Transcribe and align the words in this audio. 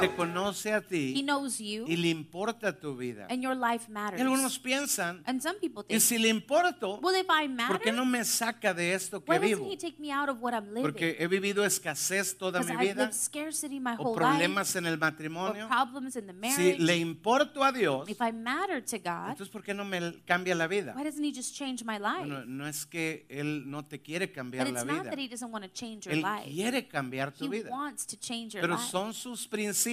te 0.00 0.14
conoce 0.14 0.72
a 0.72 0.78
He 0.78 0.82
ti 1.14 1.22
knows 1.22 1.58
you, 1.58 1.84
y 1.86 1.96
le 1.96 2.08
importa 2.08 2.78
tu 2.78 2.96
vida. 2.96 3.26
and 3.30 3.42
your 3.42 3.56
life 3.56 3.86
Y 3.88 3.92
matters. 3.92 4.20
algunos 4.20 4.58
piensan, 4.58 5.22
And 5.26 5.40
some 5.42 5.58
people 5.60 5.82
y 5.84 5.94
think, 5.94 6.00
si 6.00 6.18
le 6.18 6.28
importo, 6.28 6.98
well, 7.00 7.14
if 7.16 7.26
I 7.28 7.48
¿por 7.66 7.80
qué 7.80 7.92
matter, 7.92 7.94
no 7.94 8.04
me 8.04 8.24
saca 8.24 8.72
de 8.74 8.94
esto 8.94 9.24
que 9.24 9.30
why 9.32 9.38
doesn't 9.38 9.58
vivo? 9.58 9.70
He 9.72 9.76
take 9.76 9.98
me 9.98 10.12
out 10.12 10.28
of 10.28 10.40
what 10.42 10.52
I'm 10.54 10.68
living? 10.68 10.82
Porque 10.82 11.16
he 11.18 11.26
vivido 11.26 11.64
escasez 11.64 12.36
toda 12.36 12.60
Because 12.60 12.72
mi 12.72 12.74
I've 12.86 12.94
vida 12.94 13.02
lived 13.06 13.14
scarcity 13.14 13.80
my 13.80 13.94
o 13.98 14.02
whole 14.02 14.12
life, 14.14 14.18
problemas 14.38 14.76
en 14.76 14.86
el 14.86 14.94
or 14.94 14.98
matrimonio. 14.98 15.68
problems 15.68 16.16
in 16.16 16.26
the 16.26 16.32
Si 16.32 16.38
marriage. 16.38 16.78
le 16.80 16.96
importo 16.98 17.64
a 17.64 17.72
Dios, 17.72 18.08
If 18.08 18.20
I 18.20 18.32
matter 18.32 18.82
to 18.84 18.98
God, 18.98 19.30
entonces 19.30 19.48
¿por 19.48 19.62
qué 19.62 19.74
no 19.74 19.84
me 19.84 20.20
cambia 20.24 20.54
la 20.54 20.66
vida? 20.66 20.94
why 20.96 21.04
doesn't 21.04 21.24
He 21.24 21.32
just 21.32 21.54
change 21.56 21.84
my 21.84 21.98
life? 21.98 22.18
Bueno, 22.26 22.44
no 22.46 22.66
es 22.66 22.86
que 22.86 23.26
Él 23.28 23.64
no 23.70 23.84
te 23.84 24.00
quiere 24.00 24.26
But 24.26 24.34
cambiar 24.36 24.68
la 24.70 24.80
it's 24.80 24.84
not 24.86 24.98
vida. 25.02 25.10
that 25.10 25.18
He 25.18 25.28
doesn't 25.28 25.50
want 25.50 25.64
to 25.64 25.70
change 25.72 26.06
your 26.06 26.14
Él 26.14 26.22
life. 26.22 26.44
quiere 26.52 26.86
cambiar 26.88 27.32
tu 27.32 27.46
He 27.46 27.48
vida. 27.48 27.70
wants 27.70 28.06
to 28.06 28.16
change 28.16 28.54
your 28.54 28.60
Pero 28.62 28.76
life. 28.76 28.90
son 28.90 29.12
sus 29.14 29.46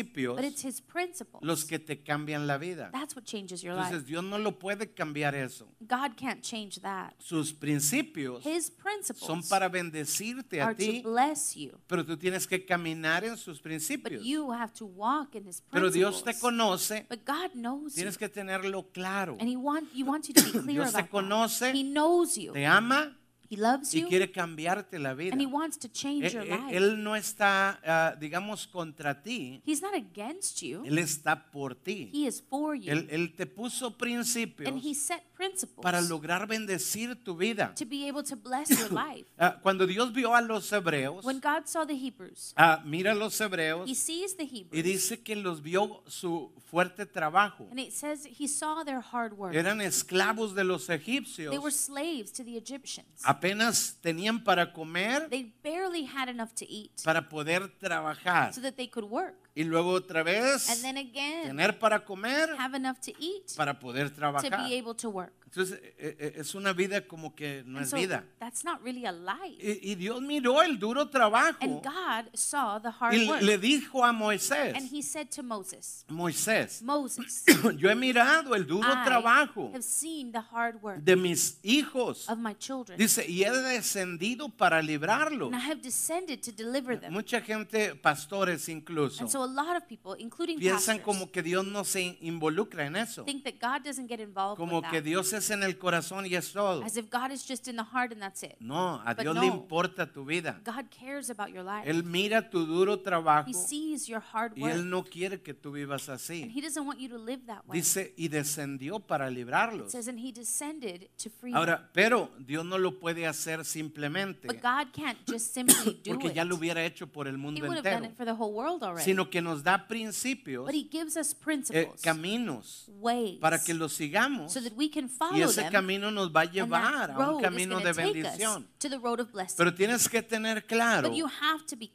principios 0.04 0.36
But 0.36 0.46
it's 0.46 0.64
His 0.66 0.82
principles. 0.82 1.42
los 1.44 1.66
que 1.66 1.80
te 1.80 2.04
cambian 2.04 2.46
la 2.48 2.58
vida. 2.58 2.90
That's 2.92 3.16
what 3.16 3.24
changes 3.26 3.62
your 3.64 3.74
life. 3.76 3.88
Entonces 3.88 4.06
Dios 4.08 4.24
no 4.24 4.38
lo 4.38 4.58
puede 4.60 4.94
cambiar 4.94 5.36
eso. 5.36 5.68
God 5.82 6.16
can't 6.18 6.42
change 6.42 6.82
that. 6.82 7.14
Sus 7.20 7.54
principios 7.54 8.46
His 8.46 8.70
principles 8.72 9.26
son 9.26 9.42
para 9.50 9.70
bendecirte 9.70 10.62
a 10.62 10.66
are 10.68 10.76
to 10.76 10.80
ti, 10.80 11.02
bless 11.02 11.56
you. 11.56 11.80
pero 11.88 12.06
tú 12.06 12.18
tienes 12.18 12.48
que 12.48 12.66
caminar 12.66 13.24
en 13.24 13.38
sus 13.38 13.58
But 13.58 13.64
principios. 13.64 14.24
you 14.24 14.52
have 14.52 14.74
to 14.74 14.86
walk 14.86 15.36
in 15.36 15.46
His 15.48 15.62
Pero 15.72 15.90
principles. 15.90 15.94
Dios 15.94 16.24
te 16.24 16.34
conoce, 16.40 17.06
But 17.10 17.26
God 17.26 17.52
knows 17.54 17.94
you. 17.96 18.02
tienes 18.04 18.18
que 18.18 18.30
tenerlo 18.30 18.92
claro. 18.94 19.38
And 19.40 19.50
He 19.50 19.56
want, 19.56 19.90
you 19.94 20.06
want 20.06 20.28
you 20.28 20.34
to 20.34 20.44
be 20.44 20.52
clear 20.60 20.82
Dios 20.84 20.92
te 20.94 21.00
about 21.00 21.06
that. 21.06 21.10
conoce, 21.12 21.74
He 21.74 21.84
knows 21.84 22.38
you. 22.38 22.54
te 22.54 22.66
ama 22.66 23.18
He 23.54 23.58
loves 23.58 23.94
y 23.94 24.02
you. 24.02 24.08
quiere 24.08 24.32
cambiarte 24.32 24.98
la 24.98 25.14
vida. 25.14 25.34
And 25.34 25.42
He 25.42 25.46
wants 25.46 25.78
to 25.80 25.88
change 25.92 26.26
Eh, 26.26 26.32
your 26.34 26.44
eh, 26.44 26.58
life. 26.58 26.76
Él 26.78 27.04
no 27.04 27.16
está, 27.16 27.80
ah, 27.86 28.16
digamos, 28.20 28.66
contra 28.68 29.22
ti, 29.22 29.62
He's 29.66 29.82
not 29.82 29.94
against 29.94 30.62
you. 30.62 30.84
Él 30.86 30.98
está 30.98 31.52
por 31.52 31.76
ti. 31.76 32.10
He 32.14 32.26
is 32.28 32.42
for 32.42 32.76
you. 32.76 32.92
Él, 32.92 33.08
él 33.12 33.36
te 33.36 33.46
puso 33.46 33.98
principios 33.98 34.68
And 34.68 34.80
He 34.84 34.94
set 34.96 35.24
principles 35.48 35.84
para 35.84 36.02
lograr 36.02 36.48
bendecir 36.48 37.16
tu 37.24 37.36
vida. 37.36 37.74
to 37.76 37.86
be 37.86 38.08
able 38.08 38.24
to 38.24 38.36
bless 38.36 38.70
your 38.70 38.92
life. 38.92 39.26
Ah, 39.38 39.60
cuando 39.62 39.86
Dios 39.86 40.12
vio 40.14 40.34
a 40.36 40.42
los 40.42 40.72
hebreos, 40.72 41.24
When 41.26 41.40
God 41.40 41.66
saw 41.68 41.86
the 41.86 41.96
Hebrews, 41.96 42.54
ah, 42.58 42.82
mira 42.86 43.12
a 43.12 43.16
los 43.16 43.40
hebreos 43.40 43.90
He 43.90 43.96
sees 43.96 44.36
the 44.38 44.44
y 44.44 44.60
Hebrews. 44.72 44.84
dice 44.84 45.22
que 45.24 45.36
los 45.36 45.62
vio 45.62 46.04
su 46.08 46.52
fuerte 46.72 47.06
trabajo. 47.06 47.68
And 47.72 47.80
it 47.80 47.92
says 47.94 48.26
He 48.26 48.48
saw 48.48 48.84
their 48.84 49.02
hard 49.02 49.34
work. 49.38 49.54
Eran 49.56 49.82
esclavos 49.82 50.56
de 50.56 50.64
los 50.64 50.88
They 50.88 50.98
were 50.98 51.04
egipcios. 51.04 51.74
slaves 51.74 52.32
to 52.34 52.44
the 52.44 52.58
Egyptians. 52.58 53.08
Apenas 53.24 53.98
tenían 54.02 54.44
para 54.44 54.72
comer, 54.74 55.28
They 55.30 55.54
barely 55.64 56.06
had 56.06 56.30
enough 56.30 56.54
to 56.56 56.66
eat 56.70 56.92
para 57.04 57.28
poder 57.30 57.68
trabajar. 57.80 58.54
so 58.54 58.62
that 58.62 58.76
they 58.76 58.88
could 58.88 59.10
work. 59.10 59.43
Y 59.56 59.64
luego 59.66 59.92
otra 59.92 60.24
vez 60.24 60.68
again, 60.84 61.44
tener 61.44 61.78
para 61.78 62.04
comer, 62.04 62.50
have 62.58 62.76
enough 62.76 62.98
to 63.00 63.12
eat 63.20 63.56
para 63.56 63.80
poder 63.80 64.10
to 64.10 64.16
trabajar. 64.16 64.66
be 64.68 64.76
able 64.76 64.96
to 64.96 65.10
work. 65.10 65.43
Entonces 65.56 65.80
eh, 66.00 66.18
eh, 66.20 66.34
es 66.38 66.56
una 66.56 66.74
vida 66.74 67.06
como 67.06 67.36
que 67.36 67.62
no 67.68 67.78
And 67.78 67.86
es 67.86 67.92
so 67.92 67.98
vida. 67.98 68.24
that's 68.40 68.64
not 68.66 68.82
really 68.82 69.06
a 69.06 69.12
life. 69.12 69.56
Y, 69.62 69.92
y 69.92 69.96
Dios 69.96 70.20
miró 70.20 70.64
el 70.64 70.80
duro 70.80 71.10
trabajo 71.10 71.58
And 71.62 71.84
God 71.84 72.34
saw 72.34 72.80
the 72.82 72.90
hard 73.00 73.14
y 73.14 73.28
work. 73.28 73.42
le 73.44 73.60
dijo 73.60 74.04
a 74.04 74.12
Moisés, 74.12 74.76
And 74.76 74.90
He 74.92 75.04
said 75.04 75.28
to 75.36 75.44
Moses, 75.44 76.06
Moisés, 76.10 76.82
Moses, 76.82 77.44
yo 77.78 77.88
he 77.90 77.94
mirado 77.96 78.56
el 78.56 78.66
duro 78.66 78.88
I 78.90 79.06
trabajo 79.06 79.70
have 79.74 79.84
seen 79.84 80.32
the 80.32 80.42
hard 80.52 80.82
work 80.82 81.04
de 81.04 81.16
mis 81.16 81.60
hijos. 81.62 82.28
of 82.28 82.40
my 82.40 82.56
children. 82.58 82.98
Dice, 82.98 83.24
y 83.30 83.44
he 83.44 83.52
descendido 83.52 84.50
para 84.50 84.82
librarlos. 84.82 85.54
And 85.54 85.56
I 85.62 85.70
have 85.70 85.82
descended 85.84 86.42
to 86.42 86.52
deliver 86.52 87.00
them. 87.00 87.14
Mucha 87.14 87.42
gente, 87.42 87.94
pastores 87.96 88.68
incluso, 88.70 89.22
And 89.22 89.30
so 89.30 89.44
a 89.44 89.48
lot 89.48 89.78
of 89.78 89.84
people, 89.88 90.16
including 90.18 90.58
piensan 90.58 90.98
pastors, 90.98 91.04
como 91.06 91.32
que 91.32 91.44
Dios 91.44 91.64
no 91.68 91.84
se 91.84 92.18
involucra 92.22 92.88
en 92.88 92.96
eso. 92.96 93.24
think 93.24 93.44
that 93.44 93.60
God 93.62 93.84
doesn't 93.86 94.08
get 94.10 94.20
involved 94.20 94.58
Como 94.58 94.80
with 94.80 94.90
que 94.90 94.98
that. 95.00 95.04
Dios 95.06 95.32
es 95.34 95.43
en 95.50 95.64
el 95.64 95.78
corazón 95.78 96.26
y 96.26 96.36
es 96.36 96.52
todo. 96.52 96.84
As 96.84 96.98
if 96.98 97.10
God 97.10 97.32
is 97.32 97.46
just 97.48 97.68
in 97.68 97.76
the 97.76 97.84
heart 97.84 98.12
and 98.12 98.22
that's 98.22 98.44
it. 98.44 98.56
No, 98.60 99.02
a 99.06 99.14
But 99.16 99.24
Dios 99.24 99.36
le 99.36 99.48
no. 99.48 99.54
importa 99.54 100.06
tu 100.12 100.26
vida. 100.26 100.60
God 100.64 100.86
cares 100.90 101.30
about 101.30 101.50
your 101.50 101.64
life. 101.64 101.90
Él 101.90 102.04
mira 102.04 102.50
tu 102.50 102.66
duro 102.66 103.00
trabajo 103.00 103.50
He 103.50 103.54
sees 103.54 104.08
your 104.08 104.22
hard 104.34 104.54
y 104.56 104.62
work. 104.62 104.74
Él 104.76 104.90
no 104.90 105.04
quiere 105.04 105.42
que 105.42 105.54
tú 105.54 105.72
vivas 105.72 106.08
And 106.10 106.16
así. 106.16 106.52
He 106.56 106.62
doesn't 106.62 106.86
want 106.86 107.00
you 107.00 107.10
to 107.10 107.18
live 107.18 107.42
that 107.48 107.66
way. 107.68 107.80
Dice, 107.80 108.14
y 108.18 108.28
descendió 108.28 109.00
para 109.00 109.30
It 109.30 109.36
librarlos. 109.36 109.92
says, 109.92 110.08
and 110.08 110.20
He 110.20 110.32
descended 110.32 111.10
to 111.18 111.30
free. 111.30 111.54
Ahora, 111.54 111.90
pero 111.94 112.30
Dios 112.40 112.66
no 112.66 112.78
lo 112.78 113.00
puede 113.00 113.26
hacer 113.28 113.66
simplemente 113.66 114.48
But 114.48 114.62
God 114.62 114.94
can't 114.94 115.18
just 115.28 115.54
simply 115.54 116.00
do 116.04 116.14
porque 116.14 116.34
ya 116.34 116.44
lo 116.46 116.56
hubiera 116.56 116.84
hecho 116.84 117.08
por 117.08 117.28
el 117.28 117.36
He 117.36 117.38
mundo 117.38 117.62
would 117.68 117.78
have 117.78 117.84
done 117.84 118.06
entero, 118.06 118.12
it 118.12 118.18
for 118.18 118.26
the 118.26 118.34
whole 118.34 118.54
world 118.54 118.84
already. 118.84 119.04
sino 119.04 119.30
que 119.30 119.42
nos 119.42 119.64
da 119.64 119.88
principios, 119.88 120.66
But 120.66 120.76
He 120.76 120.88
gives 120.90 121.16
us 121.18 121.34
eh, 121.34 121.38
principles, 121.44 122.02
caminos, 122.02 122.90
ways, 123.00 123.40
para 123.40 123.60
que 123.64 123.74
los 123.74 123.94
sigamos 123.94 124.52
so 124.52 124.62
that 124.62 124.74
we 124.76 124.90
can 124.90 125.10
y 125.32 125.33
follow 125.34 125.50
ese 125.50 125.62
them. 125.62 125.72
camino 125.72 126.12
nos 126.12 126.32
va 126.32 126.42
a 126.42 126.46
llevar 126.46 127.12
a 127.12 127.32
un 127.32 127.42
camino 127.42 127.80
de 127.80 127.94
bendición. 127.94 128.68
to 128.78 128.90
the 128.90 128.98
road 128.98 129.20
of 129.20 129.32
blessing. 129.32 129.56
Pero 129.58 129.74
tienes 129.74 130.08
que 130.10 130.22
tener 130.22 130.66
claro 130.66 131.12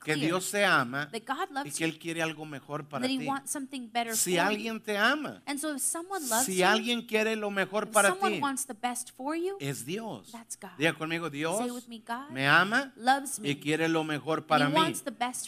que 0.04 0.16
Dios 0.16 0.50
te 0.50 0.64
ama 0.64 1.10
y 1.64 1.70
que 1.70 1.84
Él 1.84 1.98
quiere 1.98 2.22
algo 2.22 2.44
mejor 2.44 2.88
para 2.88 3.06
ti. 3.06 3.28
Si 4.12 4.38
alguien 4.38 4.80
te 4.80 4.96
ama, 4.96 5.42
so 5.58 5.78
si 5.78 6.58
you, 6.58 6.66
alguien 6.66 7.02
quiere 7.02 7.36
lo 7.36 7.50
mejor 7.50 7.90
para 7.90 8.14
ti, 8.14 8.38
you, 8.38 9.56
es 9.60 9.84
Dios. 9.84 10.32
Diga 10.76 10.94
conmigo, 10.94 11.30
Dios 11.30 11.88
me, 11.88 11.98
God 11.98 12.30
me 12.30 12.46
ama 12.46 12.92
loves 12.96 13.38
me. 13.38 13.50
y 13.50 13.56
quiere 13.56 13.88
lo 13.88 14.04
mejor 14.04 14.46
para 14.46 14.68
mí. 14.68 14.94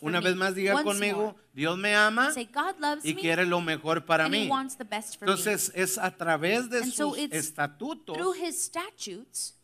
Una 0.02 0.20
vez 0.20 0.36
más 0.36 0.54
diga 0.54 0.74
Once 0.74 0.84
conmigo, 0.84 1.18
more. 1.18 1.50
Dios 1.52 1.76
me 1.76 1.94
ama 1.94 2.32
Say, 2.32 2.48
God 2.52 2.78
loves 2.78 3.04
y 3.04 3.14
quiere 3.14 3.44
lo 3.44 3.60
mejor 3.60 4.04
para 4.04 4.28
mí. 4.28 4.48
Entonces 5.20 5.72
es 5.74 5.98
a 5.98 6.10
través 6.16 6.70
de 6.70 6.84
sus 6.90 7.18
it's 7.18 7.52
estatutos 7.80 8.16
Through 8.16 8.34
his 8.34 8.60
statutes 8.62 9.54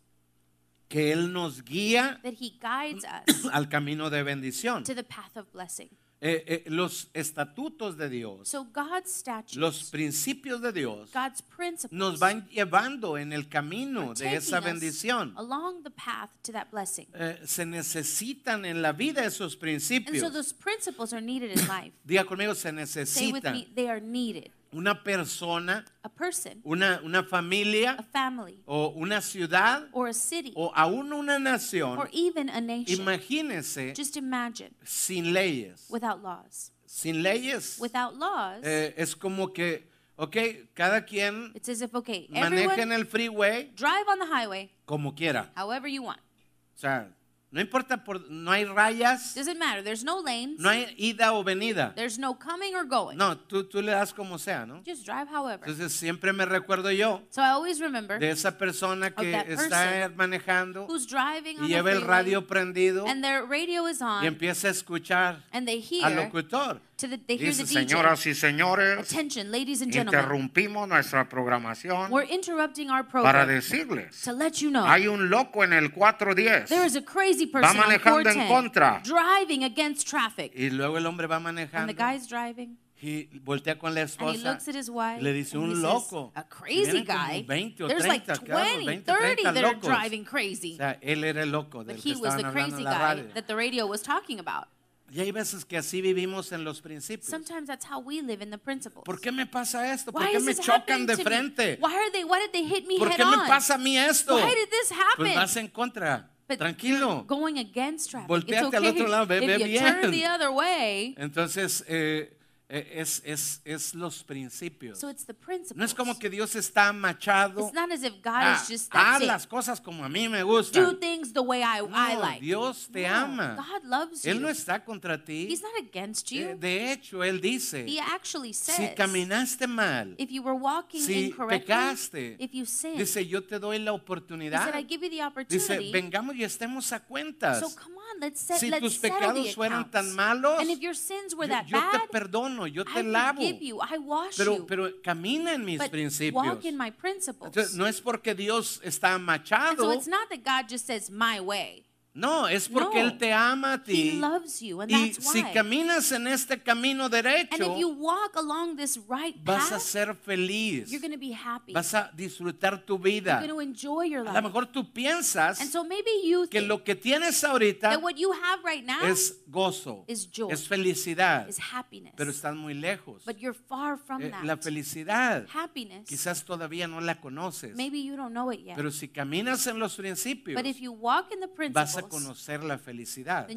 que 0.89 1.13
Él 1.13 1.33
nos 1.33 1.63
guía 1.65 2.21
that 2.23 2.35
he 2.41 2.51
guides 2.61 3.05
us 3.29 3.47
al 3.53 3.69
camino 3.69 4.09
de 4.11 4.23
bendición. 4.23 4.85
to 4.85 4.95
the 4.95 5.03
path 5.05 5.37
of 5.37 5.51
blessing. 5.53 5.89
Eh, 6.19 6.45
eh, 6.47 6.71
los 6.71 7.09
estatutos 7.13 7.99
de 7.99 8.09
Dios, 8.09 8.49
So 8.49 8.65
God's 8.73 9.13
statutes, 9.13 9.57
los 9.57 9.91
principios 9.91 10.63
de 10.63 10.73
Dios, 10.73 11.11
God's 11.13 11.43
nos 11.91 12.19
van 12.19 12.49
llevando 12.49 13.19
en 13.19 13.35
el 13.35 13.49
camino 13.51 14.15
de 14.15 14.35
esa 14.37 14.61
bendición. 14.61 15.35
along 15.37 15.83
the 15.83 15.91
path 15.91 16.31
to 16.43 16.53
that 16.53 16.71
blessing. 16.71 17.07
Eh, 17.13 17.39
se 17.45 17.67
necesitan 17.67 18.65
en 18.65 18.81
la 18.81 18.93
vida 18.93 19.25
esos 19.27 19.43
And 19.43 19.51
so 19.53 19.59
principios. 19.59 20.33
those 20.33 20.55
principles 20.55 21.13
are 21.13 21.21
needed 21.21 21.51
in 21.51 21.67
life. 21.69 21.93
Diga 22.03 22.25
conmigo, 22.25 22.55
se 22.55 22.71
Say 22.71 23.31
with 23.31 23.45
necesitan. 23.45 23.53
me, 23.53 23.69
they 23.75 23.89
are 23.89 24.01
needed. 24.01 24.51
Una 24.77 25.03
persona, 25.03 25.85
A 26.03 26.09
person, 26.11 26.61
una, 26.63 27.01
una 27.03 27.21
a 27.21 27.25
familia 27.25 27.97
family, 28.13 28.63
o 28.67 28.89
una 28.95 29.23
ciudad 29.23 29.89
or 29.93 30.09
a 30.09 30.13
city, 30.13 30.53
o 30.55 30.71
aún 30.75 31.13
una 31.15 31.39
nación, 31.39 31.97
or 31.99 32.11
even 32.13 32.51
a 32.51 32.61
nation. 32.61 33.01
imagínese 33.01 33.95
Just 33.97 34.17
imagine 34.19 34.75
sin 34.85 35.33
leyes. 35.33 35.87
without 35.89 36.23
laws. 36.23 36.73
Sin 36.85 37.23
leyes 37.23 37.79
Without 37.81 38.15
laws, 38.17 38.61
eh, 38.65 38.93
es 38.99 39.17
como 39.17 39.53
que, 39.53 39.89
ok, 40.17 40.37
cada 40.75 41.07
quien 41.07 41.53
it's 41.55 41.69
as 41.71 41.81
if, 41.81 41.95
okay, 41.95 42.29
maneja 42.31 42.83
en 42.83 42.93
el 42.93 43.07
freeway 43.07 43.73
drive 43.75 44.07
on 44.09 44.19
the 44.19 44.27
highway 44.27 44.71
como 44.85 45.15
quiera. 45.15 45.51
however 45.57 45.89
you 45.89 46.03
want. 46.03 46.21
O 46.21 46.79
sea, 46.79 47.09
no 47.51 47.61
importa, 47.61 48.03
por, 48.03 48.29
no 48.29 48.51
hay 48.51 48.65
rayas, 48.65 49.35
Doesn't 49.35 49.59
matter. 49.59 49.83
There's 49.83 50.03
no 50.05 50.21
lanes. 50.21 50.59
no 50.59 50.69
hay 50.69 50.93
ida 50.99 51.33
o 51.33 51.45
venida. 51.45 51.95
There's 51.95 52.19
no 52.19 52.35
coming 52.39 52.75
or 52.75 52.85
going. 52.85 53.17
No, 53.17 53.39
tú, 53.39 53.65
tú 53.65 53.81
le 53.81 53.93
das 53.93 54.13
como 54.13 54.39
sea, 54.39 54.67
¿no? 54.67 54.83
Just 54.85 55.07
drive 55.07 55.29
however. 55.29 55.67
Entonces 55.69 55.93
siempre 55.93 56.33
me 56.33 56.45
recuerdo 56.45 56.91
yo 56.91 57.23
So 57.31 57.41
I 57.43 57.51
always 57.51 57.79
remember 57.79 58.19
de 58.19 58.31
esa 58.31 58.59
persona 58.59 59.11
que 59.15 59.33
está 59.49 60.11
manejando 60.15 60.87
who's 60.87 61.07
driving 61.07 61.65
y 61.65 61.69
lleva 61.69 61.93
el 61.93 62.03
radio 62.03 62.47
prendido 62.47 63.07
and 63.07 63.23
their 63.23 63.45
radio 63.47 63.89
is 63.89 64.01
y 64.01 64.05
on 64.05 64.25
empieza 64.25 64.69
a 64.69 64.71
escuchar 64.73 65.45
and 65.53 65.67
they 65.67 65.79
al 66.03 66.13
hear 66.13 66.25
locutor. 66.25 66.81
To 66.97 67.07
the 67.09 67.17
they 67.27 67.37
hear 67.37 67.53
the 67.53 67.65
Dice, 67.65 67.75
DJ. 67.75 67.89
señoras 67.89 68.27
y 68.27 68.35
señores, 68.35 68.99
Attention, 68.99 69.51
ladies 69.51 69.83
and 69.83 69.93
gentlemen. 69.93 70.21
interrumpimos 70.21 70.89
nuestra 70.89 71.29
programación 71.29 72.11
We're 72.11 72.25
interrupting 72.29 72.91
our 72.91 73.05
para 73.05 73.45
program 73.45 73.49
decirles, 73.49 74.23
to 74.23 74.33
let 74.33 74.61
you 74.63 74.71
know 74.71 74.85
hay 74.87 75.07
un 75.07 75.29
loco 75.31 75.63
en 75.63 75.73
el 75.73 75.91
410 75.93 76.69
there 76.69 76.87
is 76.87 76.97
a 76.97 77.03
crazy 77.03 77.47
person 77.47 77.79
on 77.79 77.87
manejando 77.87 78.29
en 78.31 78.47
410 78.47 78.49
contra. 78.49 79.03
driving 79.05 79.65
against 79.65 80.09
traffic. 80.09 80.53
Y 80.55 80.71
luego 80.71 80.97
el 80.99 81.07
hombre 81.07 81.27
va 81.27 81.37
And 81.37 81.89
the 81.89 81.95
guy's 81.95 82.27
driving 82.29 82.79
y 82.99 83.29
voltea 83.45 83.79
con 83.79 83.95
la 83.95 84.01
and 84.01 84.09
he 84.11 84.13
esposa. 84.15 84.43
looks 84.53 84.69
at 84.69 84.75
his 84.75 84.89
wife. 84.89 85.21
y 85.21 85.23
Le 85.23 85.33
dice 85.35 85.55
and 85.55 85.65
he 85.65 85.69
un 85.69 85.75
says, 85.75 85.83
loco. 85.83 86.33
A 86.35 86.45
crazy 86.45 87.03
Vienen 87.03 87.05
como 87.07 87.19
guy. 87.19 87.43
20 87.47 87.83
o 87.85 87.89
There's 87.89 88.07
like 88.07 88.25
carros, 88.27 88.43
20, 88.49 88.85
20, 88.87 89.03
30 89.05 89.19
30 89.43 89.43
that 89.53 89.57
are 89.65 89.73
locos. 89.75 89.87
driving 89.87 90.23
O 90.23 90.25
crazy. 90.25 90.77
sea, 90.79 90.99
él 91.03 91.23
era 91.25 91.43
el 91.43 91.51
loco 91.53 91.79
But 91.85 91.89
del 91.89 91.97
que 92.03 92.13
he 92.13 92.17
was 92.17 92.35
estaban 92.35 92.41
the 92.41 92.47
hablando 92.49 92.77
crazy 92.77 92.79
en 92.79 92.85
la 92.85 92.91
guy 92.99 93.15
radio. 93.17 93.35
that 93.35 93.47
the 93.47 93.55
radio 93.55 93.87
was 93.87 94.03
talking 94.03 94.41
about. 94.41 94.69
Y 95.11 95.21
hay 95.21 95.31
veces 95.31 95.65
que 95.65 95.77
así 95.77 96.01
vivimos 96.01 96.51
en 96.53 96.65
los 96.65 96.81
principios. 96.81 97.31
Sometimes 97.31 97.67
that's 97.69 97.87
how 97.89 98.01
we 98.01 98.21
live 98.23 98.43
in 98.43 98.51
the 98.51 98.59
principles. 98.59 99.05
¿Por 99.05 99.21
qué 99.21 99.31
me 99.33 99.47
pasa 99.47 99.93
esto? 99.93 100.11
¿Por 100.13 100.23
Why 100.23 100.33
qué 100.33 100.39
is 100.39 100.45
me 100.45 100.55
this 100.55 100.65
chocan 100.65 100.81
happening 100.81 101.07
de 101.07 101.17
to 101.17 101.23
frente? 101.23 101.79
Why 101.81 101.95
are 101.95 102.11
they? 102.11 102.25
Why 102.25 102.39
did 102.41 102.51
they 102.53 102.65
hit 102.65 102.87
me 102.89 102.99
¿Por 102.99 103.09
head 103.09 103.17
qué 103.17 103.25
me 103.25 103.37
on? 103.37 103.47
pasa 103.47 103.75
a 103.75 103.79
mí 103.79 103.97
esto? 103.97 104.35
Why 104.37 104.55
did 104.55 104.69
this 104.69 104.91
happen? 104.93 105.17
Pues 105.17 105.35
vas 105.37 105.57
en 105.57 105.69
contra. 105.69 106.31
But 106.49 106.59
Tranquilo. 106.59 107.09
you're 107.09 107.25
going 107.27 107.59
against 107.59 108.11
traffic. 108.11 108.29
Volteate 108.29 108.67
it's 108.67 108.75
al 108.75 108.85
okay 108.87 108.89
otro 109.01 109.09
lado, 109.09 109.27
ve- 109.27 109.39
if 109.39 109.47
ve 109.63 109.69
you 109.73 109.79
turn 109.81 110.01
bien. 110.01 110.13
the 110.13 110.27
other 110.27 110.51
way. 110.51 111.15
Entonces, 111.19 111.85
eh, 111.89 112.36
es, 112.69 113.23
es, 113.25 113.61
es 113.65 113.95
los 113.95 114.25
principios. 114.25 114.99
So 114.99 115.09
it's 115.09 115.25
the 115.25 115.35
principles. 115.35 115.77
No 115.77 115.85
es 115.85 115.95
como 115.95 116.19
que 116.19 116.29
Dios 116.29 116.55
está 116.57 116.93
machado. 116.93 117.61
it's 117.67 117.73
not 117.75 117.93
as 117.93 118.03
if 118.03 118.15
God 118.23 118.33
Ah, 118.43 118.61
is 118.61 118.69
just 118.69 118.93
haz 118.93 119.23
las 119.23 119.47
cosas 119.47 119.81
como 119.81 120.05
a 120.05 120.09
mí 120.09 120.29
me 120.29 120.41
Do 120.41 120.47
gustan. 120.47 120.99
things 120.99 121.33
the 121.33 121.43
way 121.43 121.63
I, 121.63 121.81
I 121.81 122.15
No, 122.15 122.21
like. 122.21 122.41
Dios 122.41 122.89
te 122.93 123.03
No, 123.03 123.15
ama. 123.15 123.55
God 123.57 123.85
loves 123.89 124.25
Él 124.25 124.35
you. 124.37 124.41
no 124.41 124.49
está 124.49 124.85
contra 124.85 125.25
ti. 125.25 125.47
He's 125.49 125.63
not 125.63 125.73
against 125.81 126.31
you. 126.33 126.49
Eh, 126.51 126.57
De 126.59 126.93
hecho, 126.93 127.23
Él 127.23 127.41
dice, 127.41 127.85
he 127.87 128.01
actually 128.01 128.53
si 128.53 128.73
says, 128.73 128.95
caminaste 128.97 129.67
mal, 129.69 130.15
if 130.19 130.31
you 130.31 130.43
were 130.43 130.59
walking 130.59 131.01
si 131.01 131.33
pecaste, 131.33 132.37
if 132.41 132.53
you 132.53 132.65
sinned, 132.67 132.99
dice, 132.99 133.25
yo 133.27 133.43
te 133.43 133.59
doy 133.59 133.79
la 133.79 133.93
he 133.93 133.95
oportunidad. 133.97 134.73
said, 134.73 134.85
Dice, 134.87 135.23
opportunity. 135.23 135.93
vengamos 135.93 136.35
y 136.37 136.43
estemos 136.45 136.91
a 136.93 137.01
cuentas. 137.01 137.61
so 137.61 137.69
come 137.77 137.97
on, 137.97 138.06
let's 138.21 138.41
set, 138.41 138.59
Si 138.59 138.71
let's 138.71 138.83
tus 138.83 138.99
pecados 138.99 139.55
fueran 139.55 139.91
tan 139.91 140.15
malos, 140.15 140.61
and 140.61 140.71
if 140.71 140.81
your 140.81 140.95
sins 140.95 141.35
were 141.35 141.47
that 141.49 141.67
yo 141.69 141.79
te 141.81 141.99
bad, 141.99 142.09
perdono, 142.11 142.67
yo 142.67 142.85
te 142.85 143.01
I 143.01 143.03
lavo. 143.03 143.41
forgive 143.41 143.63
you, 143.63 143.81
I 143.81 143.99
wash 143.99 144.37
Pero, 144.37 144.93
camina 145.03 145.55
en 145.55 145.65
mis 145.65 145.79
but 145.79 145.91
principios. 145.91 146.35
walk 146.45 146.65
in 146.65 146.77
my 146.77 146.91
principles. 146.91 147.49
Entonces, 147.55 147.75
no 147.77 147.87
es 147.87 148.01
porque 148.01 148.35
Dios 148.35 148.81
está 148.85 149.15
and 149.15 149.21
so 149.23 149.27
machado. 149.27 149.93
it's 149.93 150.07
not 150.07 150.29
that 150.29 150.45
God 150.45 150.69
just 150.69 150.87
says 150.87 151.11
my 151.11 151.41
way. 151.41 151.86
No, 152.17 152.49
es 152.49 152.69
porque 152.69 153.03
No. 153.03 153.09
Él 153.11 153.19
te 153.19 153.33
ama 153.33 153.75
a 153.75 153.77
He 153.77 153.79
ti. 153.85 154.13
loves 154.13 154.61
you, 154.61 154.81
and 154.81 154.91
Y 154.91 155.13
that's 155.13 155.31
si 155.31 155.43
caminas 155.53 156.11
en 156.13 156.27
este 156.27 156.63
camino 156.63 157.05
and 157.05 157.15
if 157.15 157.25
derecho, 157.25 157.79
you 157.79 157.89
walk 157.91 158.35
along 158.37 158.77
this 158.77 158.99
right 159.09 159.37
vas 159.45 159.67
a 159.71 159.75
path, 159.75 159.83
ser 159.83 160.15
feliz. 160.15 160.91
you're 160.91 161.01
be 161.19 161.33
happy. 161.33 161.73
Vas 161.75 161.93
a 161.95 162.11
disfrutar 162.17 162.85
tu 162.87 162.95
you're 162.95 163.03
vida. 163.03 163.41
enjoy 163.61 164.05
your 164.09 164.23
A 164.23 164.25
life. 164.33 164.35
lo 164.35 164.43
mejor 164.49 164.67
tú 164.67 164.91
piensas 164.93 165.61
and 165.61 165.71
so 165.71 165.85
maybe 165.85 166.11
you 166.25 166.49
que 166.49 166.61
lo 166.63 166.83
que 166.83 166.95
tienes 166.95 167.45
ahorita 167.45 167.91
that 167.91 168.03
what 168.03 168.15
you 168.17 168.33
have 168.33 168.63
right 168.65 168.85
now 168.87 169.05
es 169.05 169.43
gozo, 169.49 170.05
is 170.09 170.27
joy, 170.31 170.51
es 170.51 170.67
felicidad, 170.67 171.47
is 171.49 171.59
happiness. 171.59 172.15
pero 172.17 172.31
estás 172.31 172.57
muy 172.57 172.73
lejos. 172.75 173.25
but 173.27 173.37
you're 173.39 173.53
far 173.69 173.99
from 173.99 174.23
Eh, 174.23 174.31
that. 174.31 174.43
La 174.45 174.57
felicidad 174.57 175.47
happiness, 175.53 176.09
quizás 176.09 176.45
todavía 176.45 176.87
no 176.89 177.01
la 177.01 177.21
conoces, 177.21 177.77
maybe 177.77 178.03
you 178.03 178.17
don't 178.17 178.33
know 178.33 178.51
it 178.51 178.61
yet. 178.65 178.75
pero 178.77 178.91
si 178.91 179.09
caminas 179.09 179.67
en 179.67 179.79
los 179.79 179.95
principios, 179.97 180.55
but 180.57 180.65
if 180.67 180.81
you 180.81 180.93
walk 180.93 181.31
in 181.31 181.41
the 181.41 181.47
vas 181.73 181.97
a 181.97 182.06
conocer 182.09 182.63
la 182.65 182.79
felicidad. 182.79 183.49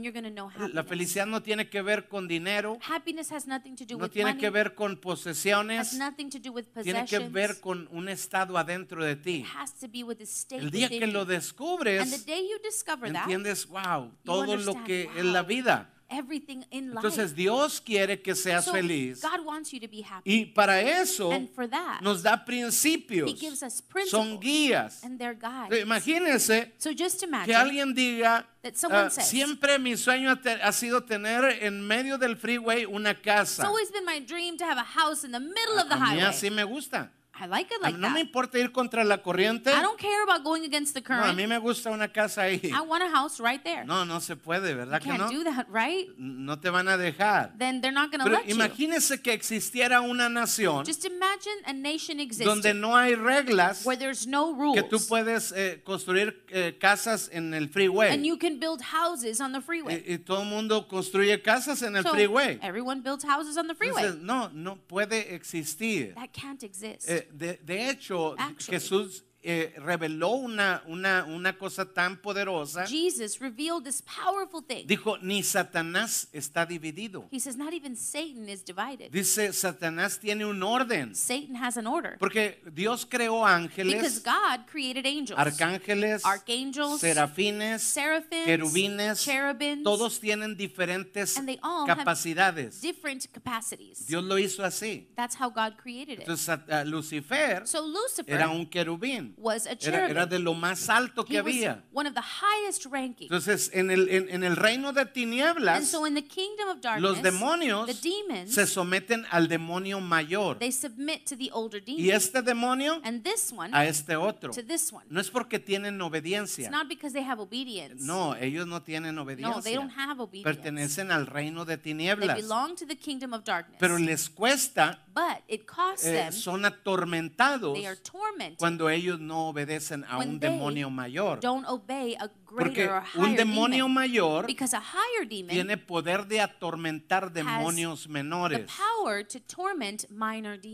La 0.73 0.83
felicidad 0.83 1.25
no 1.25 1.41
tiene 1.41 1.69
que 1.69 1.81
ver 1.81 2.07
con 2.07 2.27
dinero, 2.27 2.77
happiness 2.87 3.31
has 3.31 3.47
nothing 3.47 3.75
to 3.75 3.85
do 3.85 3.97
no 3.97 4.03
with 4.03 4.11
tiene 4.11 4.31
money. 4.31 4.39
que 4.41 4.49
ver 4.49 4.75
con 4.75 4.91
has 4.93 4.99
posesiones, 4.99 5.93
nothing 5.93 6.29
to 6.29 6.39
do 6.39 6.51
with 6.51 6.65
tiene 6.83 7.05
que 7.05 7.19
ver 7.19 7.59
con 7.59 7.87
un 7.91 8.09
estado 8.09 8.57
adentro 8.57 9.03
de 9.03 9.15
ti. 9.15 9.39
it 9.41 9.45
has 9.55 9.73
to 9.73 9.87
be 9.87 10.03
with 10.03 10.17
the 10.17 10.25
state 10.25 10.61
El 10.61 10.71
día 10.71 10.89
que 10.89 11.07
lo 11.07 11.25
descubres, 11.25 12.25
day 12.25 12.47
you 12.49 12.57
discover 12.63 13.11
that, 13.11 13.23
entiendes, 13.23 13.67
wow, 13.67 14.11
todo 14.23 14.55
lo 14.55 14.83
que 14.83 15.09
es 15.15 15.25
la 15.25 15.43
vida. 15.43 15.93
Everything 16.09 16.63
in 16.71 16.89
life. 16.93 17.05
Entonces 17.05 17.35
Dios 17.35 17.79
quiere 17.79 18.21
que 18.21 18.35
seas 18.35 18.65
so 18.65 18.71
feliz 18.71 19.21
God 19.21 19.45
wants 19.45 19.71
you 19.71 19.79
to 19.79 19.87
be 19.87 20.01
happy. 20.01 20.29
y 20.31 20.45
para 20.45 20.81
eso 20.81 21.31
and 21.31 21.49
for 21.49 21.67
that, 21.67 22.01
nos 22.01 22.21
da 22.23 22.43
principios, 22.45 23.29
He 23.29 23.33
gives 23.35 23.61
us 23.63 23.75
son 23.75 23.87
principles 23.89 24.39
guías. 24.39 25.03
and 25.03 25.19
their 25.19 25.33
guides. 25.33 25.83
Imagínense 25.83 26.71
so 26.77 26.91
just 26.93 27.19
que 27.19 27.27
imagine 27.27 27.55
alguien 27.55 27.93
diga, 27.93 28.45
that 28.61 28.75
someone 28.77 29.05
ah, 29.05 29.09
says, 29.09 29.27
siempre 29.27 29.77
mi 29.79 29.93
sueño 29.95 30.37
ha, 30.61 30.71
sido 30.71 31.01
tener 31.03 31.63
en 31.63 31.85
medio 31.85 32.17
del 32.17 32.35
freeway 32.35 32.85
una 32.85 33.11
It's 33.11 33.21
casa. 33.21 33.65
always 33.65 33.91
been 33.91 34.05
my 34.05 34.19
dream 34.19 34.57
to 34.57 34.65
have 34.65 34.77
a 34.77 34.83
house 34.83 35.23
in 35.23 35.31
the 35.31 35.39
middle 35.39 35.79
of 35.79 35.87
the 35.89 35.95
A 35.95 35.99
mí 35.99 36.19
highway. 36.19 36.25
así 36.25 36.49
me 36.51 36.63
gusta. 36.63 37.11
I 37.41 37.45
like 37.47 37.71
it 37.73 37.81
like 37.81 37.97
no 37.97 38.09
me 38.09 38.21
importa 38.21 38.57
ir 38.59 38.71
contra 38.71 39.03
la 39.03 39.17
corriente. 39.21 39.71
I 39.71 39.81
don't 39.81 39.97
care 39.99 40.23
about 40.23 40.43
going 40.43 40.63
against 40.65 40.93
the 40.93 41.01
No, 41.01 41.15
a 41.15 41.21
current. 41.23 41.37
mí 41.37 41.47
me 41.47 41.57
gusta 41.57 41.89
una 41.89 42.07
casa 42.09 42.41
ahí. 42.43 42.59
I 42.73 42.81
want 42.81 43.03
a 43.03 43.09
house 43.09 43.39
right 43.39 43.63
there. 43.63 43.85
No, 43.85 44.03
no 44.05 44.19
se 44.19 44.35
puede, 44.35 44.71
you 44.71 44.75
¿verdad 44.77 45.01
que 45.01 45.09
can't 45.09 45.19
no? 45.19 45.29
do 45.31 45.43
that, 45.45 45.67
right? 45.69 46.07
No 46.17 46.57
te 46.59 46.69
van 46.69 46.87
a 46.87 46.97
dejar. 46.97 47.57
Then 47.57 47.81
they're 47.81 47.93
not 47.93 48.11
going 48.11 48.19
to 48.19 48.25
Pero 48.25 48.37
let 48.39 48.47
you. 48.47 48.55
imagínese 48.55 49.21
que 49.21 49.31
existiera 49.33 50.01
una 50.01 50.27
nación 50.29 50.85
Just 50.85 51.05
imagine 51.05 51.55
a 51.65 51.73
nation 51.73 52.19
exists 52.19 52.45
donde 52.45 52.73
no 52.73 52.95
hay 52.97 53.15
reglas 53.15 53.85
where 53.85 53.97
there's 53.97 54.27
no 54.27 54.53
rules. 54.53 54.75
que 54.75 54.83
tú 54.89 54.99
puedes 55.07 55.51
eh, 55.55 55.81
construir 55.85 56.43
eh, 56.49 56.77
casas 56.79 57.29
en 57.31 57.53
el 57.53 57.69
freeway. 57.69 58.11
and 58.13 58.25
you 58.25 58.37
can 58.37 58.59
build 58.59 58.81
houses 58.81 59.39
on 59.39 59.53
the 59.53 59.61
freeway. 59.61 60.03
Y, 60.07 60.13
y 60.13 60.17
todo 60.17 60.41
el 60.43 60.49
mundo 60.49 60.87
construye 60.87 61.41
casas 61.41 61.81
en 61.83 61.95
el 61.95 62.03
so 62.03 62.11
freeway. 62.11 62.59
everyone 62.61 63.01
builds 63.01 63.23
houses 63.23 63.57
on 63.57 63.67
the 63.67 63.75
freeway. 63.75 64.03
Entonces, 64.03 64.21
no, 64.21 64.49
no 64.53 64.75
puede 64.75 65.33
existir. 65.33 66.13
that 66.15 66.33
can't 66.33 66.63
exist. 66.63 67.07
Eh, 67.09 67.27
de, 67.31 67.57
de 67.63 67.89
hecho, 67.89 68.35
Actually. 68.37 68.79
Jesús 68.79 69.25
eh, 69.41 69.73
reveló 69.77 70.31
una, 70.31 70.83
una, 70.87 71.23
una 71.25 71.57
cosa 71.57 71.85
tan 71.85 72.17
poderosa. 72.17 72.85
Jesus 72.85 73.39
revealed 73.39 73.83
this 73.85 74.01
powerful 74.01 74.61
thing. 74.61 74.85
Dijo, 74.85 75.17
ni 75.21 75.43
Satanás 75.43 76.27
está 76.33 76.65
dividido. 76.65 77.27
He 77.31 77.39
says 77.39 77.55
not 77.55 77.73
even 77.73 77.95
Satan 77.95 78.49
is 78.49 78.63
divided. 78.63 79.11
Dice, 79.11 79.53
Satanás 79.53 80.19
tiene 80.19 80.45
un 80.45 80.61
orden. 80.61 81.15
Satan 81.15 81.55
has 81.55 81.77
an 81.77 81.87
order. 81.87 82.17
Porque 82.19 82.61
Dios 82.73 83.05
creó 83.05 83.43
Because 83.43 83.79
ángeles, 83.79 84.23
God 84.23 84.67
created 84.69 85.05
angels. 85.05 85.39
arcángeles, 85.39 86.25
Archangels, 86.25 86.99
serafines, 87.01 87.81
seraphims, 87.81 88.45
querubines, 88.45 89.23
cherubims, 89.23 89.83
todos 89.83 90.19
tienen 90.19 90.57
diferentes 90.57 91.37
and 91.37 91.47
they 91.47 91.59
all 91.63 91.87
have 91.87 91.97
capacidades. 91.99 92.81
different 92.81 93.25
capacities. 93.31 94.05
Dios 94.05 94.23
lo 94.23 94.37
hizo 94.37 94.63
así. 94.63 95.07
That's 95.15 95.35
how 95.39 95.49
God 95.49 95.77
created 95.77 96.19
it. 96.19 96.27
Entonces 96.27 96.45
Sat- 96.45 96.69
ah, 96.71 96.83
Lucifer 96.83 97.65
So 97.65 97.81
Lucifer 97.85 98.31
era 98.33 98.49
un 98.49 98.65
querubín. 98.65 99.33
Was 99.39 99.65
a 99.65 99.69
Era, 99.71 99.77
cherubim. 99.79 100.09
era 100.11 100.25
de 100.25 100.39
lo 100.39 100.53
más 100.53 100.89
alto 100.89 101.23
que 101.25 101.35
he 101.35 101.39
había. 101.39 101.83
one 101.93 102.07
of 102.07 102.13
the 102.13 102.21
highest 102.21 102.85
ranking. 102.87 103.25
Entonces, 103.25 103.71
en 103.73 103.89
el, 103.89 104.09
en, 104.09 104.29
en 104.29 104.43
el 104.43 104.55
reino 104.55 104.91
de 104.93 105.05
tinieblas, 105.05 105.87
so 105.87 106.05
in 106.05 106.13
the 106.15 106.23
kingdom 106.25 106.67
of 106.69 106.81
darkness, 106.81 107.01
los 107.01 107.21
demonios 107.21 107.85
the 107.87 107.93
demons, 108.09 108.53
se 108.53 108.67
someten 108.67 109.25
al 109.31 109.47
demonio 109.47 109.99
mayor. 110.01 110.57
they 110.59 110.71
submit 110.71 111.25
to 111.25 111.35
the 111.37 111.49
older 111.53 111.79
demon. 111.83 112.03
Y 112.03 112.09
este 112.11 112.41
demonio 112.41 112.99
and 113.03 113.23
this 113.23 113.51
one 113.55 113.73
a 113.73 113.85
este 113.85 114.15
otro. 114.15 114.51
to 114.51 114.61
this 114.63 114.91
one. 114.91 115.05
No 115.09 115.19
es 115.19 115.29
porque 115.29 115.59
tienen 115.59 115.95
It's 115.95 116.03
obediencia. 116.03 116.69
not 116.69 116.87
because 116.87 117.13
they 117.13 117.23
have 117.23 117.39
obedience. 117.41 118.03
No, 118.03 118.35
ellos 118.35 118.67
no 118.67 118.81
tienen 118.81 119.15
No, 119.15 119.25
they 119.25 119.35
obediencia. 119.35 119.75
don't 119.75 119.91
have 119.97 120.19
obedience. 120.21 120.43
Pertenecen 120.59 121.11
al 121.11 121.25
reino 121.27 121.65
de 121.65 121.77
They 121.77 121.93
tinieblas. 121.93 122.35
belong 122.35 122.75
to 122.75 122.85
the 122.85 122.95
kingdom 122.97 123.33
of 123.33 123.43
darkness. 123.43 123.77
Pero 123.79 123.97
les 123.97 124.29
cuesta, 124.29 125.05
but 125.19 125.43
it 125.49 125.65
costs 125.67 126.05
eh, 126.05 126.13
them, 126.13 126.31
son 126.31 126.63
atormentados 126.63 127.73
they 127.73 127.85
are 127.85 127.97
tormented 127.97 128.57
cuando 128.57 128.89
ellos 128.89 129.19
no 129.19 129.49
obedecen 129.49 130.05
a 130.09 130.17
when 130.17 130.29
un 130.29 130.39
they 130.39 130.47
demonio 130.49 130.89
mayor. 130.89 131.39
don't 131.41 131.67
obey 131.67 132.15
a 132.19 132.29
Porque 132.57 132.89
un 133.15 133.35
demonio 133.35 133.85
demon. 133.85 133.93
mayor 133.93 134.45
tiene 134.45 135.77
poder 135.77 136.25
de 136.27 136.41
atormentar 136.41 137.31
demonios 137.31 138.07
menores. 138.07 138.65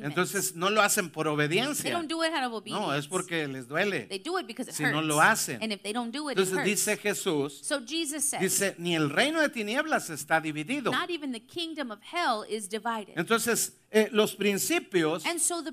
Entonces 0.01 0.55
no 0.55 0.70
lo 0.70 0.82
hacen 0.82 1.10
por 1.10 1.25
they 1.25 1.34
obediencia. 1.34 1.91
don't 1.91 2.10
do 2.10 2.24
it 2.24 2.34
out 2.34 2.46
of 2.46 2.53
obedience. 2.53 2.86
No, 2.86 2.94
es 2.94 3.08
porque 3.08 3.48
les 3.48 3.67
duele. 3.67 4.08
they 4.08 4.20
do 4.20 4.39
it 4.39 4.48
because 4.48 4.70
it 4.70 4.75
Si 4.75 4.84
no 4.84 5.01
lo 5.01 5.20
hacen. 5.20 5.62
And 5.62 5.72
if 5.72 5.82
they 5.82 5.94
don't 5.94 6.13
do 6.13 6.29
it, 6.29 6.38
Entonces 6.38 6.63
dice 6.63 6.98
Jesús, 6.98 7.60
so 7.62 7.79
Jesus 7.86 8.24
says, 8.24 8.41
dice, 8.41 8.75
ni 8.77 8.96
el 8.96 9.10
reino 9.10 9.41
de 9.41 9.50
tinieblas 9.50 10.10
está 10.10 10.41
dividido. 10.41 10.91
not 10.91 11.10
even 11.10 11.32
the 11.32 11.46
kingdom 11.46 11.91
of 11.91 12.00
hell 12.01 12.44
is 12.50 12.70
divided. 12.70 13.13
Entonces, 13.17 13.74
eh, 13.91 14.10
los 14.12 14.36
principios 14.36 15.24
so 15.39 15.63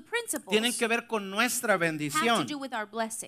tienen 0.49 0.73
que 0.73 0.87
ver 0.87 1.07
con 1.07 1.29
nuestra 1.29 1.75
bendición. 1.75 2.47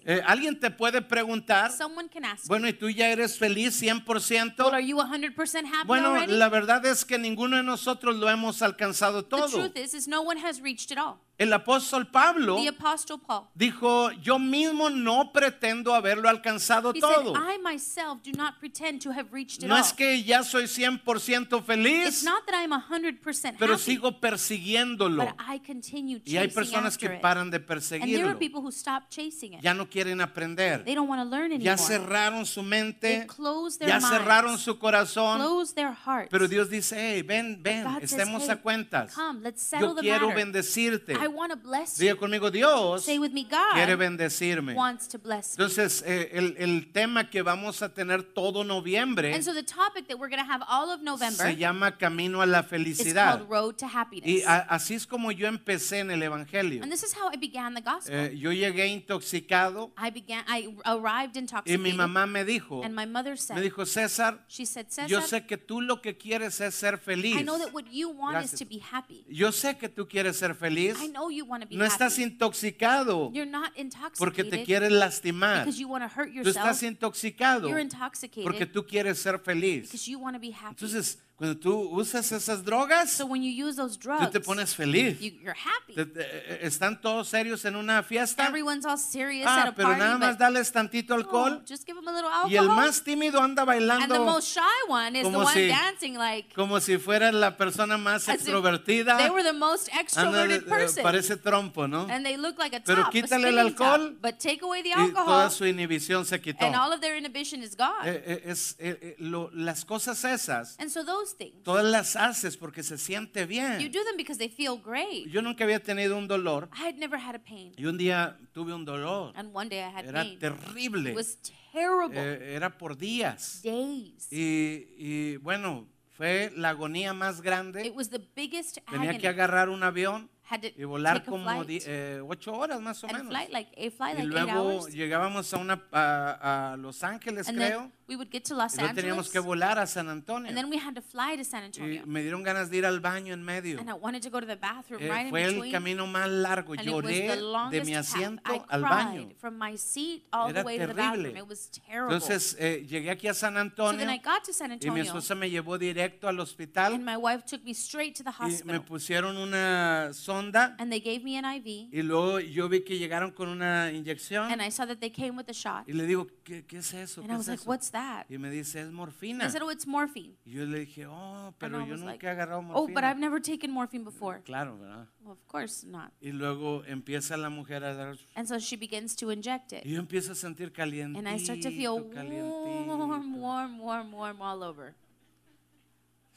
Eh, 0.05 0.22
Alguien 0.25 0.58
te 0.58 0.72
puede 0.72 1.01
preguntar, 1.01 1.70
ask, 1.70 2.48
bueno, 2.66 2.76
¿y 2.76 2.80
tú 2.80 2.90
ya 2.90 3.10
eres 3.10 3.38
feliz 3.38 3.80
100%? 3.82 4.58
well, 4.60 4.74
are 4.74 4.82
you 4.86 4.98
100% 4.98 5.66
happy 5.66 5.88
Bueno, 5.88 6.10
already? 6.10 6.34
la 6.34 6.50
verdad 6.50 6.86
es 6.86 7.06
que 7.06 7.18
ninguno 7.18 7.58
de 7.58 7.64
nosotros 7.64 8.16
lo 8.16 8.30
hemos 8.30 8.62
alcanzado 8.62 9.24
the 9.24 9.30
todo. 9.30 9.48
truth 9.50 9.78
is, 9.78 9.94
is 9.94 10.08
no 10.08 10.22
one 10.22 10.40
has 10.40 10.62
reached 10.62 10.92
it 10.92 10.98
all. 10.98 11.20
El 11.38 11.51
apóstol 11.51 12.08
Pablo 12.10 12.56
The 12.62 12.70
apostle 12.70 13.18
Paul, 13.18 13.50
dijo, 13.54 14.10
yo 14.24 14.39
mismo 14.39 14.89
no 14.89 15.34
pretendo 15.34 15.94
haberlo 15.94 16.30
alcanzado 16.30 16.94
he 16.96 17.01
todo. 17.01 17.34
said, 17.34 17.44
I 17.44 17.58
myself 17.58 18.22
do 18.24 18.32
not 18.38 18.58
pretend 18.62 19.01
to 19.01 19.12
have 19.12 19.27
reached 19.34 19.62
it 19.62 19.68
No 19.68 19.75
all. 19.75 19.82
es 19.82 19.92
que 19.92 20.24
ya 20.24 20.44
soy 20.44 20.63
100% 20.63 21.58
it's 21.58 21.65
feliz, 21.65 22.24
not 22.24 22.46
that 22.46 22.56
I'm 22.56 22.72
100% 22.72 23.56
pero 23.60 23.74
happy, 23.74 23.84
sigo 23.84 24.18
persiguiéndolo. 24.22 25.25
but 25.25 25.36
I 25.46 25.60
continue 25.60 26.22
Y 26.25 26.38
hay 26.38 26.48
personas 26.48 26.98
que 26.98 27.08
it. 27.08 27.22
paran 27.22 27.51
de 27.51 27.58
And 27.58 27.65
there 27.68 27.75
are 27.75 27.82
perseguirlo. 27.82 28.39
people 28.39 28.62
who 28.62 28.72
stop 28.72 29.10
chasing 29.10 29.56
it. 29.56 29.62
Ya 29.62 29.74
no 29.74 29.89
quieren 29.89 30.22
aprender. 30.22 30.86
They 30.86 30.96
don't 30.96 31.10
want 31.10 31.22
to 31.22 31.30
learn 31.30 31.51
anymore. 31.51 31.65
Ya 31.65 31.77
cerraron 31.77 32.46
su 32.46 32.62
They 32.62 32.70
mente, 32.70 33.27
close 33.27 33.77
their 33.77 33.89
ya 33.89 34.00
minds, 34.00 34.10
cerraron 34.10 34.58
su 34.58 34.77
corazón. 34.80 35.39
close 35.39 35.74
their 35.74 35.92
hearts. 35.92 36.30
Pero 36.32 36.48
Dios 36.48 36.70
dice, 36.70 36.96
hey, 36.98 37.22
ven, 37.24 37.62
ven, 37.62 37.84
says, 38.00 38.13
estemos 38.13 38.44
"Hey, 38.44 38.51
a 38.51 38.62
cuentas. 38.62 39.13
come, 39.13 39.42
let's 39.42 39.62
settle 39.62 39.89
Yo 39.89 39.96
the 39.96 40.01
quiero 40.01 40.27
matter. 40.30 40.36
bendecirte. 40.46 41.13
I 41.13 41.25
want 41.27 41.51
to 41.51 41.58
bless 41.58 42.00
you. 42.00 42.05
Diga 42.08 42.17
conmigo, 42.20 42.51
Dios 42.51 43.03
Say 43.05 43.20
with 43.20 43.32
me, 43.32 43.44
God 43.44 43.74
quiere 43.74 43.96
bendecirme. 43.96 44.74
wants 44.75 45.08
to 45.08 45.17
bless 45.20 45.58
me. 45.58 45.63
Entonces, 45.63 46.03
eh, 46.05 46.29
el, 46.34 46.55
el 46.58 46.91
tema 46.91 47.29
que 47.29 47.41
vamos 47.44 47.82
a 47.82 47.94
tener 47.94 48.24
todo 48.24 48.63
noviembre 48.63 49.34
And 49.34 49.44
so 49.44 49.53
the 49.53 49.63
topic 49.63 50.08
that 50.08 50.17
we're 50.17 50.29
going 50.29 50.44
to 50.44 50.51
have 50.51 50.63
all 50.67 50.89
of 50.91 51.01
November 51.01 51.44
se 51.46 51.55
llama 51.55 51.98
Camino 51.98 52.41
a 52.41 52.46
la 52.46 52.62
is 52.62 52.65
Felicidad. 52.65 53.38
called 53.38 53.50
Road 53.50 53.77
to 53.77 53.88
Happiness. 53.88 54.27
Y 54.29 54.44
a- 54.46 54.65
así 54.70 54.96
es 54.96 55.05
como 55.05 55.32
yo 55.32 55.48
empecé 55.48 56.00
en 56.00 56.12
el 56.12 56.22
Evangelio. 56.24 56.82
and 56.84 56.91
this 56.91 57.03
is 57.03 57.13
how 57.13 57.29
I 57.32 57.38
began 57.38 57.74
the 57.74 57.82
gospel. 57.82 58.13
Eh, 58.15 58.36
yo 58.38 58.51
llegué 58.51 58.88
intoxicado 58.88 59.91
I 59.98 60.10
began 60.10 60.44
I 60.48 60.75
arrived 60.86 61.36
y 61.65 61.77
mi 61.77 61.94
mamá 61.94 62.25
me 62.27 62.44
dijo, 62.46 62.84
And 62.84 62.96
my 62.96 63.05
mother 63.05 63.32
me 63.32 63.38
said, 63.38 63.58
dijo, 63.62 63.86
César, 63.86 64.39
she 64.48 64.65
said, 64.65 64.88
yo 65.08 65.22
sé 65.22 65.46
que 65.46 65.58
tú 65.58 65.82
lo 65.82 66.01
que 66.01 66.17
quieres 66.17 66.60
es 66.62 66.75
ser 66.75 66.98
feliz. 66.98 67.36
I 67.38 67.44
know 67.44 67.58
that 67.58 67.74
what 67.74 67.86
you 67.91 68.10
want 68.10 68.34
Gracias. 68.34 68.53
is 68.53 68.60
to 68.60 68.65
be 68.65 68.79
happy. 68.79 69.25
Yo 69.29 69.51
sé 69.51 69.77
que 69.77 69.89
tú 69.89 70.08
quieres 70.08 70.38
ser 70.38 70.55
feliz. 70.55 70.98
I 71.01 71.08
know 71.16 71.30
you 71.30 71.46
want 71.46 71.64
to 71.64 71.68
be 71.70 71.76
No 71.78 71.86
estás 71.86 72.14
happy. 72.14 72.24
intoxicado 72.24 73.32
You're 73.34 73.50
not 73.50 73.72
porque 74.18 74.44
te 74.44 74.58
intoxicated 74.58 74.66
quieres 74.66 74.92
lastimar. 74.92 75.66
because 75.66 75.80
you 75.80 75.88
want 75.88 76.04
to 76.04 76.10
hurt 76.20 76.32
Tú 76.34 76.42
estás 76.50 76.82
yourself. 76.82 76.84
intoxicado 76.84 77.70
You're 77.70 77.82
porque 77.88 78.64
intoxicated 78.64 78.72
tú 78.74 78.86
quieres 78.86 79.20
ser 79.20 79.40
feliz. 79.40 79.84
because 79.84 80.08
you 80.10 80.20
want 80.20 80.36
to 80.36 80.40
be 80.40 80.52
happy. 80.52 80.76
Entonces, 80.76 81.20
cuando 81.38 81.58
tú 81.60 81.89
usas 81.92 82.32
esas 82.32 82.63
drogas, 82.63 83.12
So 83.12 83.25
when 83.25 83.44
you 83.44 83.51
use 83.51 83.75
those 83.75 83.98
tú 83.98 84.04
drugs, 84.08 84.32
te 84.32 84.39
pones 84.39 84.74
feliz. 84.74 85.20
you, 85.20 85.32
you're 85.42 85.54
happy. 85.54 85.94
Te- 85.94 86.06
te- 86.06 86.22
eh, 86.22 86.60
¿Están 86.65 87.01
todos 87.01 87.27
serios 87.27 87.65
en 87.65 87.75
una 87.75 88.01
fiesta? 88.04 88.48
Everyone's 88.48 88.86
all 88.86 88.98
serious 88.98 89.46
at 89.46 89.65
Ah, 89.65 89.68
a 89.70 89.75
pero 89.75 89.89
party, 89.89 90.00
nada 90.00 90.18
más 90.18 90.38
dales 90.38 90.72
tantito 90.72 91.13
oh, 91.13 91.18
alcohol. 91.18 91.62
just 91.68 91.86
give 91.86 91.96
them 92.00 92.08
a 92.08 92.12
little 92.13 92.30
Y 92.50 92.56
el 92.56 92.60
alcohol. 92.70 92.75
más 92.77 93.04
tímido 93.04 93.42
anda 93.42 93.63
and 93.63 93.70
the 93.72 93.75
bailando 93.80 94.24
most 94.25 94.48
shy 94.56 94.62
one 94.88 95.15
is 95.18 95.24
the 95.24 95.32
como 95.32 95.39
one 95.46 95.54
si- 95.54 95.68
dancing 95.68 96.13
like 96.18 96.54
como 96.56 96.80
si 96.80 96.98
fuera 96.98 97.32
la 97.34 97.58
persona 97.58 97.98
más 97.98 98.27
extrovertida. 98.30 99.18
they 99.18 99.30
were 99.30 99.44
the 99.44 99.51
most 99.54 99.89
extroverted 99.89 100.63
eh, 100.63 100.70
person. 100.70 101.04
parece 101.04 101.38
trompo, 101.38 101.88
¿no? 101.88 102.08
and 102.10 102.25
they 102.25 102.38
look 102.38 102.58
like 102.58 102.74
a 102.75 102.80
Pero 102.82 103.01
top, 103.04 103.08
a 103.08 103.12
quítale 103.12 103.50
el 103.50 103.56
top. 103.75 103.82
alcohol 103.86 104.18
But 104.22 104.39
take 104.39 104.62
away 104.63 104.82
the 104.84 104.89
Y 104.89 104.94
alcohol, 104.94 105.25
toda 105.25 105.50
su 105.50 105.65
inhibición 105.65 106.25
se 106.25 106.39
quitó. 106.39 106.65
and 106.65 106.75
all 106.75 106.94
of 106.94 107.01
their 107.01 107.18
inhibition 107.18 107.62
is 107.62 107.75
gone. 107.75 108.06
Eh, 108.06 108.24
eh, 108.25 108.42
es, 108.46 108.75
eh, 108.80 108.98
eh, 109.01 109.15
lo- 109.20 109.50
las 109.54 109.84
cosas 109.86 110.24
esas, 110.24 110.75
and 110.80 110.89
so 110.89 111.04
those 111.04 111.25
things, 111.34 111.63
todas 111.63 111.86
las 111.86 112.15
haces 112.15 112.58
porque 112.58 112.84
se 112.84 112.98
siente 112.98 113.41
you 113.41 113.48
bien. 113.48 113.77
do 113.91 114.03
them 114.03 114.15
because 114.17 114.38
they 114.38 114.50
feel 114.50 114.77
great. 114.82 115.27
Yo 115.27 115.41
nunca 115.41 115.63
había 115.63 115.79
tenido 115.82 116.17
un 116.17 116.27
dolor 116.27 116.70
I 116.74 116.84
had 116.89 116.96
never 116.96 117.20
had 117.20 117.36
a 117.36 117.39
pain, 117.44 117.74
y 117.77 117.86
un 117.86 117.98
día 117.98 118.38
tuve 118.53 118.74
un 118.74 118.86
dolor. 118.86 119.32
and 119.36 119.50
one 119.55 119.70
day 119.70 119.79
I 119.79 119.89
had 119.96 120.05
Era 120.05 120.22
pain. 120.24 120.38
terrible. 120.39 121.10
It 121.10 121.15
was 121.15 121.38
terrible. 121.74 122.15
Eh, 122.17 122.53
era 122.55 122.77
por 122.77 122.96
días. 122.98 123.62
Days. 123.63 124.27
Y, 124.32 124.88
y, 124.98 125.38
bueno, 125.38 125.88
fue 126.17 126.51
la 126.55 126.70
agonía 126.70 127.13
más 127.13 127.39
It 127.39 127.44
grande. 127.44 127.89
was 127.96 128.10
the 128.10 128.20
biggest 128.36 128.77
Tenía 128.89 129.10
agony. 129.10 129.20
que 129.20 129.27
agarrar 129.27 129.70
un 129.70 129.84
avión 129.84 130.29
had 130.50 130.62
to 130.62 130.68
y 130.78 130.84
volar 130.84 131.18
take 131.20 131.28
a 131.28 131.32
como 131.32 131.44
flight 131.44 131.68
di- 131.68 131.82
eh, 131.86 132.22
ocho 132.28 132.54
horas 132.54 132.80
más 132.82 133.04
o 133.04 133.08
and 133.08 133.18
menos. 133.18 133.30
flight 133.32 133.50
like 133.52 133.70
a 133.78 133.90
flight 133.92 134.18
Y 134.20 134.24
like 134.24 134.38
eight 134.40 134.46
luego 134.54 134.70
hours. 134.80 134.94
llegábamos 134.94 135.54
a, 135.54 135.58
una, 135.58 135.82
a, 135.92 136.74
a 136.74 136.78
Los 136.78 137.04
Ángeles, 137.04 137.48
And 137.50 137.58
creo. 137.58 137.80
then 137.80 137.92
we 138.08 138.16
would 138.16 138.30
get 138.32 138.44
to 138.46 138.54
Los 138.56 138.75
Y 138.75 138.82
luego 138.82 138.94
teníamos 138.96 139.25
Angeles. 139.28 139.32
que 139.32 139.40
volar 139.40 139.80
a 139.80 139.88
San 139.88 140.08
Antonio. 140.10 140.48
And 140.48 140.56
then 140.58 140.70
we 140.70 140.78
had 140.78 140.94
to 140.96 141.02
fly 141.02 141.36
to 141.38 141.44
San 141.44 141.64
Y 141.64 141.66
Antonio. 141.66 142.06
me 142.06 142.22
dieron 142.22 142.44
ganas 142.44 142.70
de 142.70 142.78
ir 142.78 142.86
al 142.86 143.00
baño 143.00 143.34
en 143.34 143.42
medio. 143.44 143.80
And 143.80 143.90
I 143.90 143.94
wanted 143.94 144.22
to 144.22 144.30
go 144.30 144.40
to 144.40 144.46
the 144.46 144.56
bathroom 144.56 145.02
Eh, 145.02 145.10
right 145.10 145.25
in 145.25 145.30
fue 145.32 145.44
el 145.44 145.54
between. 145.56 145.72
camino 145.72 146.06
más 146.08 146.30
largo. 146.30 146.74
and 146.74 146.82
it 146.82 146.88
was 146.94 147.04
Lloré 147.04 147.28
the 147.28 147.36
de 147.36 147.42
longest 147.42 147.86
mi 147.86 147.94
path. 147.94 148.02
asiento 148.16 148.54
I 148.54 148.62
al 148.70 148.82
cried 148.82 148.92
baño. 148.92 149.36
from 149.40 149.58
my 149.58 149.75
seat 149.78 150.24
all 150.32 150.50
Era 150.50 150.60
the 150.62 150.66
way 150.66 150.78
to 150.78 150.88
the 150.88 150.94
bathroom. 150.94 151.24
terrible. 151.24 151.40
It 151.42 151.48
was 151.50 151.70
terrible. 151.72 152.14
Entonces 152.16 152.56
eh, 152.60 152.86
llegué 152.88 153.10
aquí 153.10 153.28
a 153.28 153.34
San 153.34 153.56
so 153.56 153.60
Antonio 153.62 153.98
then 154.00 154.10
I 154.12 154.20
got 154.20 154.44
to 154.44 154.54
San 154.54 154.68
y 154.72 154.75
mi 154.75 154.75
Antonio. 154.86 155.04
esposa 155.04 155.34
me 155.34 155.50
llevó 155.50 155.78
directo 155.80 156.28
al 156.28 156.36
and 156.36 156.42
hospital 156.42 157.00
my 157.00 157.18
wife 157.18 157.44
took 157.46 157.64
me 157.64 157.72
straight 157.74 158.16
to 158.18 158.24
the 158.24 158.30
y 158.30 158.46
me 158.48 158.54
hospital. 158.54 158.82
pusieron 158.84 159.38
una 159.38 160.12
sonda 160.36 160.75
and 160.80 160.92
they 160.92 161.00
gave 161.00 161.24
me 161.24 161.38
an 161.38 161.46
IV. 161.46 161.89
y 161.92 162.01
luego 162.01 162.39
yo 162.39 162.68
vi 162.70 162.82
que 162.84 162.98
llegaron 162.98 163.32
con 163.32 163.50
una 163.50 163.92
inyección 163.92 164.51
And 164.51 164.62
I 164.62 164.70
saw 164.72 164.86
that 164.86 164.98
they 165.00 165.10
came 165.10 165.32
with 165.38 165.50
a 165.50 165.54
shot. 165.54 165.88
y 165.88 165.94
le 165.94 166.06
digo, 166.06 166.27
¿qué, 166.44 166.65
qué 166.65 166.77
es 166.77 166.94
eso? 166.94 167.22
And 167.22 167.30
¿Qué 167.30 167.34
I 167.34 167.36
es 167.36 167.39
was 167.39 167.48
like, 167.48 167.62
eso? 167.62 167.70
what's 167.70 167.92
that? 167.92 168.25
Y 168.30 168.38
me 168.38 168.50
dice, 168.50 168.82
es 168.82 168.92
morfina. 168.92 169.46
I 169.46 169.50
said, 169.50 169.62
oh, 169.62 169.72
it's 169.72 169.88
morphine. 169.88 170.36
Y 170.46 170.51
yo 170.51 170.65
le 170.65 170.80
dije, 170.80 171.06
oh, 171.08 171.54
pero 171.58 171.80
yo 171.86 171.96
nunca 171.96 172.06
like, 172.12 172.25
he 172.25 172.30
agarrado 172.30 172.63
oh, 172.74 172.88
but 172.88 173.04
I've 173.04 173.20
never 173.20 173.42
taken 173.42 173.72
morphine 173.72 174.04
before. 174.04 174.42
Claro, 174.44 174.77
¿verdad? 174.77 175.08
Well, 175.22 175.34
of 175.34 175.48
course 175.48 175.86
not. 175.86 176.12
Y 176.22 176.32
luego 176.32 176.84
empieza 176.86 177.38
la 177.38 177.50
mujer 177.50 177.84
a 177.84 177.94
dar... 177.94 178.18
And 178.36 178.48
so 178.48 178.60
she 178.60 178.75
begins 178.75 179.15
to 179.15 179.32
inject 179.32 179.74
it. 179.74 179.86
Y 179.86 179.92
yo 179.94 180.00
empiezo 180.00 180.32
a 180.34 180.36
sentir 180.36 180.72
calientito, 180.72 181.20
And 181.20 181.27
I 181.27 181.39
start 181.39 181.62
to 181.62 181.70
feel 181.70 182.00
warm, 182.00 183.39
warm, 183.39 183.80
warm, 183.82 184.12
warm 184.12 184.42
all 184.42 184.63
over. 184.63 184.96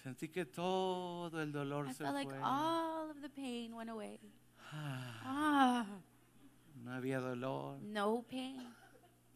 Sentí 0.09 0.29
que 0.31 0.47
todo 0.47 1.43
el 1.43 1.53
dolor 1.53 1.87
I 1.87 1.93
se 1.93 2.03
felt 2.03 2.15
like 2.15 2.33
all 2.43 3.11
of 3.11 3.21
the 3.21 3.29
pain 3.29 3.75
went 3.75 3.91
away. 3.91 4.19
Ah, 4.73 5.21
Ah, 5.23 5.87
no 6.83 6.93
había 6.95 7.21
dolor. 7.21 7.79
no 7.83 8.23
pain. 8.23 8.73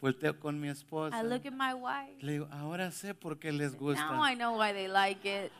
Volteo 0.00 0.40
con 0.40 0.58
mi 0.58 0.68
esposa. 0.70 1.14
I 1.20 1.24
look 1.24 1.44
at 1.44 1.52
my 1.52 1.74
wife. 1.74 2.22
Le 2.24 2.32
digo, 2.32 2.48
ahora 2.50 2.90
sé 2.90 3.14
por 3.14 3.38
qué 3.38 3.52
les 3.52 3.76
gusta. 3.76 4.12
Now 4.12 4.22
I 4.24 4.34
know 4.34 4.56
why 4.58 4.72
they 4.72 4.88
like 4.88 5.28
it. 5.28 5.52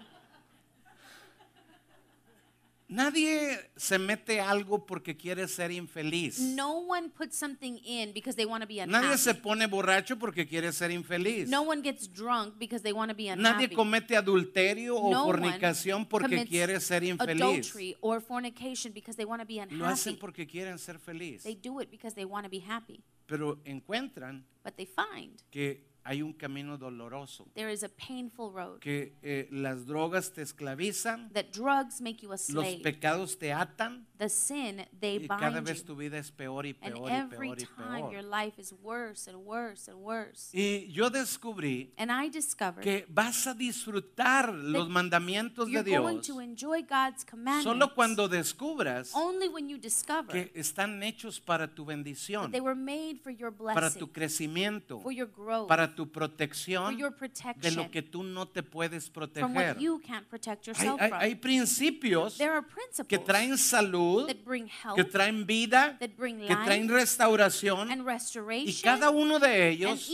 Nadie 2.92 3.58
se 3.74 3.98
mete 3.98 4.38
algo 4.40 4.84
porque 4.84 5.16
quiere 5.16 5.48
ser 5.48 5.70
infeliz. 5.70 6.38
No 6.38 6.74
one 6.80 7.08
puts 7.08 7.36
something 7.38 7.78
in 7.84 8.12
because 8.12 8.36
they 8.36 8.44
want 8.44 8.60
to 8.62 8.66
be 8.68 8.76
Nadie 8.84 8.98
unhappy. 8.98 9.18
se 9.18 9.34
pone 9.34 9.66
borracho 9.66 10.18
porque 10.18 10.46
quiere 10.46 10.70
ser 10.72 10.90
infeliz. 10.90 11.48
No 11.48 11.62
one 11.62 11.80
gets 11.82 12.06
drunk 12.06 12.58
because 12.58 12.82
they 12.82 12.92
want 12.92 13.08
to 13.10 13.14
be 13.16 13.24
Nadie 13.34 13.64
unhappy. 13.64 13.74
comete 13.74 14.14
adulterio 14.16 14.96
o 14.96 15.10
No 15.10 15.24
one 15.26 15.38
fornicación 15.38 16.06
porque 16.06 16.44
quiere 16.44 16.78
ser 16.80 17.02
infeliz. 17.02 17.40
Adultery 17.40 17.96
or 18.02 18.20
fornication 18.20 18.92
because 18.92 19.16
they 19.16 19.24
want 19.24 19.40
to 19.40 19.46
be 19.46 19.54
Lo 19.70 19.86
hacen 19.86 20.12
unhappy. 20.12 20.20
porque 20.20 20.46
quieren 20.46 20.78
ser 20.78 20.98
feliz. 20.98 21.42
They 21.44 21.54
do 21.54 21.80
it 21.80 21.90
because 21.90 22.14
they 22.14 22.26
want 22.26 22.44
to 22.44 22.50
be 22.50 22.60
happy. 22.60 23.02
Pero 23.26 23.58
encuentran 23.64 24.44
But 24.62 24.76
they 24.76 24.84
find 24.86 25.40
que 25.50 25.82
hay 26.04 26.22
un 26.22 26.32
camino 26.32 26.76
doloroso. 26.78 27.46
there 27.54 27.70
is 27.72 27.82
a 27.82 27.88
painful 27.88 28.50
road. 28.52 28.78
Que 28.80 29.16
eh, 29.22 29.48
las 29.50 29.86
drogas 29.86 30.32
te 30.32 30.42
esclavizan, 30.42 31.30
That 31.32 31.46
drugs 31.52 32.00
make 32.00 32.22
you 32.22 32.30
a 32.30 32.32
los 32.32 32.42
slave. 32.46 32.80
pecados 32.82 33.38
te 33.38 33.52
atan 33.52 34.06
The 34.18 34.28
sin, 34.28 34.86
they 35.00 35.16
y 35.16 35.26
cada 35.28 35.50
bind 35.60 35.66
vez 35.66 35.78
you. 35.80 35.86
tu 35.86 35.96
vida 35.96 36.18
es 36.18 36.30
peor 36.30 36.66
y 36.66 36.76
And 36.80 36.94
peor 36.94 37.10
y 37.10 37.14
every 37.14 37.48
peor 37.48 37.58
y 37.60 37.64
time 37.64 38.00
your 38.12 38.22
peor. 38.22 38.44
life 38.44 38.60
is 38.60 38.72
worse 38.82 39.28
and 39.28 39.44
worse 39.44 39.90
and 39.90 40.00
worse. 40.00 40.50
Y 40.56 40.88
yo 40.92 41.10
descubrí 41.10 41.92
And 41.96 42.10
I 42.10 42.28
discovered 42.30 42.82
que 42.82 43.06
vas 43.08 43.46
a 43.46 43.54
disfrutar 43.54 44.52
los 44.54 44.88
mandamientos 44.88 45.66
de 45.66 45.72
you're 45.72 45.98
going 45.98 46.14
Dios 46.20 46.26
to 46.28 46.40
enjoy 46.40 46.82
God's 46.82 47.24
commandments 47.24 47.64
solo 47.64 47.94
cuando 47.94 48.28
descubras 48.28 49.12
only 49.14 49.48
when 49.48 49.68
you 49.68 49.76
discover 49.78 50.28
que 50.32 50.52
están 50.54 51.02
hechos 51.02 51.40
para 51.40 51.66
tu 51.74 51.84
that 51.84 51.88
bendición, 51.94 52.50
they 52.52 52.60
were 52.60 52.74
made 52.78 53.18
for 53.22 53.32
your 53.32 53.52
para 53.52 53.80
blessing, 53.80 53.98
tu 53.98 54.12
crecimiento, 54.12 55.00
for 55.00 55.12
your 55.12 55.28
growth, 55.30 55.68
para 55.68 55.91
tu 55.94 56.10
protección 56.10 56.96
de 56.96 57.70
lo 57.72 57.90
que 57.90 58.02
tú 58.02 58.22
no 58.22 58.48
te 58.48 58.62
puedes 58.62 59.10
proteger. 59.10 59.76
Hay, 60.76 60.88
hay- 60.98 61.10
hay 61.12 61.34
principios 61.34 62.36
there 62.38 62.50
are 62.52 62.64
que 63.08 63.18
traen 63.18 63.56
salud, 63.58 64.28
health, 64.28 64.96
que 64.96 65.04
traen 65.04 65.46
vida, 65.46 65.98
bring 66.16 66.38
que 66.46 66.54
traen 66.64 66.82
life 66.82 66.94
restauración 66.94 67.90
and 67.90 68.04
y 68.66 68.72
cada 68.82 69.10
uno 69.10 69.38
de 69.38 69.68
ellos 69.70 70.10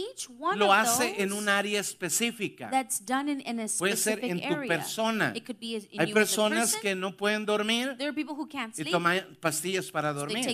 lo 0.56 0.72
hace 0.72 1.22
en 1.22 1.32
un 1.32 1.48
área 1.48 1.80
específica. 1.80 2.70
Puede 3.78 3.96
ser 3.96 4.24
en 4.24 4.40
tu 4.40 4.46
area. 4.54 4.68
persona. 4.68 5.32
Hay 5.98 6.12
personas 6.12 6.72
person. 6.72 6.80
que 6.80 6.94
no 6.94 7.16
pueden 7.16 7.44
dormir 7.46 7.96
There 7.96 8.08
are 8.08 8.14
people 8.14 8.34
who 8.34 8.48
can't 8.48 8.72
y 8.74 8.82
sleep. 8.82 8.90
toman 8.90 9.36
pastillas 9.40 9.90
para 9.90 10.12
so 10.12 10.20
dormir. 10.20 10.44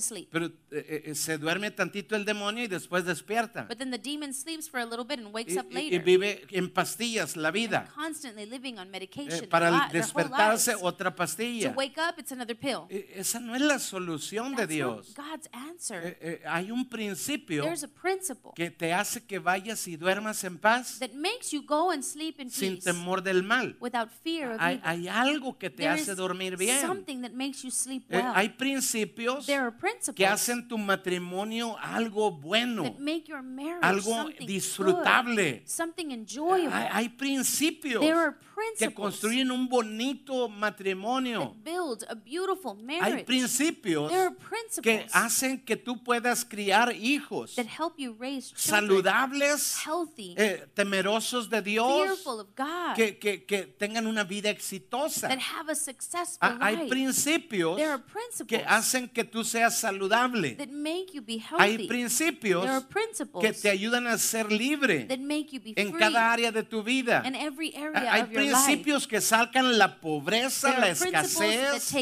sleep. 0.00 0.28
Pero 0.30 0.46
eh, 0.70 1.02
eh, 1.06 1.14
se 1.14 1.38
duerme 1.38 1.70
tantito 1.70 2.16
el 2.16 2.24
demonio 2.24 2.64
y 2.64 2.68
después 2.68 3.04
despierta. 3.04 3.64
But 3.68 3.78
then 3.78 3.90
the 3.90 3.98
demon 3.98 4.32
sleeps 4.60 4.68
for 4.70 4.80
a 4.80 4.84
little 4.84 5.04
bit 5.04 5.18
and 5.18 5.32
wakes 5.32 5.54
Y, 5.54 5.58
up 5.58 5.66
y 5.70 5.74
later. 5.74 6.02
vive 6.02 6.42
en 6.50 6.68
pastillas 6.70 7.36
la 7.36 7.50
vida. 7.50 7.88
constantly 7.94 8.46
living 8.46 8.78
on 8.78 8.88
Eh, 8.88 8.90
medication 8.90 9.48
para 9.48 9.70
their 9.70 9.80
whole 9.80 9.92
despertarse 9.92 10.74
otra 10.82 11.10
To 11.10 11.16
pastilla. 11.16 11.72
wake 11.76 11.98
up, 11.98 12.18
it's 12.18 12.32
another 12.32 12.56
pill. 12.56 12.86
Eh, 12.90 13.12
Esa 13.16 13.40
no 13.40 13.54
es 13.54 13.62
la 13.62 13.78
solución 13.78 14.54
de 14.54 14.62
not 14.62 14.68
Dios. 14.70 15.14
God's 15.14 15.48
answer. 15.52 16.02
Eh, 16.06 16.18
eh, 16.20 16.42
hay 16.46 16.70
un 16.70 16.88
principio 16.88 17.62
There's 17.64 17.84
a 17.84 17.88
principle 17.88 18.52
que 18.54 18.70
te 18.70 18.92
hace 18.92 19.24
que 19.24 19.38
vayas 19.38 19.86
y 19.88 19.96
duermas 19.96 20.42
en 20.44 20.58
paz 20.58 20.98
that 20.98 21.12
makes 21.14 21.50
you 21.52 21.62
go 21.62 21.90
and 21.90 22.02
sleep 22.02 22.40
in 22.40 22.50
sin 22.50 22.74
peace 22.74 22.84
temor 22.84 23.22
del 23.22 23.42
mal. 23.42 23.76
without 23.80 24.10
fear 24.22 24.52
of 24.52 24.60
Hay, 24.60 24.74
evil. 24.76 24.88
hay 24.88 25.08
algo 25.08 25.58
que 25.58 25.70
te 25.70 25.76
There 25.82 25.88
hace 25.90 26.14
dormir 26.14 26.56
bien. 26.56 26.80
something 26.80 27.22
that 27.22 27.32
makes 27.32 27.62
you 27.62 27.70
sleep 27.70 28.04
Eh, 28.10 28.16
well. 28.18 28.32
hay 28.34 28.50
principios 28.50 29.46
there 29.46 29.60
are 29.60 29.70
principles 29.72 30.14
que 30.16 30.26
hacen 30.26 30.68
tu 30.68 30.76
matrimonio 30.78 31.76
algo 31.78 32.30
bueno. 32.32 32.82
that 32.84 32.98
make 32.98 33.24
your 33.28 33.42
marriage 33.42 33.80
algo 33.82 34.10
something 34.14 34.46
disfrutable. 34.54 35.34
good, 35.36 35.68
something 35.68 36.10
enjoyable. 36.12 36.70
Hay, 36.70 36.88
hay 36.88 37.08
principios 37.08 38.00
there 38.00 38.18
are 38.18 38.34
que 38.78 38.94
construyen 38.94 39.50
un 39.50 39.68
bonito 39.68 40.48
matrimonio. 40.48 41.54
build 41.64 42.04
a 42.08 42.14
beautiful 42.14 42.76
Hay 42.76 42.84
marriage. 43.00 43.24
principios 43.26 44.10
there 44.10 44.22
are 44.28 44.36
que 44.82 45.06
hacen 45.12 45.64
que 45.64 45.76
tú 45.76 46.02
puedas 46.02 46.44
criar 46.44 46.92
hijos 46.94 47.54
that 47.56 47.66
help 47.66 47.94
you 47.98 48.14
raise 48.18 48.52
children 48.54 48.88
saludables, 48.88 49.76
healthy, 49.84 50.34
eh, 50.36 50.66
temerosos 50.74 51.48
de 51.50 51.62
Dios, 51.62 52.06
fearful 52.06 52.40
of 52.40 52.48
God, 52.56 52.94
que, 52.96 53.18
que- 53.18 53.44
que 53.44 53.62
tengan 53.64 54.06
una 54.06 54.24
vida 54.24 54.50
exitosa. 54.50 55.28
that 55.28 55.38
have 55.38 55.70
a 55.70 55.74
successful 55.74 56.48
Hay 56.60 56.76
life. 56.76 56.88
principios 56.88 57.76
There 57.76 57.90
are 57.90 58.02
principles 58.02 58.48
que 58.48 58.64
hacen 58.66 59.08
que 59.08 59.24
tú 59.24 59.44
seas 59.44 59.78
saludable. 59.78 60.56
that 60.56 60.68
make 60.70 61.12
you 61.12 61.22
be 61.22 61.38
Hay 61.58 61.72
healthy. 61.72 61.88
principios 61.88 62.62
there 62.62 62.74
are 62.74 62.86
principles 62.86 63.44
que 63.44 63.52
te 63.52 63.68
ayudan 63.70 64.06
a 64.06 64.18
ser 64.18 64.50
libre 64.50 65.04
that 65.06 65.18
make 65.18 65.48
you 65.52 65.60
be 65.60 65.72
en 65.76 65.90
free 65.90 65.98
cada 65.98 66.32
área 66.32 66.52
de 66.52 66.62
tu 66.62 66.82
vida. 66.82 67.22
in 67.26 67.34
every 67.34 67.72
area 67.74 68.12
Hay 68.12 68.22
of 68.22 68.30
your 68.32 68.42
life. 68.42 68.49
life. 68.49 68.49
Principios 68.52 69.06
que 69.06 69.20
sacan 69.20 69.78
la 69.78 70.00
pobreza, 70.00 70.78
la 70.78 70.88
escasez, 70.90 71.92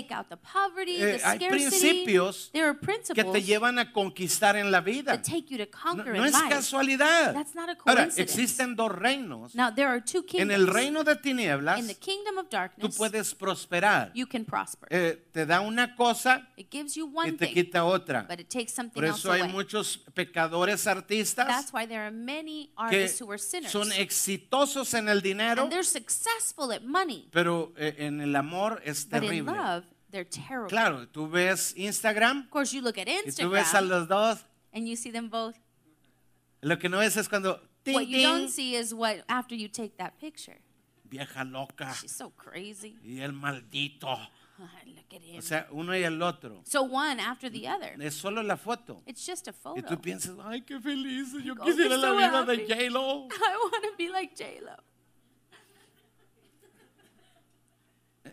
poverty, 0.53 0.97
Eh, 1.03 1.21
hay 1.25 1.39
principios 1.39 2.51
que 3.15 3.25
te 3.25 3.43
llevan 3.43 3.79
a 3.79 3.93
conquistar 3.93 4.57
en 4.57 4.71
la 4.71 4.81
vida. 4.81 5.21
No, 5.95 6.05
no 6.05 6.25
es 6.25 6.37
casualidad. 6.49 7.35
Ahora, 7.87 8.09
existen 8.17 8.75
dos 8.77 8.93
reinos. 8.93 9.55
Now 9.55 9.73
there 9.75 9.89
are 9.89 10.01
two 10.01 10.25
En 10.35 10.51
el 10.51 10.67
reino 10.67 11.05
de 11.05 11.17
tinieblas, 11.17 11.79
in 11.79 11.87
the 11.87 11.95
kingdom 11.95 12.39
of 12.39 12.47
tú 12.47 12.51
darkness, 12.57 12.97
puedes 12.97 13.35
prosperar. 13.35 14.13
you 14.15 14.27
can 14.27 14.45
prosper. 14.45 14.89
Eh, 14.91 15.29
te 15.33 15.47
da 15.47 15.61
una 15.61 15.95
cosa 15.95 16.49
it 16.57 16.69
gives 16.71 16.95
you 16.95 17.07
y 17.09 17.17
one 17.17 17.33
te 17.33 17.47
thing, 17.47 17.55
quita 17.55 17.85
otra. 17.85 18.27
but 18.29 18.41
it 18.41 18.49
takes 18.49 18.73
something 18.73 18.95
Por 18.95 19.05
else 19.05 19.19
eso 19.21 19.33
hay 19.33 19.41
away. 19.43 19.53
muchos 19.53 19.99
pecadores 20.15 20.87
artistas 20.87 21.47
That's 21.47 21.73
why 21.73 21.87
there 21.87 22.01
are 22.01 22.11
many 22.11 22.67
que 22.67 22.73
artists 22.77 23.21
who 23.21 23.31
are 23.31 23.39
sinners. 23.39 23.73
son 23.73 23.91
exitosos 23.93 24.93
en 24.95 25.09
el 25.09 25.21
dinero, 25.23 25.63
successful 26.39 26.73
at 26.73 26.83
money, 26.85 27.29
pero 27.33 27.73
eh, 27.77 27.95
en 27.99 28.21
el 28.21 28.35
amor 28.37 28.81
es 28.85 29.05
but 29.09 29.23
in 29.23 29.29
terrible. 29.31 29.53
love, 29.55 29.85
they're 30.11 30.25
terrible. 30.25 30.69
Claro, 30.69 31.07
tú 31.09 31.29
ves 31.31 31.75
Instagram 31.77 32.45
Of 32.45 32.51
course, 32.51 32.73
you 32.73 32.83
look 32.83 32.99
at 32.99 33.09
y 33.09 33.31
tú 33.33 33.51
ves 33.51 33.75
a 33.75 33.81
Instagram 33.81 33.89
los 33.89 34.09
dos. 34.09 34.45
and 34.73 34.87
you 34.89 34.97
see 34.97 35.11
them 35.11 35.29
both. 35.29 35.57
Lo 36.61 36.77
que 36.79 36.89
no 36.89 36.99
ves 36.99 37.17
es 37.17 37.29
cuando 37.29 37.61
ting, 37.85 37.95
What 37.95 38.07
you 38.09 38.23
don't 38.23 38.49
see 38.49 38.75
is 38.75 38.93
what 38.93 39.25
after 39.29 39.55
you 39.55 39.69
take 39.69 39.97
that 39.99 40.19
picture. 40.19 40.59
vieja 41.11 41.45
loca 41.45 41.95
She's 42.01 42.13
so 42.13 42.31
crazy. 42.31 42.97
y 43.03 43.21
el 43.21 43.33
maldito. 43.33 44.19
Look 44.87 45.15
at 45.15 45.23
him. 45.23 45.39
O 45.39 45.41
sea, 45.43 45.69
uno 45.71 45.93
y 45.97 46.03
el 46.03 46.21
otro. 46.21 46.63
so 46.65 46.83
one 46.83 47.21
after 47.21 47.49
the 47.49 47.69
other. 47.69 47.95
Es 48.01 48.15
solo 48.17 48.43
la 48.43 48.57
foto. 48.57 49.01
It's 49.07 49.25
just 49.25 49.47
a 49.47 49.53
Y 49.53 49.55
photo. 49.55 49.83
tú 49.87 50.01
piensas, 50.01 50.37
ay, 50.45 50.63
qué 50.63 50.81
feliz, 50.81 51.33
yo 51.45 51.55
Oh, 51.61 51.65
quisiera 51.65 51.97
la 51.97 52.09
so 52.09 52.17
vida 52.17 52.45
de 52.45 52.55
happy. 52.65 52.67
J-Lo. 52.75 53.29
I 53.31 53.57
want 53.73 53.85
to 53.85 53.97
be 53.97 54.09
like 54.11 54.35
J 54.37 54.61
Lo. 54.61 54.75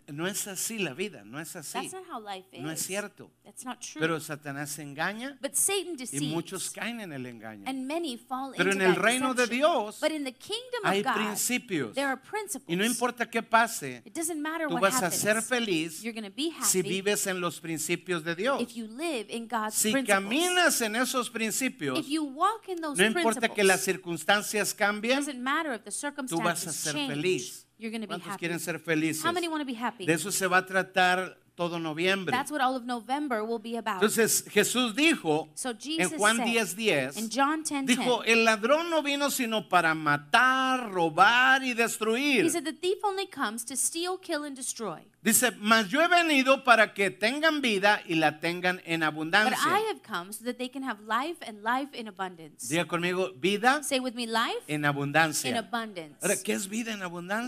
No 0.08 0.28
es 0.28 0.48
así 0.48 0.78
la 0.80 0.94
vida, 0.94 1.24
no 1.26 1.40
es 1.40 1.56
así. 1.56 1.74
That's 1.74 1.94
not 1.94 2.04
how 2.12 2.20
life 2.22 2.46
is. 2.52 2.62
No 2.62 2.70
es 2.70 2.82
cierto. 2.82 3.32
That's 3.44 3.66
not 3.66 3.80
true. 3.80 4.00
Pero 4.00 4.20
Satanás 4.20 4.70
se 4.72 4.84
engaña 4.84 5.38
but 5.42 5.54
Satan 5.56 5.96
y 6.12 6.20
muchos 6.28 6.70
caen 6.70 7.02
en 7.02 7.12
el 7.14 7.26
engaño. 7.26 7.64
and 7.68 7.88
many 7.88 8.18
fall 8.18 8.54
Pero 8.56 8.72
en 8.72 8.82
el 8.82 8.96
reino 8.96 9.34
de. 9.34 9.48
Dios 9.48 10.00
But 10.02 10.12
in 10.12 10.24
the 10.24 10.34
kingdom 10.34 10.82
hay 10.84 11.00
of 11.00 11.06
God, 11.06 11.16
principios. 11.16 11.94
there 11.94 12.08
are 12.08 12.18
principles. 12.22 12.68
Y 12.68 12.76
no 12.76 12.86
importa 12.86 13.30
qué 13.30 13.42
pase, 13.44 14.02
It 14.06 14.14
doesn't 14.14 14.40
matter 14.42 14.68
tú 14.68 14.74
what 14.76 14.82
vas 14.82 15.02
a 15.02 15.12
ser 15.12 15.42
feliz 15.42 16.02
You're 16.02 16.14
going 16.14 16.30
to 16.30 16.36
be 16.36 16.50
happy 16.52 16.66
si 16.66 16.82
vives 16.82 17.26
en 17.28 17.40
los 17.40 17.60
principios 17.60 18.24
de 18.24 18.36
Dios. 18.36 18.62
if 18.62 18.76
you 18.76 18.88
live 18.88 19.26
in 19.30 19.48
God's 19.48 19.76
Si 19.76 19.92
caminas 20.04 20.82
en 20.82 20.96
esos 20.96 21.30
principios, 21.30 21.98
if 22.00 22.08
you 22.08 22.24
walk 22.24 22.68
in 22.68 22.82
those 22.82 22.98
no 23.02 23.08
importa 23.08 23.50
que 23.50 23.64
las 23.64 23.82
circunstancias 23.84 24.72
it 24.72 24.78
cambien, 24.78 25.18
doesn't 25.20 25.42
matter 25.42 25.74
if 25.74 25.84
the 25.84 25.92
tú 25.92 26.38
vas 26.42 26.66
a 26.68 26.72
circumstances 26.72 26.76
ser 26.76 26.94
change. 26.94 27.14
feliz. 27.14 27.65
You're 27.78 27.92
going 27.92 28.02
to 28.02 28.08
be 28.08 28.14
¿Cuántos 28.14 28.28
happy. 28.28 28.40
quieren 28.40 28.60
ser 28.60 28.80
felices? 28.80 29.24
How 29.24 29.34
many 29.34 29.48
want 29.48 29.62
to 29.62 29.66
be 29.66 29.76
happy? 29.76 30.06
De 30.06 30.14
eso 30.14 30.32
se 30.32 30.48
va 30.48 30.58
a 30.58 30.66
tratar 30.66 31.38
todo 31.56 31.80
noviembre. 31.80 32.32
That's 32.36 32.52
what 32.52 32.62
all 32.62 32.76
of 32.76 32.84
November 32.84 33.44
will 33.44 33.60
be 33.60 33.78
about. 33.78 33.96
Entonces 33.96 34.44
Jesús 34.50 34.94
dijo 34.96 35.50
so 35.56 35.70
en 35.72 35.80
Jesus 35.80 36.18
Juan 36.18 36.38
said 36.38 36.48
10:10, 36.48 37.18
in 37.18 37.30
John 37.30 37.64
10, 37.64 37.86
dijo, 37.86 38.24
el 38.26 38.44
ladrón 38.44 38.90
no 38.90 39.02
vino 39.02 39.30
sino 39.32 39.68
para 39.70 39.94
matar, 39.96 40.92
robar 40.92 41.64
y 41.64 41.74
destruir. 41.74 42.44
he 42.46 42.50
said 42.50 42.66
the 42.66 42.74
thief 42.74 42.98
only 43.04 43.28
comes 43.28 43.64
to 43.66 43.76
steal, 43.76 44.18
kill, 44.18 44.44
and 44.44 44.56
destroy. 44.56 45.02
Dice, 45.26 45.50
mas 45.60 45.90
yo 45.90 46.02
he 46.02 46.08
venido 46.08 46.64
para 46.64 46.94
que 46.94 47.10
tengan 47.10 47.60
vida 47.60 48.00
y 48.06 48.14
la 48.14 48.40
tengan 48.40 48.80
en 48.86 49.00
But 49.00 49.08
abundancia. 49.08 49.58
I 49.66 49.80
have 49.90 50.04
come 50.04 50.32
so 50.32 50.46
that 50.46 50.60
they 50.60 50.70
can 50.70 50.84
have 50.84 51.00
life 51.02 51.38
and 51.42 51.64
life 51.64 51.98
in 51.98 52.08
abundance. 52.08 52.70
Diga 52.70 52.86
conmigo, 52.86 53.34
vida 53.36 53.82
Say 53.82 54.00
with 54.00 54.14
me, 54.14 54.28
life 54.28 54.62
en 54.68 54.82
in 54.82 54.86
abundancia. 54.86 55.58
abundance. 55.58 56.16
Ahora, 56.22 56.36
¿qué 56.44 56.54
es 56.54 56.68
vida 56.70 56.92
en 56.92 57.00
What 57.00 57.08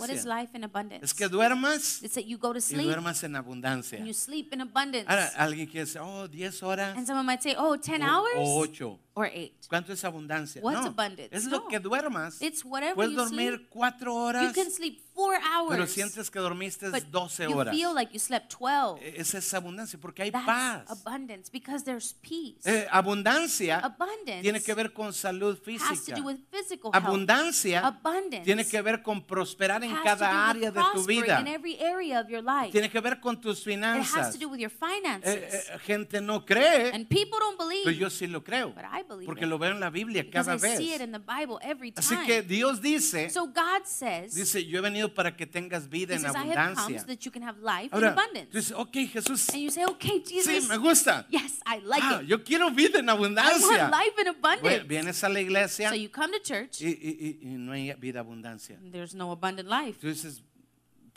is 0.10 0.26
abundancia? 0.26 0.26
life 0.26 0.58
in 0.58 0.64
abundance? 0.64 1.06
Es 1.06 1.14
que 1.14 1.28
duermas 1.28 2.02
It's 2.02 2.16
that 2.16 2.26
you 2.26 2.40
go 2.40 2.52
to 2.52 2.58
y 2.58 2.62
sleep 2.62 2.86
duermas 2.88 3.24
en 3.24 3.36
abundancia. 3.36 3.97
And 3.98 4.08
you 4.08 4.14
sleep 4.14 4.54
in 4.54 4.62
abundance. 4.62 5.06
Ahora, 5.08 5.28
alguien 5.38 5.68
quiere 5.68 5.86
decir, 5.86 6.02
oh, 6.02 6.28
10 6.28 6.64
horas 6.64 6.96
And 6.98 7.06
someone 7.06 7.26
might 7.26 7.42
say, 7.42 7.56
oh, 7.58 7.76
10 7.78 8.02
o, 8.02 8.06
hours 8.06 8.34
o 8.36 8.66
8. 8.66 9.00
Or 9.18 9.26
8. 9.34 9.68
¿Cuánto 9.68 9.92
es 9.94 10.04
abundancia? 10.04 10.62
What's 10.62 10.82
no, 10.82 10.88
abundance? 10.88 11.30
es 11.36 11.46
lo 11.46 11.60
No. 11.62 11.68
que 11.68 11.80
duermas. 11.80 12.42
It's 12.42 12.64
whatever 12.64 12.96
Puedes 12.96 13.12
you 13.14 13.18
dormir 13.18 13.54
sleep. 13.56 13.70
cuatro 13.70 14.12
You 14.12 14.18
horas, 14.20 14.54
can 14.54 14.70
sleep 14.72 15.02
four 15.16 15.36
hours, 15.36 15.70
pero 15.72 15.88
sientes 15.88 16.30
que 16.30 16.40
dormiste 16.40 16.90
but 16.92 17.04
12 17.10 17.46
you 17.50 17.58
horas. 17.58 17.76
feel 17.76 17.94
like 17.96 18.14
you 18.14 18.20
slept 18.20 18.54
12. 18.54 19.02
E- 19.02 19.20
Esa 19.20 19.40
es 19.40 19.54
abundancia, 19.56 20.00
porque 20.00 20.22
hay 20.22 20.32
That's 20.32 20.46
paz. 20.46 20.84
abundance 20.92 21.50
because 21.52 21.84
there's 21.84 22.14
peace. 22.14 22.60
Eh, 22.66 22.88
abundancia 22.92 23.80
abundance 23.80 24.42
tiene 24.44 24.62
que 24.62 24.74
ver 24.76 24.94
con 24.94 25.12
salud 25.14 25.54
has 25.54 25.60
to 25.60 25.64
física. 25.66 26.16
do 26.18 26.24
with 26.24 26.38
physical 26.52 26.92
health. 26.94 27.06
Abundancia 27.06 27.80
Abundance 27.86 28.44
tiene 28.46 28.66
que 28.68 28.82
ver 28.82 29.02
con 29.02 29.26
prosperar 29.26 29.84
en 29.84 29.96
cada 30.04 30.50
área 30.50 30.70
de 30.72 30.82
tu 30.94 31.04
vida. 31.06 31.40
in 31.42 31.48
every 31.48 31.80
area 31.82 32.22
of 32.22 32.28
your 32.30 32.44
life. 32.44 32.72
Tiene 32.72 32.90
que 32.92 33.00
ver 33.02 33.20
con 33.20 33.42
tus 33.42 33.58
It 33.58 33.60
has 33.60 33.64
finanzas. 33.64 34.34
to 34.34 34.38
do 34.38 34.48
with 34.50 34.60
your 34.60 34.72
Eh, 34.72 35.02
finances. 35.02 35.70
eh, 35.70 35.80
gente 35.80 36.22
no 36.22 36.46
cree, 36.46 36.92
and 36.94 37.08
people 37.08 37.40
don't 37.40 37.58
pero 37.58 37.70
believe, 37.70 37.98
yo 37.98 38.10
sí 38.10 38.28
lo 38.28 38.44
creo. 38.44 38.70
but 38.76 38.84
I 38.86 39.04
believe 39.08 39.26
Porque 39.26 39.46
it. 39.46 39.50
lo 39.50 39.58
veo 39.58 39.72
en 39.72 39.80
la 39.80 39.90
Biblia 39.90 40.24
because 40.24 40.46
cada 40.48 40.56
I 40.58 40.78
see 40.78 40.94
it 40.94 41.00
vez. 41.00 41.02
in 41.02 41.12
the 41.12 41.20
Bible 41.20 41.58
every 41.62 41.92
time. 41.92 42.04
Así 42.06 42.26
que 42.26 42.42
Dios 42.42 42.82
dice, 42.82 43.30
so 43.30 43.48
God 43.48 43.86
says, 43.86 44.34
dice, 44.34 44.66
yo 44.66 44.80
he 44.80 44.82
venido 44.82 45.14
para 45.14 45.36
que 45.36 45.46
tengas 45.48 45.90
vida 45.90 46.14
He 46.14 46.18
en 46.18 46.22
says, 46.24 46.36
I 46.36 46.40
have 46.40 46.56
come 46.56 46.76
abundancia. 46.76 47.00
so 47.00 47.06
that 47.08 47.26
you 47.26 47.32
can 47.32 47.42
have 47.44 47.58
life 47.60 47.90
Ahora, 47.94 48.08
in 48.08 48.14
abundance. 48.14 48.50
tú 48.52 48.58
dices, 48.58 48.72
ok, 48.78 48.94
Jesús, 49.14 49.50
and 49.54 49.62
you 49.64 49.70
say, 49.72 49.86
okay, 49.86 50.22
sí, 50.26 50.44
Jesus, 50.44 50.70
me 50.70 50.78
gusta. 50.78 51.26
yes, 51.30 51.60
I 51.66 51.80
like 51.80 52.04
Ah, 52.04 52.20
it. 52.22 52.28
yo 52.28 52.44
quiero 52.44 52.70
vida 52.72 53.00
en 53.00 53.10
I 53.10 53.12
abundancia. 53.14 53.68
want 53.68 53.92
life 53.92 54.14
in 54.22 54.28
abundance. 54.28 54.62
Bueno, 54.62 54.86
vienes 54.88 55.24
a 55.24 55.30
la 55.30 55.40
iglesia 55.40 55.90
so 55.90 55.96
you 55.96 56.10
come 56.10 56.32
to 56.32 56.40
church, 56.44 56.82
y, 56.82 56.88
y- 56.88 57.18
y- 57.20 57.40
y 57.42 57.58
no 57.58 57.72
hay 57.74 57.94
vida 58.00 58.20
abundancia. 58.20 58.78
and 58.78 58.92
there's 58.94 59.14
no 59.16 59.32
abundant 59.32 59.68
life. 59.70 59.98
Tú 60.02 60.08
dices, 60.08 60.42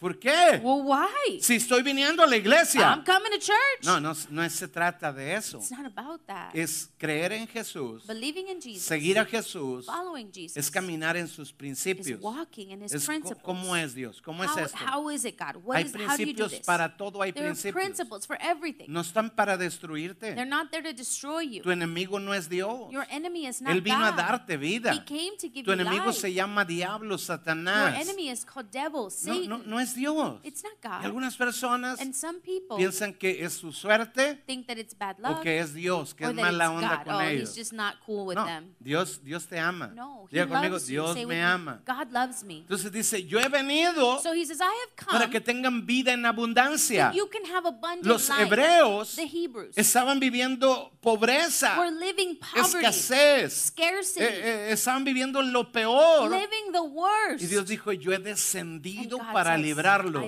¿por 0.00 0.18
qué? 0.18 0.60
Well, 0.62 0.82
why? 0.84 1.40
Si 1.40 1.56
estoy 1.56 1.82
viniendo 1.82 2.22
a 2.22 2.26
la 2.26 2.36
iglesia. 2.36 2.80
I'm 2.92 3.04
coming 3.04 3.30
to 3.32 3.38
church. 3.38 3.84
No, 3.84 4.00
no, 4.00 4.14
no 4.30 4.48
se 4.50 4.66
trata 4.68 5.12
de 5.12 5.34
eso. 5.34 5.58
It's 5.58 5.70
not 5.70 5.84
about 5.86 6.26
that. 6.26 6.54
Es 6.54 6.90
creer 6.98 7.32
en 7.32 7.46
Jesús, 7.46 8.06
Believing 8.06 8.48
in 8.48 8.60
Jesus, 8.60 8.82
seguir 8.82 9.18
a 9.18 9.24
Jesús, 9.24 9.86
following 9.86 10.30
Jesus, 10.32 10.56
es 10.56 10.70
caminar 10.70 11.16
en 11.16 11.28
sus 11.28 11.52
principios. 11.52 12.20
walking 12.20 12.70
in 12.70 12.82
His 12.82 12.92
Es 12.92 13.06
principles. 13.06 13.42
¿Cómo 13.42 13.76
es 13.76 13.94
Dios? 13.94 14.20
¿Cómo 14.22 14.42
es 14.42 14.50
how, 14.50 14.58
esto? 14.58 14.78
how 14.78 15.10
is 15.10 15.24
it, 15.24 15.38
God? 15.38 15.56
What 15.64 15.76
Hay 15.76 15.84
is, 15.84 15.94
how 15.94 16.16
do 16.16 16.22
you 16.24 16.32
do 16.32 16.44
principios 16.46 16.50
this? 16.50 16.66
para 16.66 16.96
todo, 16.96 17.22
hay 17.22 17.32
there 17.32 17.46
are 17.46 17.52
principios. 17.54 17.74
principles 17.74 18.26
for 18.26 18.36
everything. 18.40 18.86
No 18.88 19.00
están 19.02 19.30
para 19.30 19.56
They're 19.58 19.68
destruirte. 19.70 20.34
not 20.46 20.70
there 20.70 20.82
to 20.82 20.92
destroy 20.92 21.40
you. 21.42 21.62
Tu 21.62 21.70
enemigo 21.70 22.18
no 22.18 22.32
es 22.34 22.48
Dios. 22.48 22.90
Your 22.90 23.06
enemy 23.10 23.46
is 23.46 23.60
not 23.60 23.72
Él 23.72 23.82
vino 23.82 24.04
a 24.04 24.12
darte 24.12 24.56
vida. 24.56 24.92
He 24.94 25.04
came 25.04 25.36
to 25.38 25.48
give 25.48 25.64
Tu 25.64 25.70
you 25.70 25.72
enemigo 25.72 26.06
life. 26.06 26.20
se 26.20 26.32
llama 26.32 26.64
diablo, 26.64 27.10
Your 27.10 27.18
Satanás. 27.18 28.00
enemy 28.00 28.30
is 28.30 28.44
called 28.44 28.70
devil, 28.70 29.08
No, 29.24 29.58
no, 29.58 29.58
no 29.58 29.78
es 29.80 29.89
Dios. 29.94 30.40
It's 30.44 30.62
not 30.62 30.72
Y 30.82 30.88
God. 30.88 31.04
algunas 31.04 31.36
personas 31.36 32.00
And 32.00 32.14
some 32.14 32.40
people 32.40 32.76
piensan 32.76 33.14
que 33.14 33.44
es 33.44 33.54
su 33.54 33.72
suerte 33.72 34.42
think 34.46 34.66
that 34.66 34.78
it's 34.78 34.96
bad 34.96 35.16
o 35.22 35.28
luck 35.30 35.42
que 35.42 35.58
es 35.58 35.74
Dios, 35.74 36.14
que 36.14 36.24
or 36.24 36.30
es 36.30 36.36
that 36.36 36.42
mala 36.42 36.64
it's 36.66 36.74
onda 36.74 36.96
God. 36.96 37.04
con 37.04 37.14
oh, 37.16 37.20
ellos. 37.22 37.48
he's 37.50 37.56
just 37.56 37.72
not 37.72 37.94
cool 38.04 38.26
with 38.26 38.36
No, 38.36 38.44
them. 38.44 38.74
Dios, 38.80 39.20
Dios 39.22 39.46
te 39.46 39.58
ama. 39.58 39.88
No, 39.94 40.26
he 40.30 40.36
Diga 40.36 40.46
conmigo, 40.48 40.74
loves 40.74 40.88
you. 40.88 41.02
Dios 41.02 41.14
Say 41.14 41.24
with 41.24 41.28
me 41.28 41.34
me, 41.36 41.42
ama. 41.42 41.82
God 41.86 42.12
loves 42.12 42.44
me. 42.44 42.58
Entonces 42.60 42.90
dice, 42.92 43.26
yo 43.26 43.38
he 43.38 43.48
venido 43.48 44.18
So 44.22 44.32
he 44.32 44.44
says, 44.44 44.60
I 44.60 44.64
have 44.64 44.96
come 44.96 45.18
para 45.18 45.30
que 45.30 45.40
tengan 45.40 45.86
vida 45.86 46.12
en 46.12 46.24
abundancia. 46.26 47.12
you 47.14 47.28
can 47.28 47.44
have 47.44 47.66
abundant 47.66 48.06
Los 48.06 48.28
life. 48.28 48.40
hebreos 48.42 49.16
the 49.16 49.26
Hebrews 49.26 49.76
estaban 49.76 50.18
viviendo 50.20 50.92
pobreza, 51.00 51.78
were 51.78 51.90
living 51.90 52.36
poverty, 52.36 52.60
escasez, 52.86 53.66
scarcity, 53.68 54.24
eh, 54.24 54.68
eh, 54.68 54.72
estaban 54.72 55.04
viviendo 55.04 55.42
lo 55.42 55.70
peor. 55.72 56.30
living 56.30 56.72
the 56.72 56.82
worst. 56.82 57.42
Y 57.42 57.46
Dios 57.46 57.66
dijo, 57.66 57.92
yo 57.92 58.12
he 58.12 58.18
descendido 58.18 59.18
para 59.18 59.52
have 59.52 59.62
librarlos. 59.80 60.24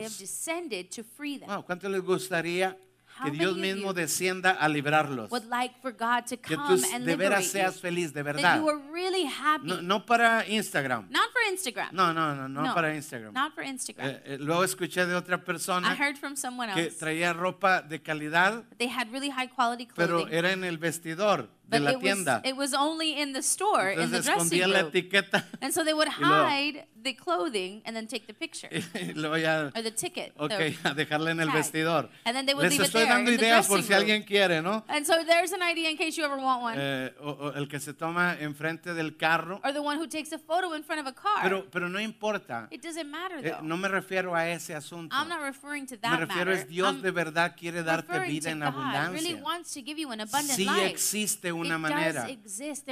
Wow, 1.47 1.65
¿Cuánto 1.65 1.88
les 1.88 2.03
gustaría 2.03 2.77
que 3.23 3.31
Dios 3.31 3.57
mismo 3.57 3.93
descienda 3.93 4.53
a 4.53 4.69
librarlos? 4.69 5.31
Like 5.49 5.77
for 5.81 5.93
God 5.93 6.25
to 6.29 6.37
Que 6.41 6.57
tú 6.57 6.77
de 6.77 7.17
veras 7.17 7.47
seas 7.47 7.81
feliz, 7.81 8.12
de 8.12 8.23
verdad. 8.23 8.62
really 8.93 9.27
happy. 9.27 9.67
No, 9.67 9.83
no 9.83 10.07
para 10.07 10.47
Instagram. 10.47 11.09
Not 11.11 11.31
for 11.33 11.43
Instagram. 11.51 11.88
No, 11.93 12.12
no, 12.12 12.35
no, 12.35 12.49
no 12.49 12.62
No, 12.62 12.75
para 12.75 12.95
Instagram. 12.95 13.33
Not 13.33 13.55
for 13.55 13.65
Instagram. 13.65 14.09
Eh, 14.09 14.23
eh, 14.25 14.38
luego 14.41 14.65
escuché 14.65 15.07
de 15.07 15.15
otra 15.15 15.37
I 15.37 15.41
persona 15.41 15.95
heard 15.95 16.17
from 16.17 16.37
someone 16.37 16.73
que 16.75 16.91
traía 16.91 17.33
ropa 17.33 17.83
de 17.83 18.01
calidad, 18.01 18.65
They 18.79 18.88
had 18.88 19.11
really 19.11 19.31
high 19.31 19.49
quality 19.49 19.88
pero 19.95 20.27
era 20.29 20.53
en 20.53 20.65
el 20.65 20.79
vestidor 20.79 21.49
de 21.72 21.78
but 21.78 21.85
la 21.85 21.90
it 21.90 21.96
was, 21.96 22.02
tienda. 22.04 22.40
it 22.44 22.56
was 22.56 22.74
only 22.74 23.20
in 23.20 23.32
the 23.32 23.42
store, 23.42 23.90
in 23.90 23.96
the 24.11 24.18
Entonces 24.18 24.24
dressing 24.24 24.44
escondía 24.62 24.66
la 24.68 24.78
room. 24.80 24.88
etiqueta 24.90 25.44
And 25.61 25.72
so 25.72 25.82
they 25.85 25.94
would 25.94 26.08
luego- 26.18 26.44
hide 26.48 26.87
the 27.02 27.14
clothing 27.16 27.82
and 27.85 27.96
then 27.96 28.06
take 28.06 28.26
the 28.28 28.35
picture 28.35 28.68
y 28.94 29.12
luego 29.14 29.37
ya, 29.37 29.70
or 29.74 29.82
the 29.82 29.90
ticket. 29.90 30.32
ok, 30.37 30.48
the- 30.48 30.76
a 30.85 30.94
dejarla 30.94 31.30
en 31.32 31.40
el 31.40 31.46
tag. 31.48 31.56
vestidor. 31.56 32.08
And 32.24 32.37
then 32.37 32.46
they 32.46 32.54
would 32.54 32.62
Les 32.64 32.72
leave 32.78 32.82
it 32.82 32.87
estoy 32.88 33.00
there 33.02 33.08
dando 33.14 33.30
in 33.32 33.37
the 33.38 33.42
ideas 33.46 33.66
por 33.66 33.78
dressing 33.78 33.88
si 33.88 33.94
alguien 33.94 34.18
room. 34.20 34.26
quiere, 34.28 34.62
¿no? 34.62 34.85
And 34.88 35.04
so 35.04 35.14
there's 35.24 35.52
an 35.52 35.62
idea 35.62 35.90
in 35.90 35.96
case 35.96 36.16
you 36.16 36.24
ever 36.24 36.37
want 36.37 36.62
one. 36.62 36.76
Eh, 36.78 37.12
o- 37.20 37.30
o 37.30 37.52
el 37.54 37.66
que 37.68 37.80
se 37.80 37.92
toma 37.94 38.37
enfrente 38.38 38.94
del 38.94 39.16
carro. 39.16 39.61
or 39.64 39.72
the 39.72 39.80
one 39.80 39.98
who 39.98 40.06
takes 40.06 40.32
a 40.32 40.38
photo 40.38 40.74
in 40.76 40.85
front 40.85 41.00
of 41.00 41.06
a 41.08 41.12
car. 41.12 41.42
Pero, 41.42 41.66
pero 41.70 41.88
no 41.88 41.98
importa. 41.98 42.68
it 42.70 42.82
doesn't 42.82 43.11
matter 43.11 43.38
Eh, 43.44 43.50
though. 43.50 43.62
no 43.62 43.76
me 43.76 43.88
refiero 43.88 44.35
a 44.37 44.48
ese 44.48 44.74
asunto. 44.74 45.14
I'm 45.16 45.28
not 45.28 45.40
referring 45.40 45.87
to 45.87 45.94
Me 45.94 46.00
that 46.02 46.20
refiero 46.20 46.50
matter. 46.50 46.52
es 46.52 46.68
Dios 46.68 46.94
I'm 46.94 47.02
de 47.02 47.11
verdad 47.11 47.56
quiere 47.58 47.82
darte 47.82 48.12
referring 48.12 48.30
vida 48.30 48.44
to 48.44 48.50
en 48.50 48.61
God 48.61 48.74
really 48.74 48.96
abundancia. 49.32 49.42
wants 49.42 49.72
to 49.74 49.80
give 49.82 49.98
you 50.00 50.11
an 50.12 50.20
abundant 50.20 50.56
Sí 50.56 50.64
life. 50.66 50.87
existe 50.87 51.50
una 51.62 51.79
manera. 51.79 52.29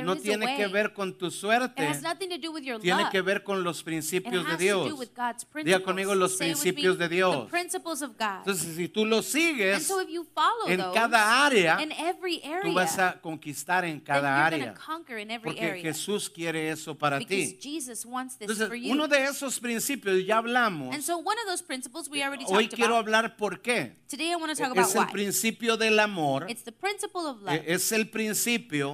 No 0.02 0.16
tiene 0.16 0.56
que 0.56 0.66
ver 0.66 0.92
con 0.92 1.16
tu 1.16 1.30
suerte, 1.30 1.88
tiene 2.80 3.08
que 3.10 3.22
ver 3.22 3.42
con 3.42 3.62
los 3.62 3.82
principios 3.82 4.46
de 4.46 4.56
Dios. 4.56 5.10
Diga 5.64 5.82
conmigo 5.82 6.14
los 6.14 6.36
principios 6.36 6.98
de 6.98 7.08
Dios. 7.08 7.48
Entonces, 7.52 8.76
si 8.76 8.88
tú 8.88 9.04
lo 9.04 9.18
and 9.18 9.24
sigues 9.24 9.90
en 10.66 10.82
cada 10.94 11.44
área, 11.44 11.78
tú 12.62 12.72
vas 12.72 12.98
a 12.98 13.20
conquistar 13.20 13.84
en 13.84 14.00
cada 14.00 14.46
área. 14.46 14.74
Porque 15.42 15.70
area. 15.70 15.82
Jesús 15.82 16.30
quiere 16.30 16.70
eso 16.70 16.96
para 16.96 17.18
ti. 17.18 17.58
Entonces, 18.40 18.70
uno 18.84 19.08
de 19.08 19.24
esos 19.24 19.58
principios 19.60 20.24
ya 20.24 20.38
hablamos. 20.38 20.94
and 20.94 21.02
so 21.02 21.18
one 21.18 21.36
of 21.38 21.46
those 21.46 21.62
principles 21.62 22.08
we 22.08 22.22
already 22.22 22.44
Hoy 22.46 22.68
quiero 22.68 22.96
hablar 22.96 23.36
por 23.36 23.60
qué. 23.60 23.96
Talk 24.08 24.72
about 24.72 24.78
Es 24.78 24.94
el 24.94 25.06
principio 25.08 25.76
del 25.76 25.98
amor. 25.98 26.46
Es 26.48 27.92
el 27.92 28.08
principio 28.10 28.49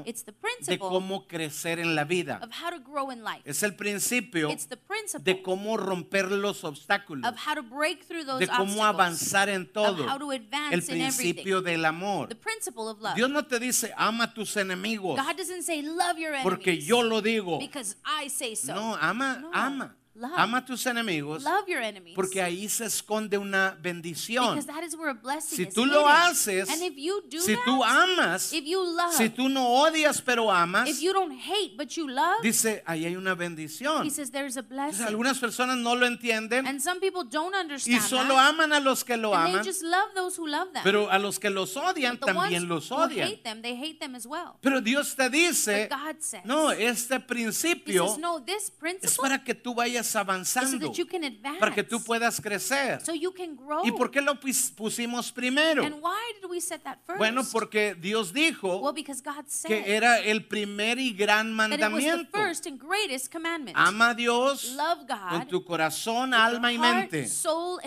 it's 0.06 0.24
the 0.24 0.32
de 0.66 0.78
cómo 0.78 1.26
crecer 1.26 1.78
en 1.78 1.94
la 1.94 2.04
vida. 2.04 2.40
of 2.42 2.50
how 2.50 2.70
to 2.70 2.78
grow 2.78 3.10
in 3.10 3.22
life. 3.22 3.42
Es 3.44 3.62
el 3.62 3.74
principio 3.74 4.50
It's 4.50 4.66
the 4.66 4.76
principle 4.76 5.32
de 5.32 5.42
cómo 5.42 5.76
romper 5.76 6.30
los 6.30 6.64
obstáculos. 6.64 7.28
of 7.28 7.36
how 7.36 7.54
to 7.54 7.62
break 7.62 8.04
through 8.04 8.24
those 8.24 8.40
De 8.40 8.46
cómo 8.48 8.64
obstacles. 8.64 8.86
avanzar 8.86 9.48
en 9.48 9.66
todo. 9.66 10.04
Of 10.04 10.10
how 10.10 10.18
to 10.18 10.30
advance 10.30 10.74
El 10.74 10.80
in 10.80 10.86
principio 10.86 11.60
del 11.62 11.84
amor. 11.84 12.28
The 12.28 12.34
principle 12.34 12.88
of 12.88 13.00
love. 13.00 13.14
Dios 13.14 13.30
no 13.30 13.44
te 13.46 13.58
dice 13.58 13.92
ama 13.96 14.24
a 14.24 14.34
tus 14.34 14.56
enemigos 14.56 15.16
God 15.16 15.36
doesn't 15.36 15.62
say 15.62 15.82
love 15.82 16.18
your 16.18 16.34
enemies. 16.34 16.42
porque 16.44 16.78
yo 16.80 17.02
lo 17.02 17.20
digo. 17.20 17.58
Because 17.58 17.96
I 18.04 18.28
say 18.28 18.54
so. 18.54 18.74
No, 18.74 18.96
ama, 19.00 19.48
ama. 19.52 19.96
Love. 20.18 20.32
Ama 20.34 20.58
a 20.58 20.64
tus 20.64 20.86
enemigos 20.86 21.44
Love 21.44 21.68
your 21.68 21.82
enemies. 21.82 22.14
porque 22.14 22.40
ahí 22.40 22.68
se 22.70 22.86
esconde 22.86 23.36
una 23.36 23.76
bendición. 23.82 24.58
That 24.64 24.82
is 24.82 24.96
where 24.96 25.10
a 25.10 25.14
blessing 25.14 25.56
Si 25.56 25.62
is 25.64 25.74
tú 25.74 25.84
lo 25.84 26.08
haces, 26.08 26.70
and 26.70 26.82
if 26.82 26.96
you 26.96 27.22
do 27.28 27.38
si 27.38 27.54
that, 27.54 27.64
tú 27.66 27.84
amas, 27.84 28.50
if 28.54 28.64
you 28.64 28.82
love, 28.82 29.12
si 29.12 29.28
tú 29.28 29.50
no 29.50 29.66
odias 29.66 30.22
pero 30.22 30.50
amas, 30.50 30.88
if 30.88 31.02
you 31.02 31.12
don't 31.12 31.32
hate 31.32 31.76
but 31.76 31.90
you 31.96 32.08
love, 32.08 32.40
dice, 32.42 32.82
ahí 32.86 33.04
hay 33.04 33.14
una 33.14 33.32
he 33.32 33.34
bendición. 33.34 34.10
says 34.10 34.30
there's 34.30 34.56
a 34.56 34.60
Entonces, 34.60 34.68
blessing. 34.68 35.06
algunas 35.06 35.38
personas 35.38 35.76
no 35.76 35.94
lo 35.94 36.06
entienden 36.06 36.66
and 36.66 36.80
some 36.80 36.98
people 36.98 37.24
don't 37.24 37.54
y 37.54 37.60
understand 37.60 38.02
solo 38.02 38.36
that. 38.36 38.48
aman 38.54 38.72
a 38.72 38.80
los 38.80 39.04
que 39.04 39.18
lo 39.18 39.34
and 39.34 39.48
aman, 39.50 39.62
they 39.62 39.68
just 39.68 39.82
love 39.82 40.14
those 40.14 40.40
who 40.40 40.46
love 40.46 40.72
them. 40.72 40.82
pero 40.82 41.10
a 41.10 41.18
los 41.18 41.38
que 41.38 41.50
los 41.50 41.76
odian 41.76 42.18
también 42.18 42.66
los 42.68 42.90
odian. 42.90 43.28
hate 43.28 43.42
them, 43.44 43.60
they 43.60 43.76
hate 43.76 44.00
them 44.00 44.14
as 44.14 44.26
well. 44.26 44.56
Pero 44.62 44.80
Dios 44.80 45.14
te 45.14 45.28
dice, 45.28 45.90
says, 46.20 46.42
no, 46.46 46.70
este 46.70 47.16
he 47.16 47.20
principio 47.20 48.06
says, 48.08 48.18
no, 48.18 48.42
this 48.42 48.72
es 49.02 49.16
para 49.18 49.44
que 49.44 49.54
tú 49.54 49.74
vayas 49.74 50.05
so 50.06 50.18
avanzando, 50.18 50.92
can 51.10 51.24
advance, 51.24 51.58
para 51.60 51.74
que 51.74 51.82
tú 51.82 52.02
puedas 52.02 52.40
crecer. 52.40 53.00
so 53.04 53.14
you 53.14 53.32
can 53.32 53.56
grow. 53.56 53.84
¿Y 53.84 53.92
por 53.92 54.10
qué 54.10 54.20
lo 54.20 54.38
pus- 54.40 54.70
pusimos 54.70 55.32
primero? 55.32 55.84
And 55.84 55.96
why 56.00 56.34
did 56.40 56.48
we 56.48 56.60
set 56.60 56.82
that 56.84 56.98
first? 57.06 57.18
Bueno, 57.18 57.42
porque 57.52 57.94
Dios 57.94 58.32
dijo 58.32 58.78
well, 58.78 58.94
because 58.94 59.22
God 59.22 59.46
said 59.46 59.68
que 59.68 59.94
era 59.94 60.18
el 60.20 60.46
primer 60.46 60.98
y 60.98 61.12
gran 61.12 61.52
mandamiento. 61.52 62.38
first 62.38 62.66
and 62.66 62.80
greatest 62.80 63.32
commandment. 63.32 63.76
Ama 63.76 64.10
a 64.10 64.14
Dios 64.14 64.72
Love 64.72 65.06
con 65.06 65.40
God 65.40 65.48
tu 65.48 65.64
corazón, 65.64 66.34
alma 66.34 66.72
y 66.72 66.76
heart, 66.76 67.12
mente. 67.12 67.28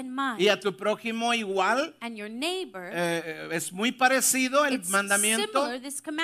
mind. 0.03 0.39
Y 0.39 0.47
a 0.47 0.59
tu 0.59 0.75
prójimo 0.75 1.33
igual. 1.33 1.95
neighbor, 2.29 2.89
eh, 2.91 3.21
eh, 3.25 3.49
es 3.51 3.71
muy 3.71 3.91
parecido 3.91 4.65
el 4.65 4.81
mandamiento. 4.87 5.67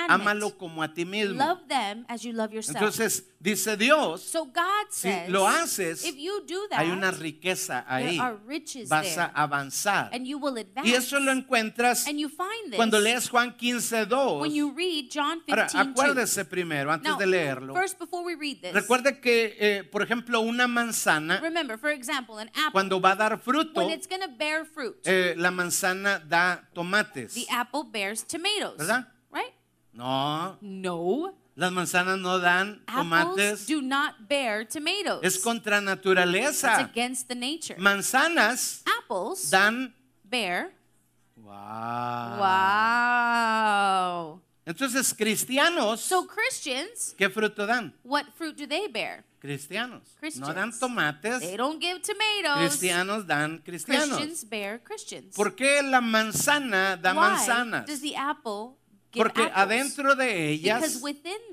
Ámalo 0.08 0.56
como 0.56 0.82
a 0.82 0.92
ti 0.92 1.04
mismo. 1.04 1.42
Love 1.44 1.66
them 1.68 2.04
as 2.08 2.22
you 2.22 2.32
love 2.32 2.52
yourself. 2.52 2.76
Entonces, 2.76 3.24
dice 3.46 3.76
Dios, 3.76 4.22
so 4.22 4.44
God 4.46 4.86
si 4.90 5.08
says, 5.08 5.30
lo 5.30 5.46
haces, 5.46 6.04
if 6.04 6.16
you 6.16 6.42
do 6.46 6.66
that, 6.68 6.80
hay 6.80 6.90
una 6.90 7.12
riqueza 7.12 7.84
ahí. 7.88 8.18
Vas 8.88 9.14
there, 9.14 9.20
a 9.20 9.42
avanzar. 9.46 10.10
and 10.12 10.26
you 10.26 10.36
will 10.38 10.56
advance. 10.58 10.88
Y 10.88 10.94
eso 10.94 11.20
lo 11.20 11.30
encuentras 11.30 12.08
and 12.08 12.18
you 12.18 12.28
find 12.28 12.70
this 12.72 12.76
cuando 12.76 12.98
lees 12.98 13.28
Juan 13.28 13.54
15, 13.56 14.06
2. 14.06 14.40
when 14.40 14.52
you 14.52 14.72
read 14.72 15.08
John 15.10 15.40
15, 15.46 15.52
Ahora, 15.52 15.90
acuérdese 15.90 16.44
primero, 16.44 16.90
antes 16.90 17.08
Now, 17.08 17.18
de 17.18 17.26
leerlo. 17.26 17.72
first, 17.72 17.98
before 18.00 18.24
we 18.24 18.34
read 18.34 18.60
this, 18.62 18.72
Recuerde 18.74 19.20
que, 19.20 19.56
eh, 19.58 19.84
por 19.84 20.02
ejemplo, 20.02 20.40
una 20.40 20.66
manzana, 20.66 21.40
remember, 21.40 21.78
for 21.78 21.90
example, 21.90 22.38
an 22.38 22.48
apple, 22.48 22.72
cuando 22.72 23.00
va 23.00 23.12
a 23.12 23.16
dar 23.16 23.38
fruto, 23.38 23.80
when 23.80 23.90
it's 23.90 24.08
bear 24.36 24.64
fruit, 24.64 24.96
eh, 25.04 25.34
la 25.36 25.50
manzana 25.50 26.18
da 26.18 26.62
tomates. 26.74 27.34
the 27.34 27.46
apple 27.50 27.84
bears 27.84 28.24
tomatoes, 28.24 28.76
¿Verdad? 28.76 29.06
right? 29.32 29.54
No, 29.92 30.58
No, 30.60 31.34
las 31.56 31.72
manzanas 31.72 32.18
no 32.18 32.38
dan 32.38 32.80
apples 32.86 33.64
tomates. 33.64 33.66
do 33.66 33.80
not 33.82 34.28
bear 34.28 34.64
tomatoes. 34.66 35.20
Es 35.24 35.38
contra 35.42 35.78
It's 35.78 35.84
naturaleza. 35.86 36.78
against 36.90 37.28
the 37.28 37.34
nature. 37.34 37.76
Manzanas 37.78 38.82
Apples 38.86 39.50
dan. 39.50 39.92
bear. 40.24 40.70
Wow. 41.36 42.38
Wow. 43.06 44.40
Entonces, 44.66 45.14
cristianos, 45.14 46.00
So 46.00 46.26
Christians, 46.26 47.14
¿qué 47.16 47.30
fruto 47.30 47.66
dan? 47.66 47.92
what 48.02 48.26
fruit 48.36 48.56
do 48.56 48.66
they 48.66 48.88
bear? 48.88 49.24
Cristianos. 49.40 50.02
No 50.02 50.18
Christians. 50.20 50.54
dan 50.56 50.72
tomates. 50.72 51.38
They 51.40 51.56
don't 51.56 51.80
give 51.80 52.00
tomatoes. 52.02 52.58
Cristianos 52.80 53.26
dan 53.26 53.58
cristianos. 53.64 54.18
Christians 54.18 54.44
bear 54.44 54.80
Christians. 54.82 55.36
¿Por 55.36 55.54
qué 55.54 55.82
la 55.84 56.00
manzana 56.00 56.96
da 57.00 57.12
Why 57.14 57.20
manzanas? 57.36 57.86
does 57.86 58.00
the 58.00 58.16
apple 58.16 58.76
Porque 59.16 59.42
apples? 59.42 59.56
adentro 59.56 60.14
de 60.14 60.26
Because 60.62 60.98
ellas 60.98 61.02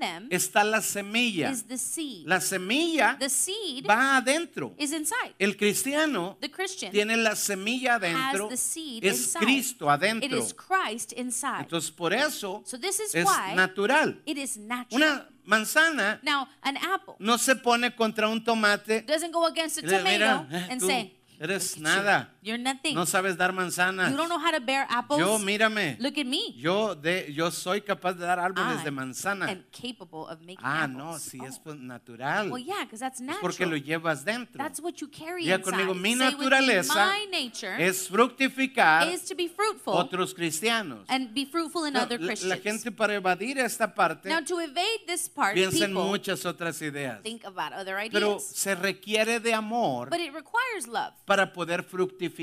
them 0.00 0.28
está 0.30 0.64
la 0.64 0.80
semilla. 0.80 1.50
is 1.50 1.64
the 1.66 1.78
seed. 1.78 2.26
La 2.26 2.40
semilla 2.40 3.16
the 3.18 3.28
seed 3.28 3.86
va 3.88 4.16
adentro. 4.18 4.74
is 4.78 4.92
inside. 4.92 5.34
El 5.38 5.56
cristiano 5.56 6.36
The 6.40 6.50
Christian 6.50 6.92
tiene 6.92 7.16
la 7.16 7.34
semilla 7.34 7.94
has 7.94 8.02
adentro. 8.02 8.48
the 8.48 8.56
seed 8.56 9.04
Es 9.04 9.18
inside. 9.20 9.44
Cristo 9.44 9.86
It 9.86 9.90
adentro. 10.02 10.38
is 10.38 10.54
Christ 10.54 11.12
inside. 11.12 11.60
Entonces, 11.62 11.90
por 11.90 12.12
eso 12.12 12.62
so 12.64 12.78
this 12.78 13.00
is 13.00 13.14
es 13.14 13.24
why 13.26 13.54
natural. 13.54 14.20
it 14.26 14.36
is 14.38 14.56
natural. 14.56 15.02
Una 15.02 15.28
manzana 15.44 16.20
now, 16.22 16.46
an 16.62 16.76
apple 16.78 17.14
no 17.18 17.36
se 17.38 17.54
pone 17.56 17.94
contra 17.94 18.28
un 18.28 18.42
tomate. 18.42 19.02
doesn't 19.06 19.32
go 19.32 19.46
against 19.46 19.78
a 19.78 19.82
tomato 19.82 20.04
Mira, 20.04 20.48
eh, 20.50 20.66
and 20.70 20.80
tú 20.80 20.86
say, 20.86 21.16
eres 21.38 21.76
"Look 21.78 21.86
at 21.88 21.94
you. 21.94 22.33
You're 22.44 22.58
nothing. 22.62 22.94
No 22.94 23.06
sabes 23.06 23.38
dar 23.38 23.52
manzanas. 23.54 24.10
you 24.10 24.16
don't 24.18 24.28
know 24.28 24.38
how 24.38 24.50
to 24.52 24.60
bear 24.60 24.86
apples. 24.90 25.18
Yo, 25.18 25.38
mírame. 25.38 25.96
Look 25.98 26.18
at 26.18 26.26
me. 26.26 26.52
Yo, 26.58 26.94
de, 26.94 27.32
yo 27.32 27.50
soy 27.50 27.80
capaz 27.80 28.12
de 28.18 28.26
dar 28.26 28.38
árboles 28.38 28.82
I 28.82 28.84
de 28.84 28.90
manzana. 28.90 29.48
am 29.48 29.64
capable 29.72 30.26
of 30.28 30.40
making 30.40 30.58
Ah, 30.62 30.82
apples. 30.84 30.96
no, 30.98 31.18
si 31.18 31.40
Oh. 31.40 31.46
es 31.46 31.58
pues, 31.58 31.76
natural. 31.78 32.50
Well, 32.50 32.62
yeah, 32.62 32.84
because 32.84 33.00
that's 33.00 33.18
Es 33.18 33.26
natural. 33.26 33.40
porque 33.40 33.64
lo 33.64 33.76
llevas 33.78 34.26
dentro. 34.26 34.62
That's 34.62 34.78
what 34.78 34.96
you 35.00 35.08
carry 35.08 35.44
Diga 35.46 35.58
conmigo, 35.62 35.94
mi 35.94 36.10
Say 36.12 36.18
me, 36.18 36.24
naturaleza 36.32 36.94
my 37.06 37.26
nature 37.32 37.76
Es 37.82 38.10
fructificar 38.10 39.08
is 39.10 39.22
to 39.24 39.34
be 39.34 39.48
fruitful 39.48 39.94
otros 39.94 40.34
cristianos. 40.34 41.06
and 41.08 41.32
be 41.32 41.46
fruitful 41.46 41.86
in 41.86 41.94
No, 41.94 42.00
other 42.02 42.18
Christians. 42.18 42.44
la 42.50 42.56
gente 42.58 42.90
para 42.92 43.14
evadir 43.14 43.56
esta 43.56 43.94
parte 43.94 44.28
now, 44.28 44.40
to 44.44 44.60
evade 44.60 45.06
this 45.06 45.30
part, 45.30 45.54
piensa 45.54 45.86
en 45.86 45.94
muchas 45.94 46.44
otras 46.44 46.82
ideas. 46.82 47.22
think 47.22 47.42
about 47.46 47.72
other 47.72 47.96
ideas. 47.96 48.12
Pero 48.12 48.38
se 48.38 48.74
requiere 48.74 49.40
de 49.40 49.54
amor 49.54 50.10
but 50.10 50.20
it 50.20 50.34
requires 50.34 50.86
love 50.86 51.14
para 51.24 51.50
poder 51.50 51.82
fructificar. 51.82 52.33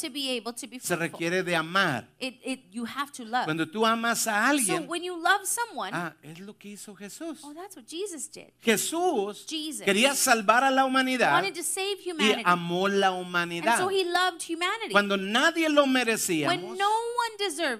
To 0.00 0.10
be 0.10 0.30
able 0.30 0.52
to 0.52 0.66
be 0.66 0.78
Se 0.80 0.94
requiere 0.96 1.42
de 1.42 1.54
amar. 1.54 2.06
It, 2.18 2.34
it, 2.44 2.60
you 2.72 2.84
have 2.84 3.10
to 3.12 3.24
love. 3.24 3.44
Cuando 3.44 3.66
tú 3.66 3.84
amas 3.86 4.26
a 4.26 4.30
so 4.30 4.30
alguien, 4.52 4.86
when 4.88 5.02
you 5.02 5.16
love 5.20 5.44
someone, 5.44 5.90
ah, 5.92 6.12
es 6.22 6.38
lo 6.40 6.54
que 6.56 6.70
hizo 6.72 6.94
Jesús. 6.96 7.40
oh, 7.44 7.52
that's 7.54 7.76
what 7.76 7.86
Jesus 7.86 8.28
did. 8.28 8.52
Jesús 8.62 9.46
Jesus 9.46 9.84
quería 9.84 10.14
salvar 10.14 10.64
a 10.64 10.70
la 10.70 10.84
humanidad 10.84 11.32
wanted 11.32 11.54
to 11.54 11.62
save 11.62 11.98
y 12.04 12.10
humanity. 12.10 12.42
amó 12.44 12.88
la 12.88 13.08
and 13.08 13.26
humanidad. 13.26 13.78
so 13.78 13.88
he 13.88 14.04
loved 14.04 14.42
humanity. 14.42 14.92
Cuando 14.92 15.16
nadie 15.16 15.68
lo 15.68 15.82
when 15.82 15.92
merecíamos, 15.92 16.76
no 16.76 16.88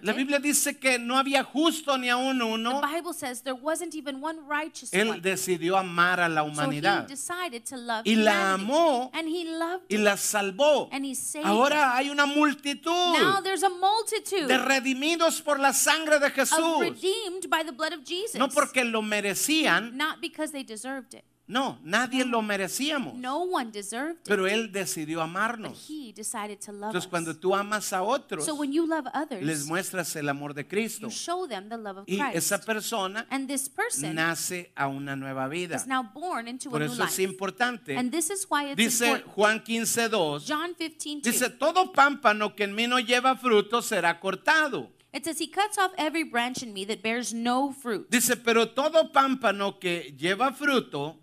la 0.02 0.12
it, 0.12 0.16
Biblia 0.16 0.38
dice 0.38 0.78
que 0.78 0.98
no 0.98 1.16
había 1.18 1.42
justo 1.44 1.96
ni 1.98 2.09
aún 2.09 2.40
uno. 2.42 2.80
the 2.80 2.87
Bible 2.87 3.12
says 3.12 3.42
there 3.42 3.54
wasn't 3.54 3.94
even 3.94 4.20
one 4.22 4.38
righteous 4.48 4.90
Él 4.92 5.09
one. 5.11 5.20
decidió 5.20 5.76
amar 5.76 6.20
a 6.20 6.28
la 6.28 6.42
So 6.42 6.46
he 6.46 6.50
humanidad 6.52 7.06
decided 7.06 7.64
to 7.66 7.76
love 7.76 8.02
y 8.06 8.14
la 8.14 8.54
humanity. 8.56 8.64
amó 8.64 9.11
and 9.12 9.28
he 9.28 9.44
loved 9.44 9.85
y 9.90 9.96
la 9.98 10.16
salvó. 10.16 10.88
and 10.92 11.04
he 11.04 11.14
saved 11.14 11.46
Ahora 11.46 11.59
hay 11.68 12.10
una 12.10 12.24
it. 12.26 12.36
multitud 12.36 13.18
Now 13.18 13.40
there's 13.42 13.62
a 13.62 13.68
multitude 13.68 14.46
de 14.46 14.58
redimidos 14.58 15.42
por 15.42 15.58
la 15.60 15.72
sangre 15.72 16.18
de 16.18 16.26
of 16.26 16.32
Jesús. 16.34 16.80
redeemed 16.80 17.48
by 17.48 17.62
the 17.64 17.72
blood 17.72 17.92
of 17.92 18.04
Jesus. 18.04 18.36
No 18.36 18.48
porque 18.48 18.84
lo 18.84 19.02
merecían, 19.02 19.96
Not 19.96 20.20
because 20.20 20.52
they 20.52 20.62
deserved 20.64 21.14
it. 21.14 21.24
No, 21.50 21.78
nadie 21.82 22.24
lo 22.24 22.42
merecíamos. 22.42 23.14
No 23.14 23.38
one 23.42 23.70
deserved 23.72 24.18
it. 24.20 24.28
Pero 24.28 24.46
Él 24.46 24.70
decidió 24.70 25.18
but 25.18 25.24
amarnos. 25.24 25.86
he 25.88 26.12
decided 26.12 26.60
to 26.60 26.70
love 26.72 26.90
Entonces 26.90 27.06
us. 27.06 27.10
cuando 27.10 27.34
tú 27.36 27.54
amas 27.54 27.92
a 27.92 28.02
otros, 28.02 28.44
so 28.44 28.54
when 28.54 28.72
you 28.72 28.86
love 28.86 29.06
others, 29.12 29.42
les 29.42 29.66
muestras 29.66 30.14
el 30.16 30.28
amor 30.28 30.54
de 30.54 30.66
Cristo. 30.66 31.08
you 31.08 31.10
show 31.10 31.46
them 31.48 31.68
the 31.68 31.76
love 31.76 31.98
of 31.98 32.04
Y 32.08 32.16
Christ. 32.18 32.36
esa 32.36 32.58
persona 32.64 33.26
and 33.30 33.48
this 33.48 33.68
person 33.68 34.14
nace 34.14 34.70
a 34.76 34.86
una 34.86 35.16
nueva 35.16 35.48
vida. 35.48 35.74
is 35.76 35.86
now 35.86 36.02
born 36.02 36.46
into 36.46 36.70
Por 36.70 36.80
a 36.82 36.86
new 36.86 36.92
eso 36.92 37.02
es 37.04 37.18
life. 37.18 37.22
importante. 37.22 37.96
And 37.96 38.12
this 38.12 38.30
is 38.30 38.46
why 38.48 38.66
it's 38.70 38.76
Dice 38.76 39.02
important. 39.06 39.34
Juan 39.34 39.60
15:2. 39.64 40.44
John 40.46 40.74
15, 40.76 41.20
Dice, 41.22 41.50
todo 41.50 41.92
pámpano 41.92 42.54
que 42.54 42.64
en 42.64 42.74
mí 42.74 42.86
no 42.86 42.98
lleva 43.00 43.36
fruto 43.36 43.82
será 43.82 44.20
cortado. 44.20 44.88
It 45.12 45.24
says, 45.24 45.40
He 45.40 45.48
cuts 45.48 45.76
off 45.76 45.90
every 45.98 46.22
branch 46.22 46.62
in 46.62 46.72
me 46.72 46.84
that 46.86 47.02
bears 47.02 47.34
no 47.34 47.72
fruit, 47.72 48.08
Dice, 48.08 48.36
pero 48.36 48.68
todo 48.68 49.10
pámpano 49.10 49.80
que 49.80 50.14
lleva 50.16 50.52
fruto, 50.52 51.18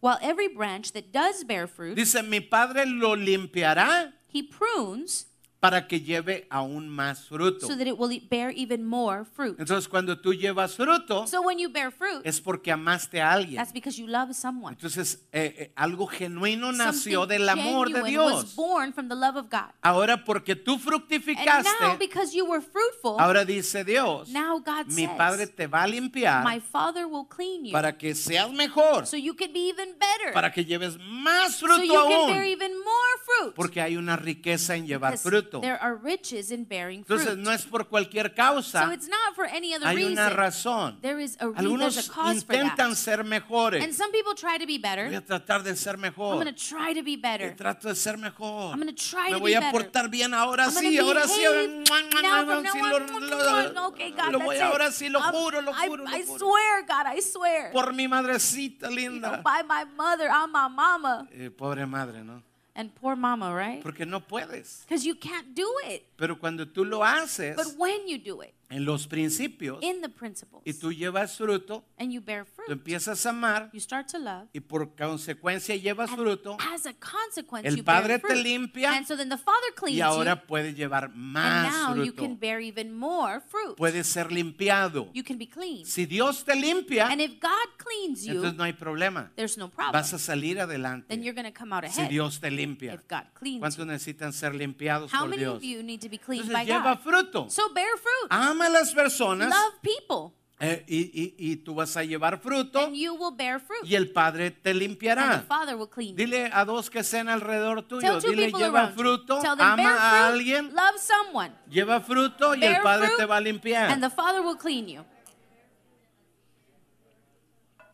while 0.00 0.18
every 0.22 0.48
branch 0.48 0.92
that 0.92 1.12
does 1.12 1.44
bear 1.44 1.66
fruit, 1.66 1.94
dice, 1.94 2.22
mi 2.22 2.40
padre 2.40 2.84
lo 2.86 3.14
limpiará 3.14 4.12
He 4.32 4.42
prunes 4.42 5.26
para 5.60 5.86
que 5.86 6.00
lleve 6.00 6.46
aún 6.50 6.88
más 6.88 7.26
fruto. 7.26 7.66
so 7.66 7.76
that 7.76 7.86
it 7.86 7.94
will 7.98 8.10
bear 8.30 8.50
even 8.56 8.82
more 8.82 9.26
fruit. 9.26 9.58
Entonces, 9.60 9.86
cuando 9.88 10.18
tú 10.18 10.32
llevas 10.32 10.74
fruto, 10.74 11.26
So 11.26 11.42
when 11.42 11.58
you 11.58 11.68
bear 11.70 11.92
fruit, 11.92 12.22
es 12.24 12.40
porque 12.40 12.72
amaste 12.72 13.20
a 13.20 13.30
alguien. 13.32 13.56
that's 13.56 13.72
because 13.72 14.00
you 14.00 14.06
love 14.06 14.32
someone. 14.34 14.72
Entonces, 14.74 15.26
eh, 15.32 15.54
eh, 15.58 15.72
algo 15.76 16.06
genuino 16.06 16.72
nació 16.72 17.20
Something 17.20 17.38
del 17.38 17.48
amor 17.50 17.92
de 17.92 18.00
was 18.00 18.08
Dios. 18.10 18.54
born 18.56 18.92
from 18.94 19.08
the 19.08 19.14
love 19.14 19.36
of 19.36 19.50
God. 19.50 19.70
Ahora, 19.82 20.24
porque 20.24 20.56
tú 20.56 20.72
And 20.72 20.80
now, 20.80 20.90
fructificaste, 20.92 21.98
because 21.98 22.34
you 22.34 22.46
were 22.46 22.62
fruitful, 22.62 23.16
ahora 23.20 23.44
dice 23.44 23.84
Dios, 23.84 24.30
now 24.30 24.58
God 24.58 24.86
mi 24.86 25.04
says, 25.04 25.16
Padre 25.18 25.46
te 25.46 25.66
va 25.66 25.82
a 25.82 25.86
limpiar 25.86 26.42
my 26.42 26.58
Father 26.58 27.06
will 27.06 27.26
clean 27.28 27.66
you 27.66 27.72
para 27.72 27.98
que 27.98 28.14
seas 28.14 28.50
mejor, 28.50 29.06
so 29.06 29.16
you 29.18 29.34
can 29.34 29.52
be 29.52 29.68
even 29.68 29.90
better, 29.98 30.32
para 30.32 30.50
que 30.50 30.64
lleves 30.64 30.96
más 30.98 31.56
so 31.56 31.66
fruto 31.66 31.82
you 31.84 31.92
can 31.92 32.26
bear 32.28 32.42
aún, 32.42 32.46
even 32.46 32.72
more 32.78 33.18
fruit. 33.26 33.54
porque 33.54 33.82
hay 33.82 33.98
una 33.98 34.16
riqueza 34.16 34.74
en 34.74 34.86
llevar 34.86 35.12
Because 35.12 35.28
fruto. 35.28 35.49
There 35.58 35.76
are 35.82 35.96
riches 35.96 36.52
in 36.52 36.64
bearing 36.64 37.00
Entonces, 37.00 37.26
fruit. 37.30 37.38
no 37.38 37.50
es 37.50 37.64
por 37.64 37.88
cualquier 37.88 38.28
so 38.28 38.34
causa, 38.36 38.92
it's 38.94 39.08
not 39.08 39.34
for 39.34 39.46
any 39.46 39.74
other 39.74 39.88
hay 39.88 39.96
reason. 39.96 40.12
una 40.12 40.28
razón. 40.30 41.00
There 41.00 41.18
is 41.18 41.36
a 41.40 41.46
reason, 41.48 41.54
there's 41.54 41.58
Algunos 41.66 42.08
a 42.08 42.12
cause 42.12 42.44
for 42.44 42.54
intentan 42.54 42.94
ser 42.94 43.24
mejores. 43.24 43.82
And 43.82 43.92
some 43.94 44.12
people 44.12 44.34
try 44.34 44.58
to 44.58 44.66
be 44.66 44.78
Voy 44.78 44.82
better. 44.82 45.14
a 45.16 45.20
tratar 45.20 45.62
de 45.64 45.74
ser 45.74 45.94
I'm 45.94 46.02
mejor. 46.02 46.34
going 46.34 46.46
to 46.46 46.52
try 46.52 46.92
to 46.94 47.02
be 47.02 47.14
Eh, 47.14 47.16
better. 47.20 47.56
Trato 47.56 47.88
de 47.88 47.94
ser 47.96 48.16
mejor. 48.18 48.72
I'm 48.74 48.78
gonna 48.78 48.92
try 48.92 49.28
Me 49.28 49.32
to 49.32 49.38
voy 49.40 49.50
be 49.52 49.56
a 49.56 49.60
better. 49.60 49.72
portar 49.72 50.08
bien 50.10 50.32
ahora 50.34 50.64
I'm 50.66 50.70
sí, 50.72 50.96
gonna 50.96 51.08
ahora 51.08 51.26
sí, 51.26 51.44
ahora, 51.44 51.60
behave 51.60 52.22
now 52.22 52.44
from 52.46 52.64
lo, 52.64 53.36
Mwah, 53.36 53.72
lo- 53.74 53.86
Okay, 53.88 54.10
God, 54.12 54.32
lo 54.32 54.38
voy 54.40 54.56
it. 54.56 54.62
ahora 54.62 54.90
sí, 54.92 55.08
lo 55.08 55.18
Um, 55.20 55.32
juro, 55.32 55.60
lo 55.62 55.72
I- 55.72 55.88
juro, 55.88 56.04
lo 56.04 56.10
I 56.16 56.22
juro. 56.22 56.38
swear, 56.38 56.82
God, 56.86 57.06
I 57.16 57.20
swear. 57.20 57.72
Por 57.72 57.92
mi 57.92 58.06
madrecita 58.06 58.88
You 58.90 58.94
know, 59.10 59.12
linda. 59.12 59.42
by 59.42 59.62
my 59.66 59.84
mother, 59.96 60.28
I'm 60.30 60.50
my 60.52 60.68
mama. 60.68 61.26
Eh, 61.32 61.50
pobre 61.50 61.86
madre, 61.86 62.22
¿no? 62.22 62.42
And 62.80 62.90
poor 62.94 63.14
mama, 63.16 63.54
right? 63.54 63.82
Porque 63.82 64.06
no 64.06 64.20
puedes. 64.20 64.84
Because 64.88 65.04
you 65.06 65.14
can't 65.16 65.54
do 65.54 65.66
it. 65.90 66.04
Pero 66.16 66.38
cuando 66.38 66.66
tú 66.66 66.84
lo 66.84 67.04
haces 67.04 67.54
But 67.56 67.76
when 67.76 68.08
you 68.08 68.18
do 68.18 68.42
it, 68.42 68.54
en 68.70 68.84
los 68.84 69.06
principios 69.08 69.78
in 69.82 70.00
the 70.00 70.08
principles, 70.08 70.62
y 70.64 70.72
tú 70.74 70.92
llevas 70.92 71.36
fruto, 71.36 71.84
and 71.98 72.12
you 72.12 72.20
bear 72.20 72.44
tú 72.44 72.50
fruit, 72.54 72.70
empiezas 72.70 73.26
a 73.26 73.30
amar 73.30 73.68
you 73.72 73.80
start 73.80 74.06
to 74.06 74.16
love. 74.18 74.46
y 74.52 74.60
por 74.60 74.94
consecuencia 74.94 75.74
llevas 75.76 76.08
And 76.10 76.18
fruto 76.20 76.56
as 76.72 76.86
a 76.86 76.92
consequence, 76.94 77.66
El 77.68 77.76
you 77.78 77.82
bear 77.82 78.02
Padre 78.02 78.18
te 78.20 78.26
fruit. 78.28 78.42
limpia 78.44 78.92
and 78.96 79.04
so 79.06 79.16
then 79.16 79.28
the 79.28 79.36
Father 79.38 79.72
cleans 79.74 79.96
y 79.96 79.98
you, 79.98 80.04
ahora 80.04 80.46
puedes 80.46 80.76
llevar 80.76 81.06
and 81.06 81.14
más 81.16 81.72
now 81.72 81.94
you 82.04 82.12
can 82.12 82.36
fruto. 82.36 82.40
bear 82.40 82.60
even 82.60 82.92
more 82.94 83.40
fruit. 83.40 83.76
Puedes 83.76 84.06
ser 84.06 84.30
limpiado. 84.30 85.10
You 85.14 85.24
can 85.24 85.36
be 85.36 85.48
clean. 85.48 85.84
Si 85.84 86.06
Dios 86.06 86.44
te 86.44 86.54
limpia, 86.54 87.08
And 87.10 87.20
if 87.20 87.40
God 87.40 87.50
cleans 87.76 88.24
you, 88.24 88.34
entonces 88.36 88.56
no 88.56 88.62
hay 88.64 88.72
problema. 88.74 89.32
there's 89.34 89.58
no 89.58 89.68
problem. 89.68 89.92
Vas 89.94 90.12
a 90.12 90.18
salir 90.18 90.60
adelante 90.60 91.08
Then 91.08 91.24
you're 91.24 91.34
going 91.34 91.50
to 91.52 91.58
come 91.58 91.72
out 91.74 91.84
si 91.90 92.02
ahead 92.02 92.08
Dios 92.10 92.38
te 92.38 92.50
limpia. 92.52 92.69
Cleans 92.76 93.60
¿Cuántos 93.60 93.86
necesitan 93.86 94.32
ser 94.32 94.54
limpiados 94.54 95.12
How 95.12 95.20
por 95.20 95.28
many 95.30 95.42
Dios? 95.42 95.56
of 95.56 95.62
you 95.62 95.82
need 95.82 96.00
to 96.00 96.08
be 96.08 96.18
cleaned 96.18 96.46
Entonces 96.46 96.52
by 96.52 96.66
lleva 96.66 96.94
God? 96.96 97.02
fruto. 97.02 97.50
So 97.50 97.72
bear 97.72 97.88
fruit. 97.96 98.28
Ama 98.30 98.66
a 98.66 98.68
las 98.70 98.92
personas 98.92 99.48
Love 99.48 99.80
people. 99.82 100.36
eh, 100.62 100.84
y, 100.86 100.98
y- 101.22 101.34
y 101.52 101.56
tú 101.56 101.74
vas 101.74 101.96
a 101.96 102.04
llevar 102.04 102.38
fruto 102.38 102.80
And 102.84 102.94
you 102.94 103.14
will 103.14 103.34
bear 103.34 103.58
fruit. 103.60 103.82
y 103.84 103.94
el 103.94 104.10
Padre 104.12 104.50
te 104.50 104.70
And 104.70 104.78
limpiará. 104.78 105.40
the 105.40 105.46
Father 105.46 105.74
will 105.76 105.88
clean 105.88 106.10
you. 106.10 106.16
Dile 106.16 106.50
a 106.52 106.64
dos 106.66 106.90
que 106.90 106.98
estén 107.00 107.28
alrededor 107.30 107.82
tuyo, 107.88 108.20
dile 108.20 108.52
lleva 108.52 108.88
fruto, 108.88 109.40
them 109.40 109.54
ama 109.58 109.76
bear 109.76 109.96
a 109.98 110.10
fruit, 110.10 110.22
alguien, 110.34 110.66
love 110.74 110.98
someone. 111.00 111.54
lleva 111.70 112.00
fruto 112.02 112.54
y 112.54 112.62
el 112.64 112.82
Padre 112.82 113.06
fruit, 113.06 113.18
te 113.18 113.24
va 113.26 113.36
a 113.38 113.40
limpiar. 113.40 113.90
And 113.90 114.02
the 114.02 114.10
Father 114.10 114.42
will 114.42 114.58
clean 114.58 114.86
you. 114.86 115.02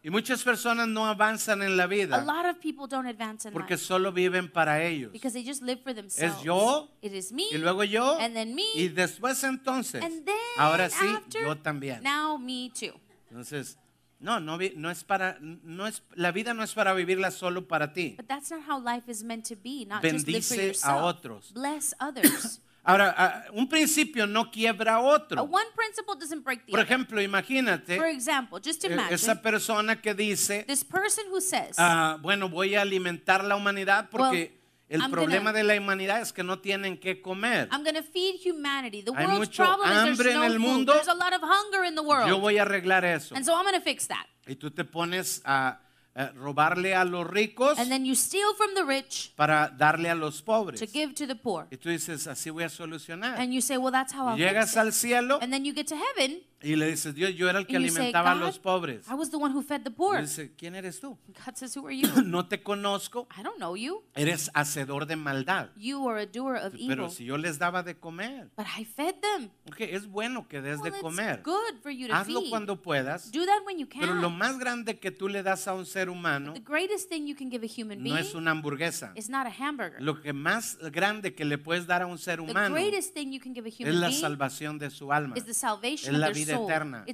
Y 0.06 0.10
muchas 0.10 0.44
personas 0.44 0.86
no 0.86 1.04
avanzan 1.04 1.62
en 1.64 1.76
la 1.76 1.82
A 1.82 1.86
vida 1.88 2.22
lot 2.24 2.46
of 2.46 2.60
people 2.60 2.86
don't 2.88 3.08
advance 3.08 3.48
in 3.48 3.52
porque 3.52 3.74
life 3.74 3.84
solo 3.84 4.12
viven 4.12 4.48
para 4.48 4.80
ellos. 4.84 5.10
because 5.10 5.32
they 5.34 5.44
just 5.44 5.62
live 5.62 5.80
for 5.82 5.92
themselves. 5.92 6.36
Es 6.38 6.42
yo 6.44 6.88
It 7.02 7.12
is 7.12 7.32
me. 7.32 7.42
y 7.50 7.58
luego 7.58 7.82
yo 7.82 8.16
and 8.20 8.32
then 8.32 8.54
me. 8.54 8.62
y 8.76 8.86
después 8.88 9.42
entonces. 9.42 10.00
and 10.04 10.24
then 10.24 10.36
Ahora 10.58 10.88
sí, 10.90 11.04
after, 11.08 11.42
yo 11.42 11.56
también. 11.56 12.02
Now 12.04 12.38
me 12.38 12.70
too. 12.70 12.94
Entonces, 13.30 13.78
no, 14.20 14.38
no, 14.38 14.56
vi- 14.56 14.74
no 14.76 14.92
es 14.92 15.02
para, 15.02 15.38
no 15.40 15.88
es, 15.88 16.04
la 16.14 16.30
vida 16.30 16.54
no 16.54 16.62
es 16.62 16.72
para 16.72 16.94
vivirla 16.94 17.32
solo 17.32 17.66
para 17.66 17.92
ti. 17.92 18.14
But 18.16 18.28
that's 18.28 18.50
not 18.52 18.60
how 18.68 18.78
life 18.80 19.10
is 19.10 19.24
meant 19.24 19.44
to 19.48 19.56
be. 19.56 19.84
Not 19.86 20.02
just 20.04 20.28
live 20.28 20.44
for 20.44 20.56
Bendice 20.56 20.60
a 20.60 20.66
yourself. 20.68 21.02
otros. 21.02 21.52
Bless 21.52 21.94
others. 21.98 22.60
Ahora, 22.86 23.14
ah, 23.18 23.44
un 23.52 23.68
principio 23.68 24.26
no 24.28 24.48
quiebra 24.50 25.00
otro. 25.00 25.42
one 25.42 25.66
principle 25.74 26.14
doesn't 26.18 26.44
break 26.44 26.64
the 26.66 26.70
Por 26.70 26.78
other. 26.80 26.86
ejemplo, 26.86 27.20
imagínate 27.20 27.96
For 27.96 28.06
example, 28.06 28.60
just 28.64 28.84
eh, 28.84 28.92
imagine 28.92 29.14
esa 29.14 29.42
persona 29.42 30.00
que 30.00 30.14
dice, 30.14 30.64
this 30.68 30.84
person 30.84 31.24
who 31.30 31.40
says, 31.40 31.74
ah, 31.78 32.16
bueno, 32.22 32.48
voy 32.48 32.76
a 32.76 32.82
alimentar 32.82 33.42
la 33.42 33.56
humanidad 33.56 34.08
porque 34.08 34.60
el 34.88 35.00
I'm 35.00 35.10
problema 35.10 35.50
gonna- 35.50 35.58
de 35.58 35.64
la 35.64 35.80
humanidad 35.80 36.20
es 36.20 36.32
que 36.32 36.44
no 36.44 36.60
tienen 36.60 36.96
que 36.98 37.20
comer. 37.20 37.68
I'm 37.72 37.82
going 37.82 37.96
to 37.96 38.04
feed 38.04 38.36
humanity. 38.44 39.02
The 39.02 39.12
Hay 39.16 39.26
world's 39.26 39.48
mucho 39.48 39.64
problem 39.64 39.90
is 39.90 39.96
hambre 39.98 40.30
en 40.30 40.38
no 40.38 40.44
el 40.44 40.58
mundo. 40.60 40.92
There's 40.92 41.08
a 41.08 41.14
lot 41.14 41.32
of 41.32 41.42
hunger 41.42 41.84
in 41.84 41.96
the 41.96 42.02
world. 42.02 42.28
Yo 42.28 42.38
voy 42.38 42.58
a 42.58 42.62
arreglar 42.62 43.04
eso. 43.04 43.34
And 43.34 43.44
so 43.44 43.52
I'm 43.52 43.66
fix 43.82 44.06
that. 44.06 44.26
Y 44.46 44.54
tú 44.54 44.70
te 44.70 44.84
pones 44.84 45.42
a, 45.44 45.80
a 46.16 46.28
robarle 46.32 46.94
a 46.94 47.04
los 47.04 47.26
ricos 47.26 47.78
And 47.78 47.90
then 47.90 48.04
you 48.06 48.14
steal 48.16 48.54
from 48.56 48.74
the 48.74 48.84
rich 48.84 49.32
para 49.36 49.68
darle 49.68 50.08
a 50.08 50.14
los 50.14 50.40
pobres. 50.42 50.80
to 50.80 50.86
give 50.86 51.14
to 51.14 51.26
the 51.26 51.36
poor. 51.36 51.66
Y 51.70 51.76
tú 51.76 51.90
dices, 51.90 52.26
así 52.26 52.50
voy 52.50 52.64
a 52.64 52.68
solucionar. 52.68 53.38
And 53.38 53.52
you 53.52 53.60
say, 53.60 53.76
well, 53.76 53.92
that's 53.92 54.12
how 54.14 54.26
Y 54.28 54.30
I'll 54.30 54.36
llegas 54.38 54.76
al 54.76 54.92
cielo 54.92 55.38
And 55.42 55.52
then 55.52 55.64
you 55.64 55.74
get 55.74 55.86
to 55.88 55.96
heaven 55.96 56.40
y 56.62 56.74
le 56.74 56.86
dices, 56.86 57.14
Dios, 57.14 57.34
yo 57.36 57.50
era 57.50 57.58
el 57.58 57.66
que 57.66 57.74
you 57.74 57.88
say, 57.90 57.96
alimentaba 58.06 58.32
a 58.32 58.34
los 58.34 58.58
pobres. 58.58 59.06
I 59.10 59.14
was 59.14 59.30
the 59.30 59.36
one 59.36 59.52
who 59.54 59.62
fed 59.62 59.82
the 59.84 59.90
Y 59.90 59.94
poor. 59.94 60.20
dice, 60.22 60.52
¿quién 60.56 60.74
eres 60.74 60.98
tú? 61.00 61.18
God 61.44 61.54
says, 61.54 61.76
who 61.76 61.86
are 61.86 61.94
you? 61.94 62.08
No 62.24 62.46
te 62.48 62.62
conozco, 62.62 63.28
I 63.38 63.42
don't 63.42 63.58
know 63.58 63.76
you. 63.76 64.02
eres 64.14 64.50
hacedor 64.54 65.06
de 65.06 65.16
maldad. 65.16 65.68
You 65.76 66.08
are 66.08 66.22
a 66.22 66.26
doer 66.26 66.56
of 66.56 66.72
Pero 66.72 67.04
evil. 67.04 67.10
si 67.10 67.26
yo 67.26 67.36
les 67.36 67.58
daba 67.58 67.82
de 67.82 67.94
comer, 67.98 68.48
But 68.56 68.66
I 68.78 68.84
fed 68.84 69.16
them. 69.20 69.50
ok, 69.68 69.80
es 69.82 70.06
bueno 70.06 70.48
que 70.48 70.62
des 70.62 70.78
Well, 70.80 70.82
de 70.84 70.88
it's 70.96 71.00
comer. 71.02 71.42
good 71.44 71.76
for 71.82 71.90
you 71.92 72.08
to 72.08 72.14
Hazlo 72.14 72.40
feed. 72.40 72.50
cuando 72.50 72.80
puedas. 72.80 73.30
Do 73.30 73.44
that 73.44 73.60
when 73.66 73.78
you 73.78 73.86
Pero 73.86 74.14
lo 74.14 74.28
can. 74.30 74.38
más 74.38 74.58
grande 74.58 74.98
que 74.98 75.10
tú 75.10 75.28
le 75.28 75.42
das 75.42 75.68
a 75.68 75.74
un 75.74 75.84
ser 75.84 76.05
humano 76.08 76.52
The 76.54 76.60
greatest 76.60 77.08
thing 77.08 77.26
you 77.26 77.34
can 77.36 77.48
give 77.50 77.64
a 77.64 77.68
human 77.68 77.98
no 77.98 78.04
being 78.04 78.18
es 78.18 78.34
una 78.34 78.50
hamburguesa. 78.52 79.12
is 79.14 79.28
not 79.28 79.46
a 79.46 79.50
hamburger. 79.50 80.00
Lo 80.02 80.20
que 80.20 80.32
más 80.32 80.78
grande 80.92 81.34
que 81.34 81.44
le 81.44 81.58
puedes 81.58 81.86
dar 81.86 82.02
a 82.02 82.06
un 82.06 82.18
ser 82.18 82.36
The 82.36 82.42
humano 82.50 82.74
greatest 82.74 83.14
thing 83.14 83.30
you 83.32 83.40
can 83.40 83.54
give 83.54 83.66
a 83.66 83.68
es 83.68 83.78
human 83.80 84.00
la 84.00 84.08
being 84.08 84.20
salvación 84.20 84.78
de 84.78 84.90
su 84.90 85.12
alma. 85.12 85.36
is 85.36 85.44
the 85.44 85.54
salvation 85.54 86.14
Es 86.14 86.14
of 86.14 86.20
la 86.20 86.30
vida 86.30 86.54
eterna. 86.54 87.04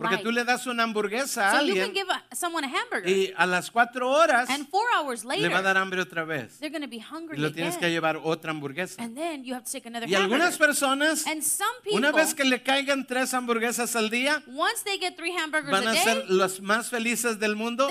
Porque 0.00 0.18
tú 0.18 0.30
le 0.32 0.44
das 0.44 0.66
una 0.66 0.82
hamburguesa 0.84 1.50
a 1.50 1.60
So 1.60 1.66
you 1.66 1.74
can 1.74 1.82
alguien 1.84 1.94
give 1.94 2.10
a, 2.10 2.34
someone 2.34 2.66
a 2.66 2.70
hamburger, 2.70 3.08
y 3.08 3.32
a 3.36 3.46
las 3.46 3.70
cuatro 3.70 4.10
horas 4.10 4.48
and 4.50 4.68
four 4.68 4.84
hours 4.96 5.24
le 5.24 5.28
va 5.28 5.34
a 5.34 5.48
later, 5.48 5.62
dar 5.62 5.76
hambre 5.78 6.00
otra 6.00 6.24
vez. 6.24 6.58
they're 6.58 6.70
going 6.70 6.82
to 6.82 6.88
be 6.88 6.96
Y 6.96 7.00
hungry 7.00 7.38
lo 7.38 7.52
tienes 7.52 7.76
que 7.76 7.90
llevar 7.90 8.16
otra 8.22 8.50
hamburguesa. 8.52 9.02
And 9.02 9.16
then 9.16 9.44
you 9.44 9.54
have 9.54 9.64
to 9.64 9.70
take 9.72 9.86
another 9.88 10.08
Y 10.08 10.14
algunas 10.14 10.56
personas, 10.58 11.26
And 11.26 11.42
some 11.42 11.68
people, 11.82 11.98
una 11.98 12.12
vez 12.12 12.34
que 12.34 12.44
le 12.44 12.62
caigan 12.62 13.06
tres 13.06 13.34
hamburguesas 13.34 13.96
al 13.96 14.10
día, 14.10 14.42
van 14.46 15.88
a 15.88 15.94
ser 15.94 16.24
los 16.28 16.60
más 16.60 16.88
felices 16.88 17.38
del 17.38 17.56
mundo. 17.56 17.88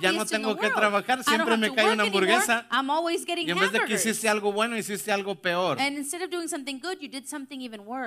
Ya 0.00 0.12
no 0.12 0.24
tengo 0.26 0.56
que 0.56 0.70
trabajar, 0.70 1.24
siempre 1.24 1.56
me 1.56 1.74
cae 1.74 1.92
una 1.92 2.04
hamburguesa. 2.04 2.66
I'm 2.70 2.90
always 2.90 3.24
getting 3.24 3.46
Y 3.46 3.50
en 3.50 3.58
vez 3.58 3.72
de 3.72 3.84
que 3.84 3.94
hiciste 3.94 4.28
algo 4.28 4.52
bueno, 4.52 4.76
hiciste 4.76 5.10
algo 5.12 5.34
peor. 5.40 5.78
You. 5.78 5.84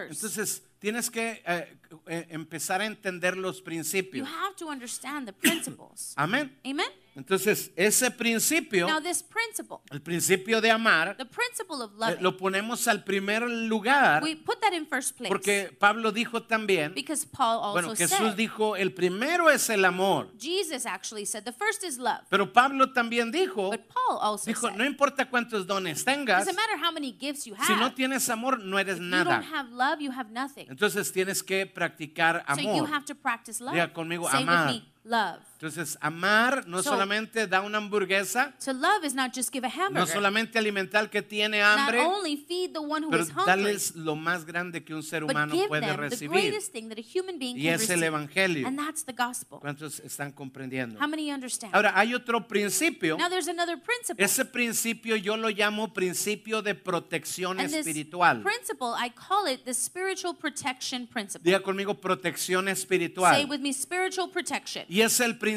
Entonces, 0.10 0.64
tienes 0.80 1.10
que 1.10 1.42
eh, 1.46 1.78
eh, 2.08 2.28
empezar 2.30 2.82
a 2.82 2.86
entender 2.86 3.38
los 3.38 3.58
You 3.58 3.64
principios. 3.64 4.28
have 4.28 4.56
to 4.58 4.68
understand 4.68 5.28
the 5.28 5.34
principles. 5.34 6.14
Amén. 6.16 6.58
Amen? 6.66 6.88
Entonces, 7.14 7.72
ese 7.76 8.10
principio, 8.10 8.88
Now, 8.88 9.02
this 9.02 9.22
principle, 9.22 9.80
el 9.92 10.02
principio 10.02 10.62
de 10.62 10.72
amar, 10.72 11.18
the 11.18 11.26
principle 11.26 11.82
of 11.84 11.92
eh, 11.92 11.98
loving, 11.98 12.24
lo 12.24 12.38
ponemos 12.38 12.88
al 12.88 13.04
primer 13.04 13.42
lugar 13.50 14.24
we 14.24 14.36
put 14.38 14.62
that 14.62 14.72
in 14.72 14.86
first 14.88 15.18
place. 15.18 15.28
porque 15.28 15.76
Pablo 15.78 16.14
dijo 16.14 16.44
también, 16.44 16.94
because 16.94 17.26
Paul 17.28 17.60
also 17.62 17.72
bueno, 17.74 17.90
Jesús 17.96 18.18
said, 18.18 18.36
dijo, 18.36 18.78
el 18.78 18.94
primero 18.94 19.50
es 19.50 19.70
el 19.70 19.84
amor. 19.84 20.30
Jesus 20.40 20.86
actually 20.86 21.26
said, 21.26 21.44
the 21.44 21.52
first 21.52 21.84
is 21.84 21.98
love. 21.98 22.22
Pero 22.30 22.54
Pablo 22.54 22.94
también 22.94 23.30
dijo, 23.30 23.72
But 23.72 23.90
Paul 23.90 24.18
also 24.22 24.46
dijo, 24.50 24.68
said, 24.70 24.78
no 24.78 24.86
importa 24.86 25.30
cuántos 25.30 25.68
dones 25.68 26.06
tengas, 26.06 26.46
doesn't 26.46 26.56
matter 26.56 26.78
how 26.82 26.94
many 26.94 27.12
gifts 27.12 27.46
you 27.46 27.56
have, 27.56 27.68
si 27.68 27.76
no 27.76 27.94
tienes 27.94 28.30
amor, 28.30 28.58
no 28.60 28.78
eres 28.80 28.96
if 28.96 29.02
you 29.04 29.10
nada. 29.10 29.32
don't 29.32 29.44
have 29.54 29.70
love, 29.74 30.00
you 30.00 30.12
have 30.12 30.32
nothing. 30.32 30.66
Entonces 30.70 31.12
tienes 31.12 31.44
que 31.44 31.66
practicar 31.66 32.46
So 32.56 32.62
you 32.62 32.70
amor. 32.70 32.88
have 32.88 33.04
to 33.04 33.16
practice 33.16 33.60
love. 33.60 33.74
Diga 33.76 33.92
conmigo, 33.92 34.30
Say 34.32 34.44
amar. 34.44 34.68
with 34.68 34.76
me, 34.76 34.92
love. 35.04 35.42
Entonces, 35.62 35.96
amar 36.02 36.68
no 36.68 36.82
So- 36.82 36.90
solamente 36.90 37.46
da 37.46 37.62
una 37.62 37.78
hamburguesa, 37.78 38.52
To 38.66 38.74
love 38.74 39.06
is 39.06 39.14
not 39.14 39.32
just 39.32 39.54
give 39.54 39.64
a 39.64 39.70
no 39.70 39.84
hamburger. 39.84 40.08
solamente 40.12 40.58
alimentar 40.58 41.02
al 41.02 41.10
que 41.12 41.22
tiene 41.22 41.60
not 41.60 41.78
hambre, 41.78 42.00
only 42.02 42.36
feed 42.36 42.72
the 42.74 42.80
one 42.80 43.06
who 43.06 43.12
pero 43.12 43.22
is 43.22 43.30
hungry, 43.30 43.46
darles 43.46 43.96
lo 43.96 44.16
más 44.16 44.44
grande 44.44 44.84
que 44.84 44.96
un 44.96 45.04
ser 45.04 45.24
humano 45.24 45.54
puede 45.68 45.86
the 45.86 45.98
recibir. 45.98 46.32
greatest 46.32 46.72
thing 46.74 46.90
that 46.90 46.98
a 46.98 47.02
human 47.04 47.38
being 47.38 47.56
Y 47.60 47.68
es 47.68 47.88
el 47.92 48.02
evangelio. 48.02 48.66
And 48.68 48.76
that's 48.76 49.06
the 49.06 49.14
gospel. 49.14 49.60
¿Cuántos 49.60 50.00
están 50.00 50.32
comprendiendo? 50.32 51.00
How 51.00 51.08
many 51.08 51.32
understand? 51.32 51.76
Ahora, 51.76 51.94
hay 51.96 52.16
otro 52.16 52.48
principio. 52.48 53.16
now 53.20 53.30
there's 53.30 53.48
another 53.48 53.78
principle. 53.80 54.26
Ese 54.26 54.44
principio 54.46 55.16
yo 55.16 55.38
lo 55.38 55.50
llamo 55.50 55.94
principio 55.94 56.64
de 56.64 56.74
protección 56.74 57.60
and 57.60 57.70
this 57.70 57.86
espiritual. 57.86 58.42
principle, 58.42 58.96
I 58.98 59.12
call 59.12 59.46
it 59.48 59.64
the 59.64 59.76
spiritual 59.76 60.34
protection 60.36 61.06
principle. 61.06 61.46
Diga 61.46 61.62
conmigo 61.62 61.94
protección 62.02 62.66
Say 62.66 62.72
espiritual. 62.74 63.46
with 63.48 63.60
me, 63.60 63.72
spiritual 63.72 64.32
protection. 64.32 64.86
Y 64.90 65.02
es 65.02 65.20
el 65.20 65.38
principio 65.38 65.51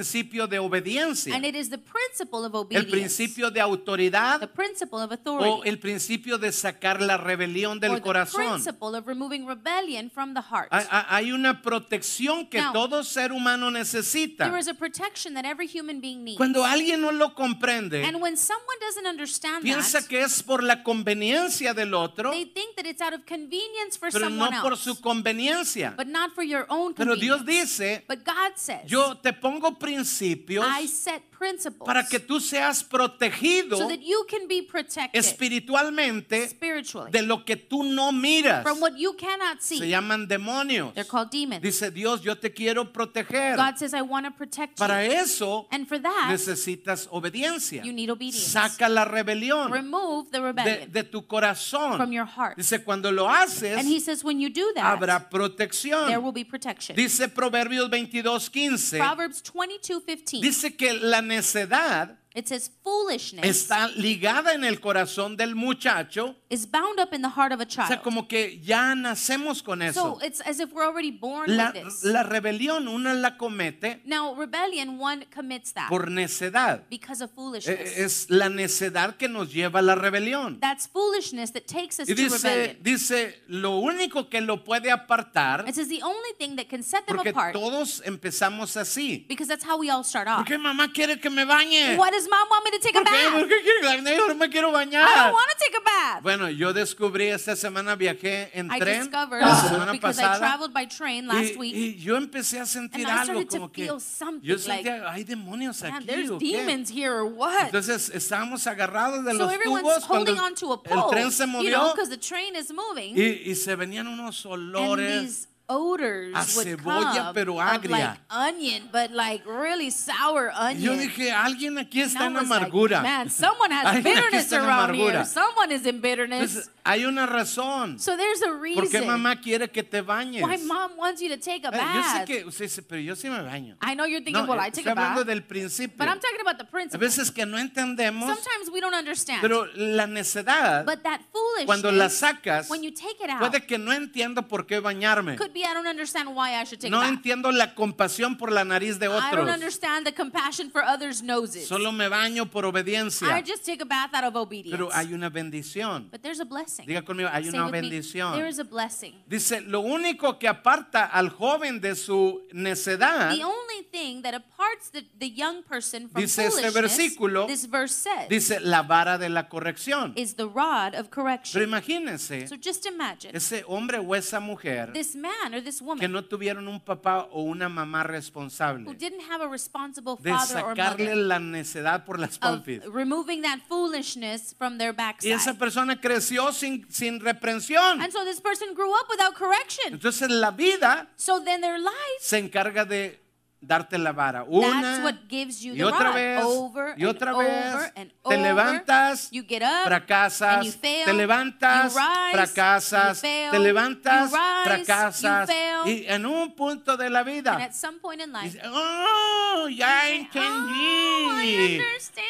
de 0.48 0.58
obediencia, 0.58 1.34
And 1.34 1.44
it 1.44 1.54
is 1.54 1.70
the 1.70 1.78
principle 1.78 2.44
of 2.44 2.54
el 2.54 2.60
obedience, 2.60 2.90
principio 2.90 3.50
de 3.50 3.54
the 3.54 3.60
autoridad 3.60 4.50
principle 4.50 4.98
of 5.02 5.10
o 5.10 5.14
authority, 5.14 5.68
el 5.68 5.78
principio 5.78 6.38
de 6.38 6.52
sacar 6.52 7.00
la 7.00 7.16
rebelión 7.16 7.74
or 7.76 7.80
del 7.80 7.94
the 7.96 8.00
corazón. 8.02 8.48
principle 8.54 8.96
of 8.96 9.06
removing 9.06 9.46
rebellion 9.46 10.10
from 10.10 10.34
the 10.34 10.40
heart. 10.42 10.68
Hay- 10.70 11.32
una 11.32 11.62
protección 11.62 12.48
que 12.48 12.60
Now, 12.60 12.72
todo 12.72 13.02
ser 13.04 13.32
humano 13.32 13.70
necesita. 13.70 14.44
There 14.46 14.58
is 14.58 14.68
a 14.68 14.74
protection 14.74 15.34
that 15.34 15.44
every 15.44 15.66
human 15.66 16.00
being 16.00 16.24
needs. 16.24 16.36
Cuando 16.36 16.64
alguien 16.64 17.00
no 17.00 17.10
lo 17.12 17.34
comprende, 17.34 18.04
And 18.04 18.20
when 18.20 18.36
someone 18.36 18.76
doesn't 18.80 19.06
understand 19.06 19.62
piensa 19.62 20.00
that, 20.00 20.08
que 20.08 20.20
es 20.22 20.42
por 20.42 20.62
la 20.62 20.82
conveniencia 20.82 21.74
del 21.74 21.94
otro, 21.94 22.30
they 22.30 22.44
think 22.44 22.76
that 22.76 22.86
it's 22.86 23.00
out 23.00 23.12
of 23.14 23.24
convenience 23.26 23.96
for 23.98 24.10
pero 24.10 24.28
no 24.28 24.46
someone 24.46 24.60
por 24.62 24.72
else, 24.72 24.84
su 24.84 25.00
conveniencia. 25.00 25.94
but 25.96 26.06
not 26.06 26.32
for 26.34 26.44
your 26.44 26.66
own 26.68 26.94
Pero 26.94 27.16
Dios 27.16 27.44
dice, 27.44 28.04
But 28.08 28.24
God 28.24 28.52
says, 28.56 28.82
yo 28.86 29.16
te 29.16 29.32
pongo 29.32 29.78
principios 29.84 30.64
I 30.66 30.88
set 30.88 31.22
principles 31.44 31.84
para 31.86 32.06
que 32.06 32.18
tú 32.20 32.40
seas 32.40 32.82
protegido 32.82 33.76
so 33.76 33.88
that 33.88 34.00
you 34.00 34.24
can 34.28 34.46
be 34.48 34.62
protected 34.62 35.18
espiritualmente 35.18 36.48
spiritually 36.48 37.10
de 37.10 37.22
lo 37.22 37.44
que 37.44 37.56
tú 37.56 37.82
no 37.84 38.12
miras. 38.12 38.62
from 38.62 38.80
what 38.80 38.92
you 38.96 39.14
cannot 39.16 39.60
Se 39.60 39.76
see. 39.78 39.88
llaman 39.90 40.26
demonios. 40.26 40.92
They're 40.94 41.04
called 41.08 41.30
demons. 41.30 41.62
Dice 41.62 41.90
Dios, 41.90 42.22
yo 42.22 42.36
te 42.36 42.52
quiero 42.52 42.92
proteger. 42.92 43.56
God 43.56 43.76
says, 43.78 43.94
I 43.94 44.02
want 44.02 44.26
to 44.26 44.32
protect 44.32 44.78
Para 44.78 45.04
you. 45.06 45.12
eso 45.12 45.66
And 45.70 45.86
for 45.86 45.98
that, 46.00 46.28
necesitas 46.30 47.08
obediencia. 47.10 47.84
you 47.84 47.92
need 47.92 48.10
obedience. 48.10 48.46
Saca 48.52 48.88
la 48.88 49.04
rebelión 49.04 49.70
Remove 49.72 50.30
the 50.30 50.38
de, 50.40 50.44
rebellion 50.46 50.92
de 50.92 51.02
tu 51.04 51.22
corazón. 51.26 51.96
from 51.96 52.12
your 52.12 52.26
heart. 52.26 52.56
Dice, 52.56 52.82
cuando 52.84 53.10
lo 53.12 53.28
haces, 53.28 53.76
And 53.78 53.86
he 53.88 54.00
says, 54.00 54.24
when 54.24 54.40
you 54.40 54.48
do 54.50 54.72
that, 54.74 54.84
habrá 54.84 55.18
there 55.18 55.28
protección. 55.30 56.22
will 56.22 56.32
be 56.32 56.44
protection. 56.44 56.96
Dice 56.96 57.28
Proverbios 57.28 57.88
22:15. 57.90 58.98
Proverbs 58.98 59.42
22, 59.42 60.02
15. 60.04 60.40
Dice 60.40 60.76
que 60.76 60.92
la 60.94 61.20
necedad 61.34 62.18
It 62.34 62.48
says, 62.48 62.68
foolishness 62.82 63.44
está 63.46 63.86
ligada 63.94 64.54
en 64.54 64.64
el 64.64 64.80
corazón 64.80 65.36
del 65.36 65.54
muchacho. 65.54 66.34
is 66.50 66.66
bound 66.68 66.98
up 66.98 67.12
in 67.14 67.22
the 67.22 67.28
heart 67.28 67.52
of 67.52 67.60
a 67.60 67.64
O 67.64 67.70
sea, 67.70 67.86
child. 67.86 68.02
como 68.02 68.26
que 68.26 68.58
ya 68.60 68.94
nacemos 68.96 69.62
con 69.62 69.78
So 69.92 70.18
eso. 70.18 70.18
it's 70.20 70.40
as 70.40 70.58
if 70.58 70.72
we're 70.72 70.84
already 70.84 71.12
born 71.12 71.56
La, 71.56 71.70
with 71.72 71.84
this. 71.84 72.02
la 72.02 72.24
rebelión 72.24 72.88
una 72.88 73.14
la 73.14 73.36
comete 73.36 74.00
Now, 74.04 74.34
rebellion, 74.34 74.98
one 75.00 75.26
commits 75.32 75.72
that 75.74 75.88
por 75.88 76.10
necedad. 76.10 76.82
because 76.90 77.22
of 77.22 77.30
Eh, 77.30 77.34
foolishness. 77.36 77.98
Es 77.98 78.26
la 78.30 78.48
necedad 78.48 79.16
que 79.16 79.28
nos 79.28 79.52
lleva 79.52 79.78
a 79.78 79.82
la 79.82 79.94
rebelión. 79.94 80.58
That's 80.58 80.88
foolishness 80.88 81.52
that 81.52 81.66
takes 81.66 82.00
us 82.00 82.08
Y 82.08 82.14
to 82.16 82.20
dice, 82.22 82.42
rebellion. 82.48 82.82
dice, 82.82 83.42
lo 83.46 83.78
único 83.78 84.28
que 84.28 84.40
lo 84.40 84.64
puede 84.64 84.90
apartar, 84.90 85.64
It 85.68 85.76
says 85.76 85.88
the 85.88 86.02
only 86.02 86.32
thing 86.38 86.56
that 86.56 86.66
can 86.68 86.82
set 86.82 87.06
them 87.06 87.14
porque 87.16 87.28
apart, 87.30 87.52
todos 87.52 88.02
empezamos 88.04 88.76
así. 88.76 89.24
because 89.28 89.46
that's 89.46 89.64
how 89.64 89.78
we 89.78 89.88
all 89.88 90.02
start 90.02 90.26
¿Por 90.26 90.40
off. 90.40 90.46
qué 90.48 90.58
mamá 90.58 90.92
quiere 90.92 91.20
que 91.20 91.30
me 91.30 91.44
bañe? 91.44 91.96
Why 91.96 92.10
does 92.24 92.30
mom 92.30 92.48
want 92.50 92.64
me 92.64 92.70
to 92.70 92.78
take 92.78 92.96
a 92.96 93.00
¿Por 93.00 93.04
qué? 93.04 93.30
¿Por 93.30 93.40
bath? 93.40 93.48
qué 93.48 93.62
quiere 93.62 94.04
que 94.04 94.16
yo 94.16 94.28
no 94.28 94.34
me 94.34 94.48
quiero 94.48 94.70
I 94.70 94.72
bañar? 94.72 95.04
don't 95.06 95.32
want 95.34 95.50
to 95.50 95.56
take 95.58 95.76
a 95.76 95.80
bath. 95.80 96.22
Bueno, 96.22 96.48
yo 96.50 96.72
descubrí 96.72 97.28
esta 97.28 97.56
semana 97.56 97.96
viajé 97.96 98.50
en 98.54 98.70
I 98.70 98.78
tren 98.78 99.00
discovered 99.04 99.42
la 99.42 99.60
semana 99.60 99.92
because 99.92 100.18
I 100.18 100.22
pasada 100.22 100.38
traveled 100.38 100.72
by 100.72 100.86
train 100.86 101.26
last 101.26 101.54
y, 101.54 101.56
week. 101.56 101.74
y 101.74 101.94
yo 101.96 102.16
empecé 102.16 102.60
a 102.60 102.66
sentir 102.66 103.06
and 103.06 103.08
I 103.08 103.20
algo 103.20 103.24
started 103.24 103.48
to 103.50 103.56
como 103.56 103.72
que 103.72 103.84
feel 103.84 104.00
something 104.00 104.46
yo 104.46 104.56
like, 104.66 104.84
sentía 104.84 105.10
hay 105.12 105.24
demonios 105.24 105.82
Man, 105.82 105.94
aquí 105.94 106.06
there's 106.06 106.30
¿o 106.30 106.38
qué?" 106.38 106.52
demons 106.56 106.90
here 106.90 107.12
or 107.12 107.24
what? 107.24 107.66
Entonces 107.66 108.10
estábamos 108.10 108.66
agarrados 108.66 109.24
de 109.24 109.32
so 109.32 109.38
los 109.38 109.52
tubos 109.58 110.04
cuando 110.06 110.32
holding 110.32 110.38
on 110.40 110.54
to 110.54 110.72
a 110.72 110.80
el 110.90 111.10
tren 111.10 111.30
se 111.30 111.44
you 111.44 111.50
know, 111.50 111.62
movió 111.62 111.92
because 111.94 112.08
the 112.08 112.16
train 112.16 112.56
is 112.56 112.72
moving. 112.72 113.16
y, 113.16 113.50
y 113.50 113.54
se 113.54 113.76
venían 113.76 114.06
unos 114.06 114.44
and 114.44 114.52
olores 114.54 115.22
these 115.22 115.48
odors 115.68 116.34
a 116.34 116.56
would 116.56 116.66
cebolla, 116.66 117.14
come 117.14 117.34
pero 117.34 117.52
of 117.60 117.84
like 117.90 118.18
onion, 118.30 118.88
but 118.92 119.10
like 119.12 119.42
really 119.46 119.90
sour 119.90 120.50
Y 120.54 120.72
yo 120.72 120.92
onion. 120.92 120.98
dije 121.08 121.30
alguien 121.32 121.78
aquí 121.78 122.02
está 122.02 122.26
en 122.26 122.34
was 122.34 122.48
like, 122.50 122.70
Man, 123.02 123.30
someone 123.30 123.70
has 123.70 124.02
bitterness 124.04 124.52
around 124.52 124.94
here. 124.94 125.24
Someone 125.24 125.70
is 125.72 125.86
in 125.86 126.00
bitterness. 126.00 126.56
Entonces, 126.56 126.70
hay 126.86 127.04
una 127.06 127.24
razón 127.26 127.98
so 127.98 128.16
there's 128.16 128.42
a 128.42 128.46
¿Por 128.46 128.88
qué 128.88 128.98
reason 129.00 129.06
mamá 129.06 129.40
quiere 129.40 129.70
que 129.70 129.82
te 129.82 130.02
bañes? 130.02 130.42
why 130.42 130.56
mom 130.58 130.92
wants 130.98 131.20
you 131.22 131.28
to 131.28 131.36
take 131.38 131.64
a 131.66 131.70
Eh, 131.70 131.80
Yo 131.94 132.02
sé 132.02 132.18
bath. 132.18 132.26
que 132.26 132.44
usted 132.44 132.64
dice, 132.66 132.82
pero 132.82 133.00
yo 133.00 133.16
sí 133.16 133.28
me 133.30 133.40
baño. 133.42 133.76
I 133.82 133.94
know 133.94 134.04
you're 134.06 134.22
thinking, 134.22 134.44
No, 134.44 134.50
well, 134.50 134.60
eh, 134.60 134.66
I 134.66 134.70
take 134.70 134.82
estoy 134.82 134.88
a 134.88 134.92
hablando 134.92 135.20
bath. 135.20 135.26
del 135.28 135.42
principio. 135.44 135.96
But 135.96 136.08
I'm 136.08 136.20
talking 136.20 136.40
about 136.40 136.58
the 136.58 136.64
A 136.64 136.70
principle. 136.70 136.98
veces 137.06 137.30
que 137.30 137.46
no 137.46 137.58
entendemos, 137.58 138.28
Sometimes 138.28 138.70
we 138.70 138.80
don't 138.80 138.94
understand. 138.94 139.40
pero 139.40 139.66
la 139.74 140.06
necedad, 140.06 140.84
but 140.84 141.02
that 141.02 141.20
cuando 141.66 141.90
la 141.90 142.08
foolishness, 142.08 142.18
sacas, 142.18 142.68
when 142.70 142.82
you 142.82 142.90
take 142.90 143.16
it 143.22 143.30
out, 143.30 143.40
puede 143.40 143.66
que 143.66 143.78
no 143.78 143.92
entiendo 143.92 144.46
por 144.46 144.66
qué 144.66 144.80
bañarme. 144.80 145.36
could 145.36 145.52
be 145.52 145.60
I 145.64 145.72
don't 145.72 145.86
understand 145.88 146.28
why 146.34 146.54
I 146.60 146.64
should 146.64 146.80
take 146.80 146.90
No 146.90 146.98
a 146.98 147.04
bath. 147.04 147.10
entiendo 147.12 147.50
la 147.50 147.74
compasión 147.74 148.36
por 148.36 148.52
la 148.52 148.64
nariz 148.64 148.98
de 148.98 149.06
I 149.06 149.08
don't 149.08 149.24
otros. 149.48 149.48
understand 149.54 150.06
the 150.06 150.12
compassion 150.12 150.70
for 150.70 150.82
others' 150.82 151.22
noses. 151.22 151.66
Solo 151.66 151.92
me 151.92 152.08
baño 152.08 152.50
por 152.50 152.64
I 152.64 152.68
obediencia. 152.68 153.42
just 153.44 153.64
take 153.64 153.80
a 153.82 153.86
bath 153.86 154.14
out 154.14 154.24
of 154.24 154.36
obedience. 154.36 154.70
Pero 154.76 154.90
hay 154.92 155.12
una 155.14 155.30
bendición. 155.30 156.08
but 156.10 156.20
there's 156.22 156.40
a 156.40 156.44
blessing. 156.44 156.73
Diga 156.86 157.02
conmigo, 157.02 157.28
hay 157.32 157.44
Say 157.44 157.50
una 157.54 157.66
with 157.66 157.72
me, 157.72 157.80
bendición. 157.82 158.34
there 158.34 158.48
is 158.48 158.58
a 158.58 158.64
blessing. 158.64 159.14
Dice, 159.26 159.60
lo 159.60 159.80
único 159.80 160.38
que 160.38 160.48
aparta 160.48 161.04
al 161.04 161.28
joven 161.30 161.80
de 161.80 161.94
su 161.94 162.42
necedad, 162.52 163.34
The 163.36 163.44
only 163.44 163.84
thing 163.92 164.22
that 164.22 164.34
aparts 164.34 164.90
the, 164.90 165.04
the 165.18 165.28
young 165.30 165.62
person 165.62 166.08
from 166.08 166.22
Dice 166.22 166.46
este 166.46 166.70
versículo, 166.70 167.46
this 167.46 167.66
verse 167.68 167.94
says, 167.94 168.28
dice 168.28 168.58
la 168.60 168.82
vara 168.82 169.18
de 169.18 169.28
la 169.28 169.48
corrección. 169.48 170.12
is 170.16 170.34
the 170.34 170.46
rod 170.48 170.94
of 170.94 171.10
Pero 171.10 171.22
correction. 171.22 171.62
imagínense, 171.62 172.48
So 172.48 172.56
just 172.56 172.86
imagine 172.86 173.30
ese 173.36 173.62
hombre 173.66 173.98
o 173.98 174.14
esa 174.14 174.40
mujer 174.40 174.92
this 174.92 175.14
man 175.14 175.52
or 175.54 175.60
this 175.62 175.78
que 175.80 175.84
woman 175.84 176.10
no 176.12 176.24
tuvieron 176.24 176.66
un 176.68 176.80
papá 176.80 177.28
o 177.30 177.42
una 177.42 177.68
mamá 177.68 178.02
who 178.02 178.08
responsable 178.08 178.94
didn't 178.94 179.20
have 179.30 179.42
a 179.42 179.48
responsible 179.48 180.16
de 180.16 180.30
father 180.30 180.62
or 180.64 180.74
sacarle 180.76 181.04
mother 181.10 181.16
la 181.16 181.38
necedad 181.38 182.04
por 182.04 182.18
las 182.18 182.38
pompis. 182.38 182.80
removing 182.86 183.42
that 183.42 183.58
foolishness 183.68 184.54
from 184.56 184.78
their 184.78 184.94
Y 184.94 185.28
esa 185.30 185.52
backside. 185.52 185.58
persona 185.58 186.00
creció 186.00 186.52
sin, 186.52 186.63
sin 186.90 187.20
reprensión. 187.20 188.00
And 188.00 188.12
so 188.12 188.24
this 188.24 188.40
person 188.40 188.74
grew 188.74 188.92
up 188.92 189.08
without 189.08 189.34
correction. 189.34 189.92
Entonces 189.94 190.28
la 190.30 190.50
vida 190.50 191.08
So 191.16 191.40
then 191.42 191.60
their 191.60 191.78
life, 191.78 192.18
se 192.20 192.38
encarga 192.38 192.84
de 192.84 193.20
darte 193.66 193.96
la 193.96 194.12
vara. 194.12 194.40
that's 194.40 194.50
Una 194.50 195.00
what 195.02 195.14
gives 195.26 195.62
you 195.62 195.72
y 195.74 195.80
otra 195.82 196.08
rod. 196.10 196.14
vez 196.14 196.42
over 196.44 196.94
y 196.98 197.04
otra 197.06 197.30
and 197.30 197.38
vez. 197.38 197.92
and 197.96 198.10
Te 198.10 198.16
over. 198.24 198.38
levantas, 198.38 199.28
You 199.32 199.42
get 199.42 199.62
up, 199.62 199.86
fracasas, 199.86 200.42
and 200.58 200.64
you 200.66 200.72
fail, 200.72 201.04
te 201.06 201.12
levantas, 201.14 201.92
you 201.94 201.98
rise, 201.98 202.32
fracasas, 202.34 203.16
you 203.16 203.20
fail, 203.22 203.50
te 203.52 203.58
levantas, 203.58 204.30
you 204.30 204.36
rise, 204.36 204.64
fracasas. 204.84 205.48
you 205.48 205.54
fail. 205.54 205.86
Y 205.86 206.04
en 206.06 206.26
un 206.26 206.54
punto 206.54 206.96
de 206.98 207.08
la 207.08 207.20
and 207.20 207.28
vida, 207.30 207.52
at 207.56 207.72
some 207.74 207.98
point 208.00 208.20
in 208.20 208.30
life, 208.32 208.54
oh, 208.64 209.66
ya 209.70 209.86
say, 210.02 210.28
"Oh, 210.34 210.38
I 210.42 211.46
entendí. 211.48 211.78
understand 211.78 212.26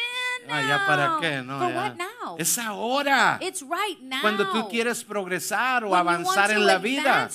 Ah, 0.47 0.61
ya 0.61 0.85
para 0.87 1.07
now." 1.07 1.19
qué, 1.21 1.43
no, 1.43 1.59
For 1.59 1.69
ya. 1.69 1.75
what 1.75 1.95
now? 1.97 2.07
Es 2.37 2.57
ahora. 2.57 3.37
It's 3.41 3.61
right 3.61 3.99
now. 4.01 4.21
Cuando 4.21 4.49
tú 4.51 4.67
quieres 4.69 5.03
progresar 5.03 5.83
o 5.83 5.89
When 5.91 5.99
avanzar 5.99 6.51
en 6.51 6.65
la 6.65 6.77
vida. 6.77 7.29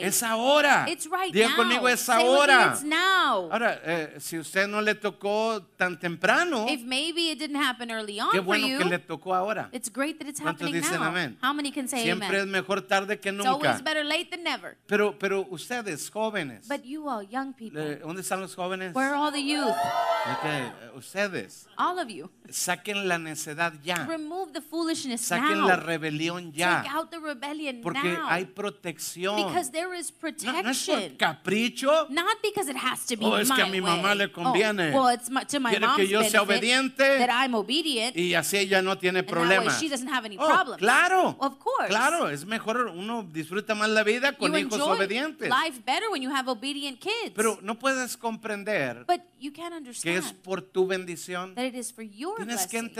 Es 0.00 0.22
ahora. 0.22 0.86
It's 0.88 1.06
right 1.06 1.32
Diga 1.32 1.48
now. 1.48 1.56
conmigo, 1.56 1.88
es 1.88 2.00
Say 2.00 2.14
ahora. 2.22 2.70
it's 2.72 2.82
now. 2.82 3.48
Ahora, 3.50 3.80
eh, 3.84 4.16
si 4.20 4.38
usted 4.38 4.66
no 4.68 4.80
le 4.80 4.94
tocó 4.94 5.62
tan 5.76 5.98
temprano, 5.98 6.66
If 6.68 6.82
maybe 6.82 7.30
it 7.30 7.38
didn't 7.38 7.56
happen 7.62 7.90
early 7.90 8.20
on 8.20 8.30
qué 8.30 8.38
for 8.38 8.44
bueno 8.46 8.66
you, 8.66 8.78
que 8.78 8.84
le 8.84 8.98
tocó 8.98 9.34
ahora. 9.34 9.68
it's 9.72 9.90
great 9.92 10.18
that 10.18 10.28
it's 10.28 10.40
¿Cuántos 10.40 10.62
happening 10.66 10.74
dicen 10.82 11.00
now. 11.00 11.08
amén? 11.08 11.36
How 11.42 11.52
many 11.52 11.70
can 11.72 11.88
say 11.88 12.02
Siempre 12.02 12.28
es 12.38 12.42
amen? 12.42 12.50
mejor 12.52 12.82
tarde 12.82 13.18
que 13.20 13.30
It's 13.30 13.36
nunca. 13.38 13.50
always 13.50 13.82
better 13.82 14.04
late 14.04 14.30
than 14.30 14.42
never. 14.42 14.76
Pero, 14.86 15.18
pero 15.18 15.46
ustedes, 15.50 16.10
jóvenes, 16.10 16.68
But 16.68 16.84
you 16.84 17.08
all, 17.08 17.22
young 17.22 17.52
people, 17.54 17.80
eh, 17.80 17.96
¿dónde 18.02 18.22
están 18.22 18.40
los 18.40 18.54
jóvenes? 18.54 18.94
where 18.94 19.08
are 19.08 19.16
all 19.16 19.32
the 19.32 19.42
youth? 19.42 19.68
Ok, 19.70 20.44
eh, 20.44 20.72
ustedes, 20.96 21.66
All 21.76 21.98
of 21.98 22.08
you. 22.08 22.30
saquen 22.48 23.08
la 23.08 23.18
necedad 23.18 23.69
ya. 23.82 24.06
Remove 24.06 24.52
the 24.52 24.60
foolishness 24.60 25.20
Saquen 25.30 25.58
now. 25.58 25.68
la 25.68 25.76
rebelión 25.76 26.52
ya. 26.52 26.82
Take 26.82 26.90
out 26.94 27.10
the 27.10 27.18
rebellion 27.20 27.80
Porque 27.82 28.02
now. 28.12 28.26
hay 28.28 28.44
protección. 28.46 29.36
because 29.36 29.70
there 29.70 29.94
is 29.94 30.10
No, 30.10 30.28
no 30.52 30.68
es 30.68 30.80
por 30.82 30.96
protection. 30.96 31.16
capricho. 31.16 32.08
Not 32.10 32.38
because 32.42 32.68
it 32.70 32.76
has 32.76 33.04
to 33.06 33.16
be 33.16 33.24
Oh, 33.24 33.36
es 33.36 33.48
my 33.48 33.56
que 33.56 33.62
a 33.62 33.66
mi 33.66 33.80
way. 33.80 33.96
mamá 33.96 34.14
le 34.14 34.30
conviene. 34.32 34.92
Oh, 34.94 35.04
well, 35.04 35.14
it's 35.14 35.30
my, 35.30 35.44
to 35.44 35.60
my 35.60 35.70
Quiere 35.70 35.86
mom's 35.86 35.96
que 35.98 36.06
yo 36.08 36.22
sea 36.24 36.42
obediente. 36.42 37.18
that 37.18 37.30
I'm 37.30 37.54
obedient. 37.54 38.16
Y 38.16 38.34
así 38.34 38.56
ella 38.58 38.82
no 38.82 38.96
tiene 38.98 39.22
problemas. 39.22 39.78
she 39.78 39.88
doesn't 39.88 40.08
have 40.08 40.24
any 40.24 40.36
Oh, 40.38 40.46
problems. 40.46 40.78
claro. 40.78 41.36
Of 41.38 41.58
course. 41.58 41.88
Claro, 41.88 42.28
es 42.28 42.44
mejor 42.44 42.86
uno 42.94 43.22
disfruta 43.22 43.74
más 43.74 43.88
la 43.90 44.02
vida 44.02 44.32
con 44.36 44.52
you 44.52 44.58
hijos 44.58 44.80
obedientes. 44.80 45.48
life 45.48 45.80
better 45.84 46.08
when 46.10 46.22
you 46.22 46.30
have 46.30 46.48
obedient 46.50 46.98
kids. 47.00 47.32
Pero 47.34 47.58
no 47.62 47.78
puedes 47.78 48.16
comprender 48.16 49.04
but 49.06 49.20
you 49.38 49.52
can't 49.52 49.70
que 50.02 50.14
es 50.16 50.24
understand 50.24 50.42
por 50.42 50.62
tu 50.62 50.86
bendición. 50.86 51.54
that 51.54 51.64
it 51.64 51.74
is 51.74 51.92
for 51.92 52.02
your 52.02 52.36
Tienes 52.38 52.66
que 52.66 52.78
blessing. 52.80 52.94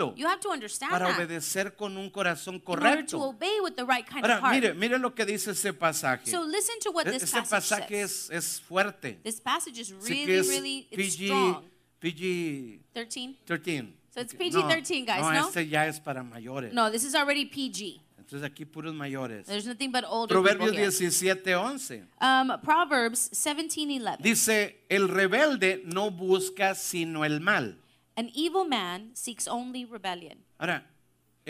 Entenderlo 0.00 0.14
You 0.16 0.26
have 0.26 0.40
to 0.40 0.50
understand 0.50 0.90
para 0.92 1.06
that 1.08 1.16
obedecer 1.16 1.74
con 1.76 1.96
un 1.96 2.10
corazón 2.10 2.60
correcto. 2.60 3.20
obey 3.20 3.60
with 3.62 3.74
the 3.76 3.84
right 3.84 4.06
kind 4.06 4.24
Ahora, 4.24 4.36
of 4.38 4.42
heart. 4.42 4.54
mire, 4.54 4.74
mire 4.74 4.98
lo 4.98 5.14
que 5.14 5.24
dice 5.24 5.52
ese 5.52 5.72
pasaje. 5.72 6.26
so 6.30 6.42
listen 6.44 6.78
to 6.80 6.90
what 6.90 7.06
E- 7.06 7.12
this 7.12 7.22
Ese 7.24 7.42
pasaje 7.48 7.88
says. 7.88 8.30
es, 8.30 8.30
es 8.30 8.60
fuerte. 8.60 9.18
This 9.22 9.40
passage 9.40 9.78
is 9.80 9.90
really, 9.92 10.26
que 10.26 10.38
es 10.38 10.48
really, 10.48 10.88
it's 10.90 11.16
PG, 11.16 11.26
strong. 11.26 11.64
PG 12.00 12.80
13? 12.94 13.36
13. 13.46 13.94
So 14.12 14.20
it's 14.20 14.34
Ok, 14.34 14.40
PG-13, 14.40 15.06
guys, 15.06 15.20
No, 15.20 15.30
no? 15.32 15.46
este 15.48 15.68
ya 15.68 15.86
es 15.86 16.00
para 16.00 16.22
mayores. 16.24 16.72
No, 16.72 16.90
this 16.90 17.04
is 17.04 17.14
already 17.14 17.44
PG. 17.44 18.00
Entonces 18.18 18.42
aquí 18.44 18.64
puros 18.64 18.92
mayores. 18.94 19.46
There's 19.46 19.66
nothing 19.66 19.90
but 19.92 20.04
older 20.04 20.34
Proverbios 20.34 20.70
people 20.70 20.82
here. 20.84 20.90
17, 20.90 21.54
11. 21.54 22.04
Um, 22.20 22.60
Proverbs 22.62 23.30
17:11. 23.32 24.18
Dice, 24.20 24.84
el 24.88 25.08
rebelde 25.08 25.82
no 25.84 26.10
busca 26.10 26.74
sino 26.74 27.24
el 27.24 27.40
mal. 27.40 27.76
An 28.20 28.28
evil 28.34 28.66
man 28.66 29.12
seeks 29.14 29.48
only 29.48 29.86
rebellion. 29.86 30.40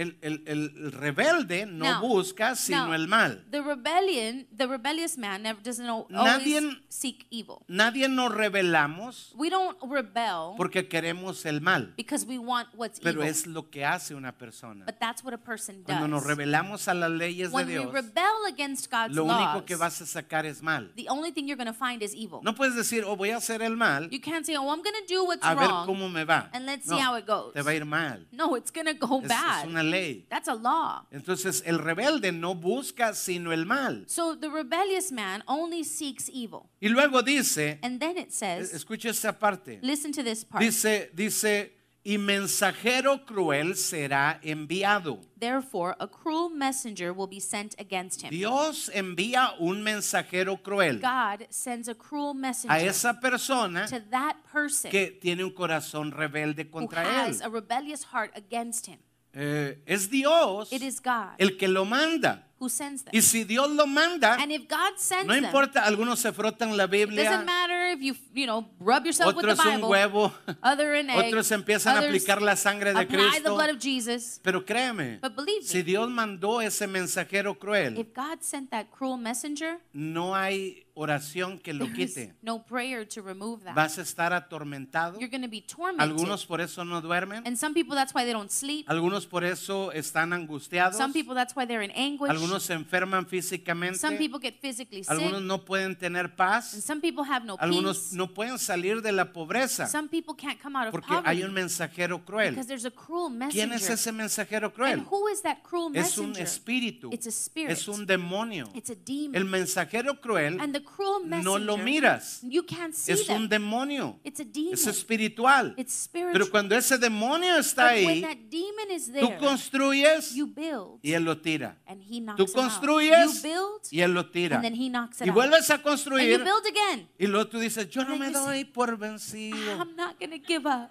El, 0.01 0.19
el- 0.23 0.43
el 0.47 0.93
rebelde 0.93 1.67
no 1.67 1.85
Now- 1.85 2.01
busca 2.01 2.55
sino 2.55 2.87
now, 2.87 2.95
el 2.95 3.09
mal. 3.09 3.45
The 3.51 3.61
rebellion, 3.63 4.47
the 4.57 4.67
rebellious 4.67 5.17
man 5.19 5.43
never 5.43 5.61
doesn't 5.63 5.87
al- 5.87 6.07
Nadie- 6.11 6.59
always 6.59 6.77
seek 6.89 7.27
evil. 7.31 7.63
Nadie 7.69 8.09
nos 8.09 8.33
rebelamos 8.35 9.33
We 9.37 9.51
don't 9.51 9.77
rebel 9.83 10.55
porque 10.57 10.89
queremos 10.89 11.45
el 11.47 11.61
mal, 11.61 11.95
because 11.97 12.27
we 12.27 12.39
want 12.39 12.69
what's 12.75 13.01
pero 13.01 13.21
evil. 13.21 13.31
es 13.31 13.47
lo 13.47 13.71
que 13.71 13.85
hace 13.85 14.15
una 14.15 14.33
persona. 14.37 14.85
but 14.87 14.97
that's 14.99 15.23
what 15.25 15.33
a 15.35 15.39
person 15.39 15.83
Cuando 15.85 16.09
nos 16.09 16.23
does. 16.23 16.29
rebelamos 16.37 16.89
a 16.89 16.95
las 16.95 17.11
leyes 17.11 17.51
de 17.51 17.55
When 17.55 17.67
we 17.67 17.73
Dios, 17.75 17.93
rebel 17.93 18.47
against 18.49 18.91
God's 18.91 19.15
lo 19.15 19.25
único 19.25 19.55
laws, 19.55 19.63
que 19.65 19.77
vas 19.77 20.01
a 20.01 20.07
sacar 20.07 20.47
es 20.47 20.63
mal. 20.63 20.93
the 20.97 21.07
only 21.09 21.33
thing 21.33 21.47
you're 21.47 21.57
going 21.63 21.73
to 21.73 21.79
find 21.79 22.03
is 22.03 22.15
evil. 22.15 22.41
No 22.43 22.55
puedes 22.55 22.75
decir, 22.75 23.05
oh, 23.07 23.17
voy 23.17 23.31
a 23.31 23.37
hacer 23.37 23.63
el 23.63 23.77
mal 23.77 24.09
You 24.11 24.21
can't 24.21 24.45
say, 24.45 24.57
"Oh, 24.57 24.71
I'm 24.73 24.83
going 24.83 24.95
to 25.07 25.13
do 25.15 25.25
what's 25.25 25.45
a 25.45 25.55
ver 25.55 25.69
wrong." 25.69 25.87
cómo 25.87 26.09
me 26.11 26.25
va. 26.25 26.49
and 26.53 26.67
let's 26.67 26.87
see 26.89 26.99
how 26.99 27.15
it 27.17 27.27
goes. 27.27 27.53
Te 27.55 27.63
va 27.63 27.71
a 27.71 27.75
ir 27.75 27.85
mal. 27.85 28.27
No, 28.33 28.57
it's 28.57 28.71
going 28.73 28.87
to 28.87 28.95
go 28.95 29.19
Es, 29.19 29.25
es 29.25 29.29
bad. 29.29 29.67
una 29.69 29.83
ley. 29.91 30.27
That's 30.29 30.49
a 30.49 30.55
law. 30.55 31.07
Entonces, 31.11 31.63
el 31.67 31.79
rebelde 31.79 32.33
no 32.33 32.55
busca 32.55 33.15
sino 33.15 33.53
el 33.53 33.67
mal. 33.67 34.05
So 34.07 34.37
the 34.37 34.49
rebellious 34.49 35.11
man 35.13 35.43
only 35.47 35.85
seeks 35.85 36.29
evil. 36.33 36.71
Y 36.81 36.89
luego 36.89 37.23
dice, 37.23 37.79
And 37.83 38.01
then 38.01 38.17
it 38.19 38.33
says, 38.33 38.73
escucha 38.73 39.11
esta 39.11 39.39
parte. 39.39 39.79
listen 39.83 40.13
to 40.13 40.23
this 40.23 40.45
part. 40.45 40.63
Dice, 40.63 41.11
dice, 41.15 41.73
y 42.03 42.17
mensajero 42.17 43.27
cruel 43.27 43.77
será 43.77 44.41
enviado. 44.43 45.21
Therefore, 45.39 45.95
a 46.01 46.07
cruel 46.07 46.49
messenger 46.51 47.13
will 47.13 47.27
be 47.29 47.41
sent 47.41 47.75
against 47.79 48.23
him. 48.23 48.31
Dios 48.31 48.91
envía 48.95 49.53
un 49.59 49.83
mensajero 49.83 50.63
cruel 50.63 51.01
God 51.01 51.47
sends 51.51 51.89
a 51.89 51.95
cruel 51.95 52.35
messenger 52.35 52.75
a 52.75 52.81
esa 52.83 53.21
persona 53.21 53.87
to 53.87 54.01
that 54.11 54.37
person 54.51 54.91
que 54.91 55.11
tiene 55.21 55.45
un 55.45 55.51
corazón 55.51 56.11
rebelde 56.11 56.67
who 56.73 56.89
has 56.95 57.41
él. 57.41 57.47
a 57.47 57.51
rebellious 57.51 58.05
heart 58.05 58.31
against 58.35 58.87
him. 58.87 58.99
Eh, 59.33 59.83
es 59.87 60.11
Dios 60.11 60.73
It 60.73 60.83
is 60.83 61.01
God 61.01 61.35
el 61.39 61.57
que 61.57 61.69
lo 61.69 61.85
manda. 61.85 62.50
Who 62.61 62.69
sends 62.69 63.03
them. 63.03 63.11
Y 63.15 63.23
si 63.23 63.43
Dios 63.45 63.71
lo 63.71 63.87
manda, 63.87 64.35
And 64.35 64.53
if 64.53 64.69
God 64.69 64.97
sends 64.99 65.27
no 65.27 65.35
importa, 65.35 65.83
algunos 65.85 66.19
se 66.21 66.31
frotan 66.33 66.77
la 66.77 66.85
it 66.85 66.91
Biblia, 66.91 67.25
doesn't 67.25 67.47
matter 67.47 67.91
if 67.93 68.01
you, 68.03 68.15
you 68.35 68.47
know, 68.47 68.69
rub 68.79 69.05
yourself 69.07 69.35
with 69.35 69.45
the 69.47 69.53
otros 69.53 69.67
un 69.67 69.81
Bible, 69.81 69.89
huevo, 69.89 70.33
other 70.63 70.95
an 70.95 71.09
egg, 71.11 71.33
otros 71.33 71.51
empiezan 71.53 71.97
a 71.97 71.99
others 72.01 72.11
aplicar 72.11 72.43
la 72.43 72.55
sangre 72.57 72.93
de 72.93 73.01
apply 73.01 73.17
the 73.17 73.31
Cristo. 73.31 73.55
blood 73.55 73.71
of 73.71 73.79
Jesus. 73.79 74.41
Pero 74.43 74.65
créeme, 74.65 75.19
But 75.23 75.35
believe 75.35 75.63
si 75.65 75.79
me, 75.79 75.85
Dios 75.85 76.11
mandó 76.11 76.61
ese 76.61 76.87
mensajero 76.87 77.59
cruel, 77.59 77.99
if 77.99 78.13
God 78.15 78.43
sent 78.43 78.71
that 78.71 78.91
cruel 78.91 79.17
messenger, 79.17 79.79
no 79.95 80.35
hay 80.35 80.85
oración 80.95 81.59
que 81.59 81.73
lo 81.73 81.87
there 81.87 82.03
is 82.03 82.15
quite. 82.15 82.35
no 82.43 82.59
prayer 82.59 83.07
to 83.07 83.23
remove 83.23 83.65
that. 83.65 83.75
Vas 83.75 83.97
a 83.97 84.03
estar 84.03 84.33
atormentado. 84.35 85.19
You're 85.19 85.31
going 85.31 85.43
to 85.43 85.49
be 85.49 85.63
tormented. 85.63 86.03
Algunos 86.03 86.45
por 86.45 86.61
eso 86.61 86.85
no 86.85 87.01
duermen. 87.01 87.43
and 87.47 87.57
some 87.57 87.73
people, 87.73 87.95
that's 87.97 88.13
why 88.13 88.25
they 88.25 88.33
don't 88.33 88.51
sleep. 88.51 88.87
Algunos 88.89 89.27
por 89.27 89.45
eso 89.45 89.93
están 89.93 90.33
angustiados. 90.35 90.97
Some 90.97 91.13
people, 91.15 91.35
that's 91.35 91.55
why 91.57 91.65
they're 91.65 91.83
in 91.83 91.91
anguish. 91.93 92.31
Algunos 92.31 92.50
se 92.59 92.73
enferman 92.73 93.27
físicamente. 93.27 93.99
Some 93.99 94.17
people 94.17 94.41
get 94.41 94.59
physically 94.61 95.05
sick. 95.05 95.11
Algunos 95.13 95.43
no 95.43 95.65
pueden 95.65 95.95
tener 95.97 96.25
and 96.27 96.35
paz. 96.37 96.71
some 96.85 97.01
people 97.01 97.23
have 97.31 97.45
no 97.47 97.57
Algunos 97.61 97.99
peace. 97.99 98.17
no 98.17 98.33
pueden 98.35 98.59
salir 98.59 99.03
de 99.03 99.13
la 99.13 99.33
pobreza 99.33 99.87
Some 99.87 100.09
people 100.09 100.35
can't 100.35 100.61
come 100.61 100.77
out 100.77 100.87
of 100.87 100.93
porque 100.93 101.07
poverty 101.09 101.29
hay 101.29 101.43
un 101.45 101.53
mensajero 101.53 102.25
cruel. 102.25 102.51
because 102.55 102.67
there's 102.67 102.85
a 102.87 102.91
cruel 102.91 103.29
¿Quién 103.51 103.69
messenger. 103.69 103.75
es 103.77 103.91
ese 103.91 104.13
mensajero 104.13 104.67
and 104.69 104.75
cruel? 104.75 105.01
who 105.11 105.29
is 105.29 105.43
that 105.43 105.59
cruel 105.63 105.95
Es 105.95 106.17
un 106.19 106.31
messenger? 106.31 106.43
espíritu. 106.43 107.11
It's 107.13 107.27
a 107.27 107.31
spirit. 107.31 107.71
Es 107.71 107.87
un 107.87 108.07
demonio. 108.07 108.71
It's 108.75 108.91
a 108.91 108.95
demon. 108.97 109.37
El 109.37 109.45
mensajero 109.45 110.21
cruel 110.21 110.59
and 110.61 110.73
the 110.75 110.83
cruel 110.83 111.21
messenger, 111.21 111.45
no 111.45 111.59
lo 111.59 111.77
miras. 111.77 112.41
you 112.43 112.63
can't 112.65 112.95
see 112.95 113.13
es 113.13 113.27
them. 113.27 113.43
un 113.43 113.49
demonio. 113.49 114.19
it's 114.25 114.41
a 114.41 114.45
demon. 114.45 114.73
Es 114.73 114.87
espiritual. 114.87 115.75
it's 115.77 115.93
spiritual. 115.93 116.33
Pero 116.33 116.51
cuando 116.51 116.75
ese 116.77 116.97
demonio 116.99 117.57
está 117.59 117.93
but 117.93 118.05
when 118.07 118.09
ahí, 118.09 118.21
that 118.23 118.39
demon 118.51 118.91
is 118.91 119.09
tú 119.09 119.13
there, 119.13 119.39
construyes 119.39 120.35
you 120.35 120.47
build 120.47 121.01
y 121.03 121.13
él 121.13 121.25
lo 121.25 121.37
tira. 121.39 121.77
and 121.87 122.03
he 122.03 122.21
knocks 122.21 122.37
Tú 122.45 122.51
it 122.51 122.57
out. 122.57 122.65
construyes 122.65 123.43
You 123.43 123.43
build 123.43 123.83
y 123.91 124.01
él 124.01 124.13
lo 124.15 124.31
tira. 124.31 124.57
and 124.57 124.65
then 124.65 124.75
he 124.75 124.89
knocks 124.89 125.21
it 125.21 125.27
Y 125.27 125.31
out. 125.31 125.35
vuelves 125.35 125.71
a 125.71 125.75
and 125.75 125.83
you 125.83 125.89
construir 125.91 126.45
build 126.45 126.67
again. 126.67 127.09
y 127.19 127.27
luego 127.27 127.49
tú 127.49 127.59
dices, 127.59 127.89
yo 127.91 128.05
no 128.05 128.17
me 128.17 128.31
doy 128.31 128.65
por 128.65 128.97
vencido. 128.99 129.77
I'm 129.79 129.95
not 129.97 130.17
give 130.47 130.67
up. 130.69 130.91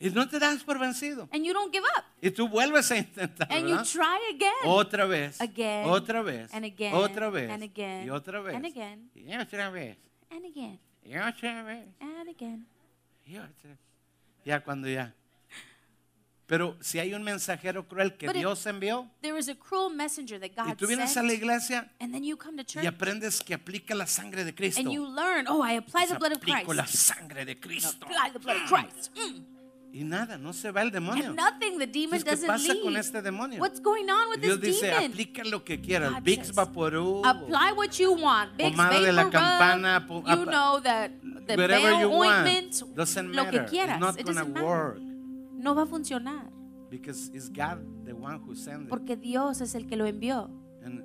Y 0.00 0.10
no 0.10 0.28
te 0.28 0.40
das 0.40 0.64
por 0.64 0.80
vencido. 0.80 1.28
And 1.32 1.44
you 1.44 1.52
don't 1.52 1.72
give 1.72 1.84
up. 1.96 2.04
Y 2.20 2.30
tú 2.32 2.48
vuelves 2.48 2.90
a 2.90 2.96
intentar, 2.98 3.46
And 3.52 3.68
you 3.68 3.76
try 3.84 4.18
again. 4.34 4.50
Otra 4.64 5.06
vez. 5.06 5.40
Again, 5.40 5.88
Otra 5.88 6.22
vez. 6.22 6.52
and 6.52 6.64
again, 6.64 6.92
Otra 6.94 7.30
vez. 7.30 7.48
and 7.50 7.62
again, 7.62 8.06
y 8.06 8.10
otra 8.10 8.40
vez. 8.42 8.54
and 8.56 8.64
again. 8.66 9.10
Y 9.14 9.30
otra 9.30 9.70
vez. 9.70 9.96
and 10.30 10.44
again. 10.44 10.80
Y 11.04 11.14
otra 11.16 11.62
vez. 11.62 11.86
And 12.00 12.28
again. 12.28 12.66
y 13.24 13.36
otra- 13.36 13.78
Ya 14.44 14.60
cuando 14.64 14.88
ya. 14.88 15.14
Pero 16.46 16.76
si 16.80 16.98
hay 16.98 17.14
un 17.14 17.22
mensajero 17.22 17.86
cruel 17.88 18.16
que 18.16 18.26
But 18.26 18.36
Dios 18.36 18.66
envió 18.66 19.08
There 19.22 19.38
is 19.38 19.48
a 19.48 19.54
cruel 19.54 19.94
messenger 19.94 20.38
that 20.40 20.50
y 20.50 20.54
God 20.70 20.76
tú 20.76 20.86
vienes 20.86 21.16
a 21.16 21.22
la 21.22 21.32
iglesia 21.32 21.90
and 22.00 22.12
then 22.12 22.24
you 22.24 22.36
come 22.36 22.56
to 22.56 22.64
church 22.64 22.84
y 22.84 22.86
aprendes 22.86 23.40
que 23.40 23.54
aplica 23.54 23.94
la 23.94 24.06
sangre 24.06 24.44
de 24.44 24.54
Cristo. 24.54 24.80
and 24.80 24.90
you 24.92 25.06
learn, 25.06 25.46
oh, 25.48 25.62
I 25.62 25.74
apply 25.78 26.06
the 26.06 26.18
blood 26.18 26.32
of 26.32 26.38
Aplico 26.38 26.64
Christ. 26.66 26.76
la 26.76 26.86
sangre 26.86 27.44
de 27.44 27.58
Cristo. 27.58 28.06
Apply 28.06 28.30
the 28.32 28.38
blood 28.38 28.56
of 28.56 28.68
Christ. 28.68 29.10
Mm. 29.16 29.44
Y 29.94 30.04
nada, 30.04 30.38
no 30.38 30.54
se 30.54 30.70
va 30.70 30.80
el 30.80 30.90
demonio. 30.90 31.26
And 31.26 31.36
nothing, 31.36 31.78
the 31.78 31.86
demon 31.86 32.18
Entonces, 32.18 32.24
¿qué 32.24 32.30
doesn't 32.30 32.46
pasa 32.46 32.72
leave. 32.72 32.82
con 32.82 32.96
este 32.96 33.20
demonio? 33.22 33.60
What's 33.60 33.78
going 33.78 34.08
on 34.08 34.30
with 34.30 34.40
Dios 34.40 34.58
this 34.58 34.80
dice, 34.80 34.86
demon? 34.86 35.10
aplica 35.10 35.44
lo 35.44 35.64
que 35.64 35.80
quieras. 35.82 36.12
God 36.12 36.22
Vicks 36.24 36.50
Vaporub. 36.52 37.26
Apply 37.26 37.72
what 37.76 37.98
you 37.98 38.12
want. 38.14 38.56
De 38.56 38.70
la 39.12 39.28
campana, 39.28 40.04
you 40.08 40.46
know 40.46 40.80
that 40.80 41.10
the 41.46 41.56
whatever 41.56 41.92
you 42.00 42.08
want. 42.08 42.46
ointment, 42.48 42.94
Doesn't 42.96 43.32
lo 43.34 43.50
que 43.50 43.60
quieras. 43.66 43.96
It's 43.96 44.00
not 44.00 44.18
It 44.18 44.24
gonna 44.24 44.40
doesn't 44.40 44.54
matter. 44.54 45.11
No 45.62 45.74
va 45.74 45.82
a 45.82 45.86
funcionar. 45.86 46.50
Because 46.90 47.30
it's 47.32 47.48
God 47.48 47.78
the 48.04 48.12
one 48.14 48.38
who 48.44 48.54
sent 48.54 48.82
it. 48.82 48.88
Porque 48.88 49.16
Dios 49.16 49.60
es 49.60 49.74
el 49.74 49.86
que 49.86 49.96
lo 49.96 50.04
envió. 50.06 50.50
And 50.84 51.02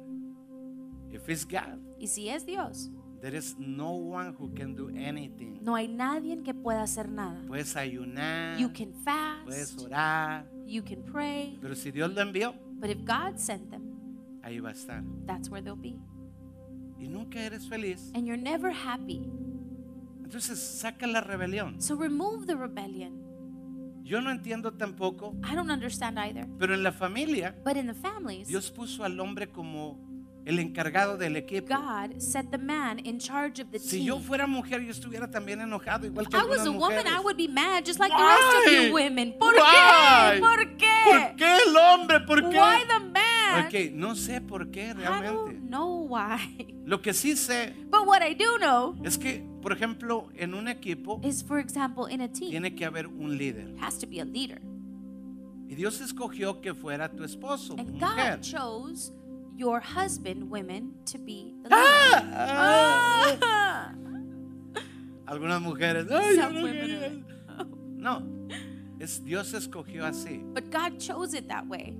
if 1.11 1.29
it's 1.29 1.45
God, 1.45 1.79
Y 1.99 2.07
si 2.07 2.27
es 2.29 2.43
Dios, 2.45 2.89
there 3.21 3.35
is 3.37 3.55
no 3.57 3.91
one 3.91 4.33
who 4.37 4.49
can 4.53 4.75
do 4.75 4.89
anything. 4.89 5.59
no 5.61 5.75
hay 5.75 5.87
nadie 5.87 6.43
que 6.43 6.53
pueda 6.53 6.81
hacer 6.81 7.07
nada. 7.09 7.41
Puedes 7.47 7.75
ayunar, 7.75 8.59
You 8.59 8.69
can 8.69 8.93
fast. 9.05 9.45
puedes 9.45 9.77
orar, 9.77 10.45
you 10.65 10.83
can 10.83 11.03
pray, 11.03 11.57
pero 11.61 11.75
si 11.75 11.91
Dios 11.91 12.13
lo 12.13 12.21
envió, 12.21 12.53
but 12.79 12.89
if 12.89 13.03
God 13.05 13.37
sent 13.39 13.69
them, 13.71 13.83
ahí 14.43 14.59
va 14.59 14.69
a 14.69 14.73
estar. 14.73 15.03
that's 15.25 15.49
where 15.49 15.61
they'll 15.63 15.75
be. 15.75 15.95
Y 16.99 17.07
nunca 17.07 17.39
eres 17.39 17.67
feliz. 17.67 18.11
And 18.15 18.25
you're 18.27 18.41
never 18.41 18.71
happy. 18.71 19.29
Entonces 20.23 20.57
saca 20.59 21.07
la 21.07 21.21
rebelión. 21.21 21.79
So 21.81 21.95
remove 21.95 22.47
the 22.47 22.55
rebellion. 22.57 23.23
Yo 24.07 24.21
no 24.21 24.31
entiendo 24.31 24.71
tampoco, 24.73 25.35
I 25.43 25.53
don't 25.53 25.69
understand 25.69 26.17
either. 26.17 26.47
pero 26.57 26.73
en 26.73 26.81
la 26.81 26.91
familia 26.93 27.53
But 27.65 27.75
in 27.75 27.87
the 27.87 27.93
families, 27.93 28.47
Dios 28.47 28.71
puso 28.71 29.03
al 29.03 29.19
hombre 29.19 29.47
como 29.49 29.99
el 30.45 30.59
encargado 30.59 31.17
del 31.17 31.35
equipo. 31.35 31.67
God 31.75 32.21
set 32.21 32.49
the 32.51 32.57
man 32.57 32.99
in 33.05 33.19
charge 33.19 33.61
of 33.61 33.69
the 33.69 33.79
Si 33.79 33.97
team. 33.97 34.05
yo 34.05 34.19
fuera 34.19 34.47
mujer, 34.47 34.81
yo 34.81 34.91
estuviera 34.91 35.29
también 35.29 35.59
enojado, 35.59 36.05
igual 36.07 36.25
que 36.29 36.37
I 36.37 36.43
was 36.43 36.61
a 36.65 36.71
woman, 36.71 36.79
mujeres. 37.03 37.11
I 37.11 37.19
would 37.21 37.35
be 37.35 37.49
mad 37.49 37.83
just 37.85 37.99
like 37.99 38.13
the 38.15 38.23
rest 38.23 38.41
of 38.41 38.65
Why? 38.65 38.87
you 38.87 38.93
women. 38.93 39.33
¿Por 39.37 39.53
Why? 39.55 40.35
qué? 40.35 40.39
¿Por 40.39 40.57
¿Por 40.57 40.77
qué? 40.77 41.33
qué 41.37 41.57
el 41.67 41.75
hombre? 41.75 42.19
¿Por 42.21 42.49
qué? 42.49 42.57
Why 42.57 42.83
the 42.87 42.99
man? 42.99 43.65
Ok, 43.65 43.91
no 43.93 44.15
sé 44.15 44.39
por 44.39 44.71
qué 44.71 44.87
I 44.89 44.93
realmente. 44.93 45.33
don't 45.35 45.69
know 45.69 46.07
why. 46.07 46.75
Lo 46.85 47.01
que 47.01 47.13
sí 47.13 47.35
sé 47.35 47.73
But 47.89 48.05
what 48.07 48.21
I 48.21 48.33
do 48.33 48.57
know 48.57 48.95
es 49.03 49.17
que, 49.17 49.43
por 49.67 49.75
ejemplo, 49.75 50.29
en 50.35 50.53
un 50.53 50.69
equipo 50.69 51.19
is, 51.25 51.43
for 51.43 51.59
example, 51.59 52.07
in 52.09 52.21
a 52.21 52.27
team, 52.29 52.51
tiene 52.51 52.73
que 52.73 52.85
haber 52.85 53.05
un 53.05 53.37
líder. 53.37 53.75
has 53.81 53.97
to 53.99 54.07
be 54.07 54.21
a 54.21 54.23
leader. 54.25 54.61
Y 55.67 55.75
Dios 55.75 55.99
escogió 55.99 56.61
que 56.61 56.73
fuera 56.73 57.09
tu 57.09 57.25
esposo, 57.25 57.75
And 57.77 57.89
mujer. 57.99 58.37
God 58.37 58.41
chose 58.41 59.11
your 59.57 59.81
husband, 59.81 60.49
women, 60.49 60.93
to 61.03 61.17
be 61.17 61.53
the 61.63 61.69
¡Ah! 61.71 62.21
leader. 62.21 62.33
¡Ah! 62.33 63.37
Ah! 63.41 63.93
Algunas 65.25 65.61
mujeres. 65.61 66.07
"Ay, 66.09 66.37
yo 66.37 66.43
Some 66.43 66.53
no 66.55 66.61
women 66.61 66.87
quería". 66.87 67.25
are- 67.59 67.67
No, 67.97 68.23
es 69.01 69.21
Dios 69.25 69.53
escogió 69.53 70.05
así. 70.05 70.41
But 70.53 70.71
God 70.71 70.97
chose 70.97 71.33
it 71.37 71.49
that 71.49 71.67
way. 71.67 71.97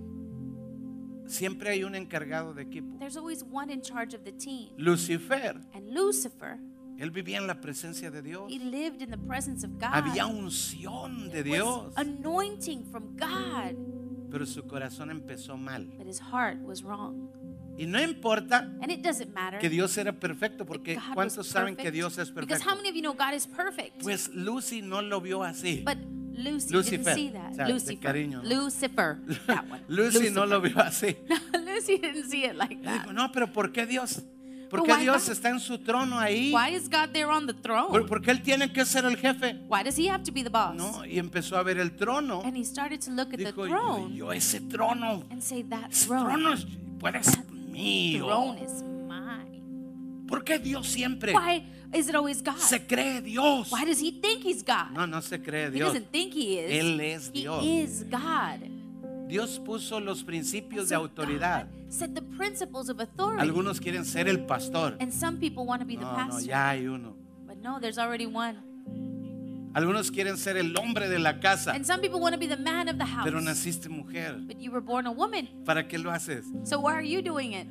Siempre 1.26 1.72
hay 1.72 1.84
un 1.84 1.96
encargado 1.96 2.54
de 2.54 2.62
equipo. 2.64 2.98
There's 3.00 3.18
always 3.18 3.44
one 3.44 3.70
in 3.74 3.82
charge 3.82 4.14
of 4.16 4.24
the 4.24 4.32
team. 4.32 4.70
Lucifer, 4.78 5.60
And 5.74 5.90
Lucifer, 5.94 6.58
él 7.00 7.12
vivía 7.12 7.38
en 7.38 7.48
la 7.48 7.60
presencia 7.62 8.10
de 8.12 8.22
Dios. 8.22 8.52
he 8.52 8.60
lived 8.60 9.02
in 9.02 9.10
the 9.12 9.18
presence 9.18 9.66
of 9.66 9.74
God. 9.80 9.90
Había 9.94 10.26
unción 10.26 11.30
de 11.30 11.44
Dios, 11.44 11.94
anointing 11.96 12.84
from 12.92 13.16
God, 13.18 13.76
pero 14.32 14.46
su 14.46 14.64
corazón 14.68 15.10
empezó 15.12 15.58
mal. 15.58 15.86
but 15.98 16.08
his 16.08 16.20
heart 16.20 16.58
was 16.64 16.84
wrong. 16.84 17.30
Y 17.80 17.86
no 17.86 18.02
importa 18.02 18.68
And 18.82 18.92
it 18.92 19.04
doesn't 19.04 19.34
matter. 19.36 19.60
que 19.60 19.70
Dios 19.70 19.96
era 19.98 20.12
perfecto, 20.12 20.66
porque 20.66 20.98
¿cuántos 21.14 21.46
saben 21.48 21.76
que 21.76 21.92
Dios 21.92 22.18
es 22.18 22.34
Because 22.34 22.48
perfecto? 22.64 22.70
how 22.72 22.76
many 22.76 22.90
of 22.90 22.96
you 22.96 23.02
know 23.04 23.14
God 23.14 23.34
is 23.36 23.46
perfect? 23.46 24.02
Pues 24.02 24.30
Lucy 24.34 24.82
no 24.82 25.02
lo 25.04 25.22
vio 25.22 25.44
así. 25.44 25.84
but 25.86 25.98
Lucy 26.34 26.72
Lucifer, 26.74 27.16
didn't 27.16 27.16
see 27.16 27.30
that. 27.32 27.52
o 27.52 27.56
sea, 27.56 27.68
Lucifer. 27.68 28.00
cariño, 28.00 28.42
¿no? 28.44 28.50
Lucifer. 28.50 29.18
That 29.48 29.66
one. 29.72 29.82
Lucy 29.88 30.30
no 30.30 30.46
lo 30.46 30.62
vio 30.62 30.78
así. 30.80 31.16
Lucy 31.54 31.98
didn't 31.98 32.30
see 32.30 32.46
it 32.46 32.56
like 32.56 32.82
that. 32.84 33.08
no, 33.12 33.32
pero 33.32 33.52
¿por 33.52 33.72
qué 33.72 33.86
Dios? 33.88 34.24
¿Por 34.70 34.84
qué 34.84 34.92
why 34.94 35.02
Dios 35.02 35.24
God? 35.26 35.32
está 35.32 35.50
en 35.50 35.60
su 35.60 35.78
trono 35.80 36.20
ahí? 36.20 36.52
Why 36.54 36.76
is 36.76 36.90
God 36.90 37.10
there 37.14 37.26
on 37.32 37.46
the 37.48 37.54
¿Por, 37.54 37.62
throne? 37.62 38.06
por 38.08 38.22
qué 38.22 38.32
él 38.32 38.42
tiene 38.42 38.72
que 38.72 38.86
ser 38.86 39.06
el 39.06 39.16
jefe? 39.18 39.56
Why 39.70 39.84
does 39.84 39.98
he 39.98 40.08
have 40.10 40.24
to 40.24 40.32
be 40.32 40.44
the 40.44 40.50
boss? 40.50 40.76
No, 40.76 41.06
y 41.06 41.18
empezó 41.20 41.58
a 41.58 41.64
ver 41.64 41.78
el 41.80 41.92
trono. 41.96 42.42
And 42.44 42.56
he 42.58 42.64
started 42.66 43.00
to 43.02 43.12
look 43.12 43.34
at 43.34 43.38
the 43.40 43.46
Dijo, 43.52 43.68
yo, 43.68 43.76
throne 43.78 44.16
yo 44.16 44.32
ese 44.32 44.60
trono, 44.62 45.24
and 45.32 45.42
say, 45.42 45.64
That 45.64 45.92
ese 45.92 46.06
throne, 46.08 46.26
trono 46.34 46.54
es- 46.54 46.66
puede 47.00 47.24
ser 47.24 47.44
mío. 47.72 48.26
throne 48.26 48.60
is 48.64 48.84
mine. 49.08 50.26
¿Por 50.28 50.44
qué 50.44 50.60
Dios 50.60 50.88
siempre 50.88 51.34
Why 51.34 51.64
is 51.94 52.10
it 52.10 52.16
always 52.16 52.42
God? 52.44 52.58
se 52.58 52.86
cree 52.86 53.22
Dios? 53.22 53.72
Why 53.72 53.86
does 53.86 54.00
he 54.02 54.12
think 54.12 54.44
he's 54.44 54.62
God? 54.64 54.92
No, 54.94 55.06
no 55.08 55.22
se 55.22 55.42
cree 55.42 55.68
He 55.68 55.72
Dios. 55.72 55.94
doesn't 55.94 56.12
think 56.12 56.34
he 56.34 56.60
is. 56.60 56.72
Él 56.84 57.00
es 57.00 57.30
he 57.34 57.42
Dios. 57.44 57.64
is 57.66 58.04
God. 58.10 58.60
Dios 59.30 59.60
puso 59.60 60.00
los 60.02 60.24
principios 60.24 60.90
de 60.90 60.96
So 60.96 61.02
autoridad. 61.02 61.68
God 61.68 61.77
set 61.90 62.14
the 62.16 62.22
principles 62.22 62.90
of 62.90 63.00
authority. 63.00 63.42
Algunos 63.42 63.80
quieren 63.80 64.06
ser 64.06 64.28
el 64.28 64.46
pastor. 64.46 64.96
and 65.00 65.12
some 65.14 65.38
people 65.40 65.66
want 65.66 65.82
to 65.82 65.86
be 65.88 65.96
the 65.96 66.02
No, 66.02 66.12
no, 66.12 66.18
pastor. 66.18 66.48
ya 66.48 66.70
hay 66.70 66.88
uno. 66.88 67.16
But 67.48 67.58
no, 67.62 67.80
there's 67.80 67.98
already 67.98 68.26
one. 68.26 68.58
Algunos 69.74 70.10
quieren 70.12 70.38
ser 70.38 70.58
el 70.58 70.74
hombre 70.76 71.08
de 71.08 71.20
la 71.20 71.40
casa, 71.40 71.72
And 71.72 71.86
some 71.86 72.02
people 72.02 72.20
want 72.20 72.34
to 72.34 72.40
be 72.40 72.48
the 72.48 72.58
man 72.58 72.88
of 72.90 72.98
the 72.98 73.06
house. 73.06 73.24
pero 73.26 73.40
naciste 73.40 73.90
mujer. 73.90 74.36
But 74.48 74.60
you 74.60 74.72
were 74.72 74.82
born 74.82 75.06
a 75.06 75.12
woman. 75.12 75.48
¿Para 75.66 75.88
qué 75.88 75.98
lo 76.02 76.10
haces? 76.12 76.46
So 76.64 76.80
why 76.80 76.94
are 76.94 77.04
you 77.06 77.22
doing 77.22 77.54
it? 77.54 77.68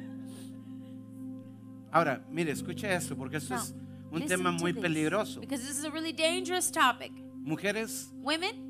Ahora, 1.92 2.20
mire, 2.30 2.52
escucha 2.52 2.90
esto, 2.92 3.16
porque 3.16 3.36
esto 3.38 3.54
Now, 3.54 3.62
es 3.62 3.74
un 4.12 4.22
tema 4.26 4.52
muy 4.52 4.72
this, 4.72 4.82
peligroso. 4.82 5.40
Because 5.40 5.62
this 5.66 5.78
is 5.78 5.84
a 5.84 5.90
really 5.90 6.12
dangerous 6.12 6.70
topic. 6.70 7.10
Mujeres, 7.44 8.10
Women, 8.22 8.65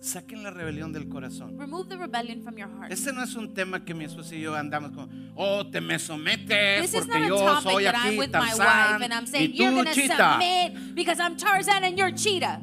saquen 0.00 0.42
la 0.42 0.50
rebelión 0.50 0.92
del 0.92 1.08
corazón. 1.08 1.58
remove 1.58 1.88
the 1.88 1.96
rebellion 1.96 2.42
from 2.42 2.56
your 2.56 2.68
heart. 2.68 2.90
Este 2.92 3.12
no 3.12 3.22
es 3.22 3.34
un 3.34 3.52
tema 3.54 3.84
que 3.84 3.92
mi 3.94 4.04
esposa 4.04 4.34
y 4.34 4.40
yo 4.40 4.54
andamos 4.54 4.92
con, 4.92 5.32
oh, 5.36 5.66
te 5.66 5.80
me 5.80 5.98
sometes 5.98 6.80
This 6.90 6.94
is 6.94 7.06
not 7.06 7.16
porque 7.18 7.24
a 7.24 7.28
yo 7.28 7.36
topic 7.38 7.70
soy 7.72 7.84
that 7.84 7.94
I'm 7.96 8.06
aquí 8.08 8.18
with 8.18 8.32
my 8.32 8.38
wife 8.40 8.56
Tarzán 8.58 9.02
and 9.02 9.12
I'm 9.12 9.24
y 9.24 9.26
saying 9.26 9.52
you're 9.54 9.84
tú 9.84 9.92
chita. 9.92 10.32
submit 10.32 10.94
because 10.94 11.20
I'm 11.20 11.36
Tarzan 11.36 11.84
and 11.84 11.98
you're 11.98 12.12
Cheetah. 12.12 12.60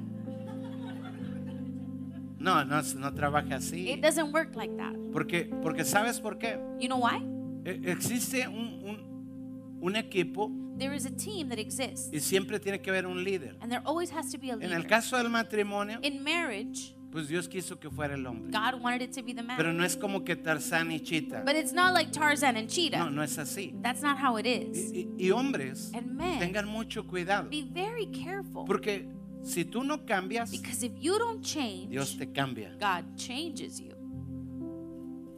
No, 2.40 2.64
no, 2.64 2.82
no 2.82 3.14
trabaja 3.14 3.56
así. 3.56 3.90
It 3.90 4.02
doesn't 4.02 4.32
work 4.32 4.56
like 4.56 4.76
that. 4.78 4.94
Porque, 5.12 5.46
porque 5.62 5.84
¿sabes 5.84 6.20
por 6.20 6.38
qué? 6.38 6.58
You 6.80 6.88
know 6.88 6.98
why? 7.00 7.18
E- 7.66 7.92
Existe 7.92 8.48
un, 8.48 8.80
un, 8.84 9.78
un 9.82 9.96
equipo 9.96 10.52
There 10.78 10.94
is 10.96 11.06
a 11.08 11.10
team 11.12 11.50
that 11.50 11.58
exists 11.58 12.10
y 12.14 12.20
siempre 12.20 12.60
tiene 12.60 12.80
que 12.80 12.92
haber 12.92 13.08
un 13.08 13.24
líder. 13.24 13.56
and 13.62 13.72
there 13.72 13.82
always 13.84 14.12
has 14.12 14.32
to 14.32 14.38
be 14.38 14.50
a 14.52 14.54
En 14.54 14.60
leader. 14.60 14.78
el 14.78 14.86
caso 14.88 15.18
del 15.18 15.30
matrimonio, 15.30 16.00
In 16.04 16.24
marriage, 16.24 16.94
pues 17.18 17.30
Dios 17.30 17.48
quiso 17.48 17.80
que 17.80 17.90
fuera 17.90 18.14
el 18.14 18.24
hombre. 18.28 18.52
God 18.52 18.80
wanted 18.80 19.02
it 19.02 19.12
to 19.16 19.24
be 19.24 19.34
the 19.34 19.42
Pero 19.44 19.70
man. 19.70 19.78
no 19.78 19.84
es 19.84 19.98
como 19.98 20.24
que 20.24 20.36
Tarzán 20.36 20.92
y 20.92 21.00
Chita. 21.00 21.42
But 21.44 21.56
it's 21.56 21.74
not 21.74 21.94
like 21.96 22.12
Tarzan 22.12 22.56
and 22.58 22.70
Cheetah. 22.70 23.00
No, 23.00 23.10
no 23.10 23.24
es 23.24 23.40
así. 23.40 23.74
That's 23.82 24.04
not 24.04 24.20
how 24.20 24.38
it 24.38 24.46
is. 24.46 24.92
Y, 24.94 25.08
y- 25.18 25.26
y 25.28 25.32
hombres, 25.32 25.92
And 25.96 26.12
men, 26.16 26.38
tengan 26.38 26.68
mucho 26.68 27.08
cuidado. 27.08 27.50
be 27.50 27.64
very 27.64 28.06
careful 28.12 28.66
Porque 28.66 29.10
si 29.42 29.66
tú 29.66 29.84
no 29.84 30.06
cambias, 30.06 30.52
because 30.52 30.84
if 30.86 30.92
you 31.00 31.18
don't 31.18 31.42
change, 31.44 31.90
Dios 31.90 32.16
te 32.16 32.28
cambia. 32.32 32.78
God 32.80 33.16
changes 33.16 33.80
you. 33.80 33.96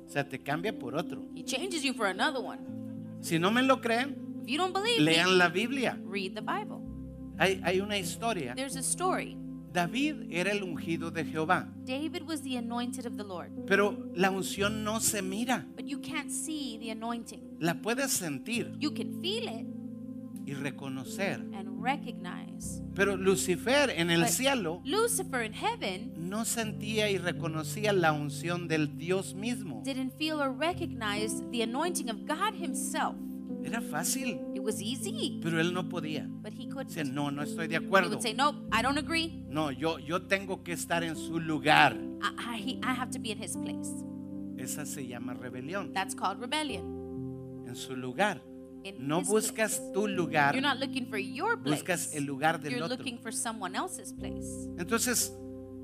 O 0.06 0.10
sea, 0.12 0.28
te 0.28 0.40
cambia 0.40 0.78
por 0.78 0.96
otro. 0.96 1.24
He 1.34 1.44
changes 1.44 1.82
you 1.84 1.94
for 1.94 2.08
another 2.08 2.42
one. 2.44 2.60
Si 3.22 3.40
no 3.40 3.52
me 3.52 3.62
lo 3.62 3.80
creen, 3.80 4.18
If 4.44 4.50
you 4.50 4.58
don't 4.58 4.74
believe 4.74 5.00
lean 5.00 5.30
me, 5.30 5.36
la 5.38 5.48
Biblia. 5.50 5.98
read 6.04 6.34
the 6.36 6.42
Bible. 6.42 6.82
Hay, 7.38 7.62
hay 7.64 7.80
una 7.80 7.96
historia. 7.98 8.54
There's 8.56 8.76
a 8.76 8.82
story. 8.84 9.38
David 9.72 10.28
era 10.32 10.52
el 10.52 10.64
ungido 10.64 11.12
de 11.12 11.24
Jehová. 11.26 11.68
David 11.86 12.24
was 12.28 12.42
the 12.42 12.58
anointed 12.58 13.06
of 13.06 13.18
the 13.18 13.24
Lord, 13.24 13.52
Pero 13.68 13.96
la 14.16 14.32
unción 14.32 14.84
no 14.84 15.00
se 15.00 15.22
mira. 15.22 15.66
but 15.76 15.86
you 15.86 16.00
can't 16.00 16.32
see 16.32 16.78
the 16.80 16.90
anointing. 16.92 17.42
La 17.60 17.76
puedes 17.76 18.12
sentir 18.12 18.76
You 18.80 18.92
can 18.94 19.22
feel 19.22 19.48
it 19.48 19.66
y 20.46 20.54
reconocer. 20.56 21.40
and 21.54 21.82
recognize. 21.84 22.82
Pero 22.96 23.16
Lucifer 23.16 23.92
en 23.96 24.10
el 24.10 24.22
But 24.22 24.30
cielo 24.30 24.82
Lucifer 24.84 25.44
in 25.44 25.54
heaven 25.54 26.12
no 26.18 26.44
sentía 26.46 27.10
y 27.12 27.18
reconocía 27.18 27.94
la 27.94 28.12
unción 28.12 28.68
del 28.68 28.98
Dios 28.98 29.36
mismo. 29.36 29.84
didn't 29.86 30.14
feel 30.18 30.42
or 30.42 30.52
recognize 30.52 31.44
the 31.52 31.62
anointing 31.62 32.10
of 32.10 32.26
God 32.26 32.56
Himself. 32.56 33.16
Era 33.64 33.82
fácil, 33.82 34.40
It 34.56 34.62
was 34.62 34.82
easy, 34.82 35.40
pero 35.44 35.60
él 35.60 35.74
no 35.74 35.90
podía. 35.90 36.28
but 36.42 36.54
he 36.54 36.66
Dice, 36.66 36.70
couldn't. 36.74 37.14
no, 37.14 37.30
no 37.30 37.42
estoy 37.44 37.68
de 37.68 37.76
He 37.76 37.78
acuerdo. 37.78 38.10
would 38.12 38.22
say, 38.22 38.34
Nope, 38.34 38.56
I 38.72 38.82
don't 38.82 38.98
agree. 38.98 39.44
No, 39.50 39.70
yo, 39.72 40.00
yo 40.00 40.22
tengo 40.28 40.64
que 40.64 40.72
estar 40.74 41.04
en 41.04 41.16
su 41.16 41.40
lugar. 41.40 41.96
I, 42.22 42.56
I, 42.56 42.58
he- 42.62 42.80
I 42.84 42.94
have 42.94 43.12
to 43.12 43.20
be 43.20 43.32
in 43.32 43.38
His 43.42 43.56
place. 43.58 43.90
Esa 44.58 44.86
se 44.86 45.06
llama 45.08 45.34
rebelión. 45.34 45.94
That's 45.94 46.16
called 46.16 46.40
rebellion. 46.40 47.66
En 47.68 47.76
su 47.76 47.96
lugar. 47.96 48.42
In 48.84 49.08
No 49.08 49.20
his 49.20 49.28
buscas 49.28 49.78
place. 49.78 49.92
tu 49.94 50.08
lugar. 50.08 50.54
You're 50.56 50.62
not 50.62 50.80
looking 50.80 51.06
for 51.10 51.18
your 51.20 51.58
place. 51.62 51.82
Buscas 51.84 52.14
el 52.16 52.24
lugar 52.26 52.60
del 52.62 52.72
You're 52.74 52.84
otro. 52.86 52.98
looking 52.98 53.20
for 53.20 53.32
someone 53.34 53.76
else's 53.76 54.14
place. 54.14 54.48
Entonces, 54.78 55.34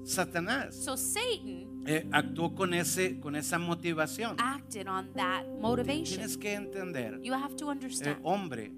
Satanás 0.03 0.75
So 0.75 0.95
Satan 0.95 1.74
eh, 1.85 2.07
actuó 2.11 2.55
con, 2.55 2.73
ese, 2.73 3.19
con 3.19 3.35
esa 3.35 3.57
motivación. 3.59 4.35
acted 4.39 4.87
on 4.87 5.11
that 5.13 5.45
motivation. 5.59 6.03
Tienes 6.17 6.37
que 6.37 6.53
entender, 6.53 7.19
You 7.23 7.33
have 7.33 7.55
to 7.57 7.67
eh, 7.67 7.71
understand, 7.71 8.17
hombre, 8.23 8.71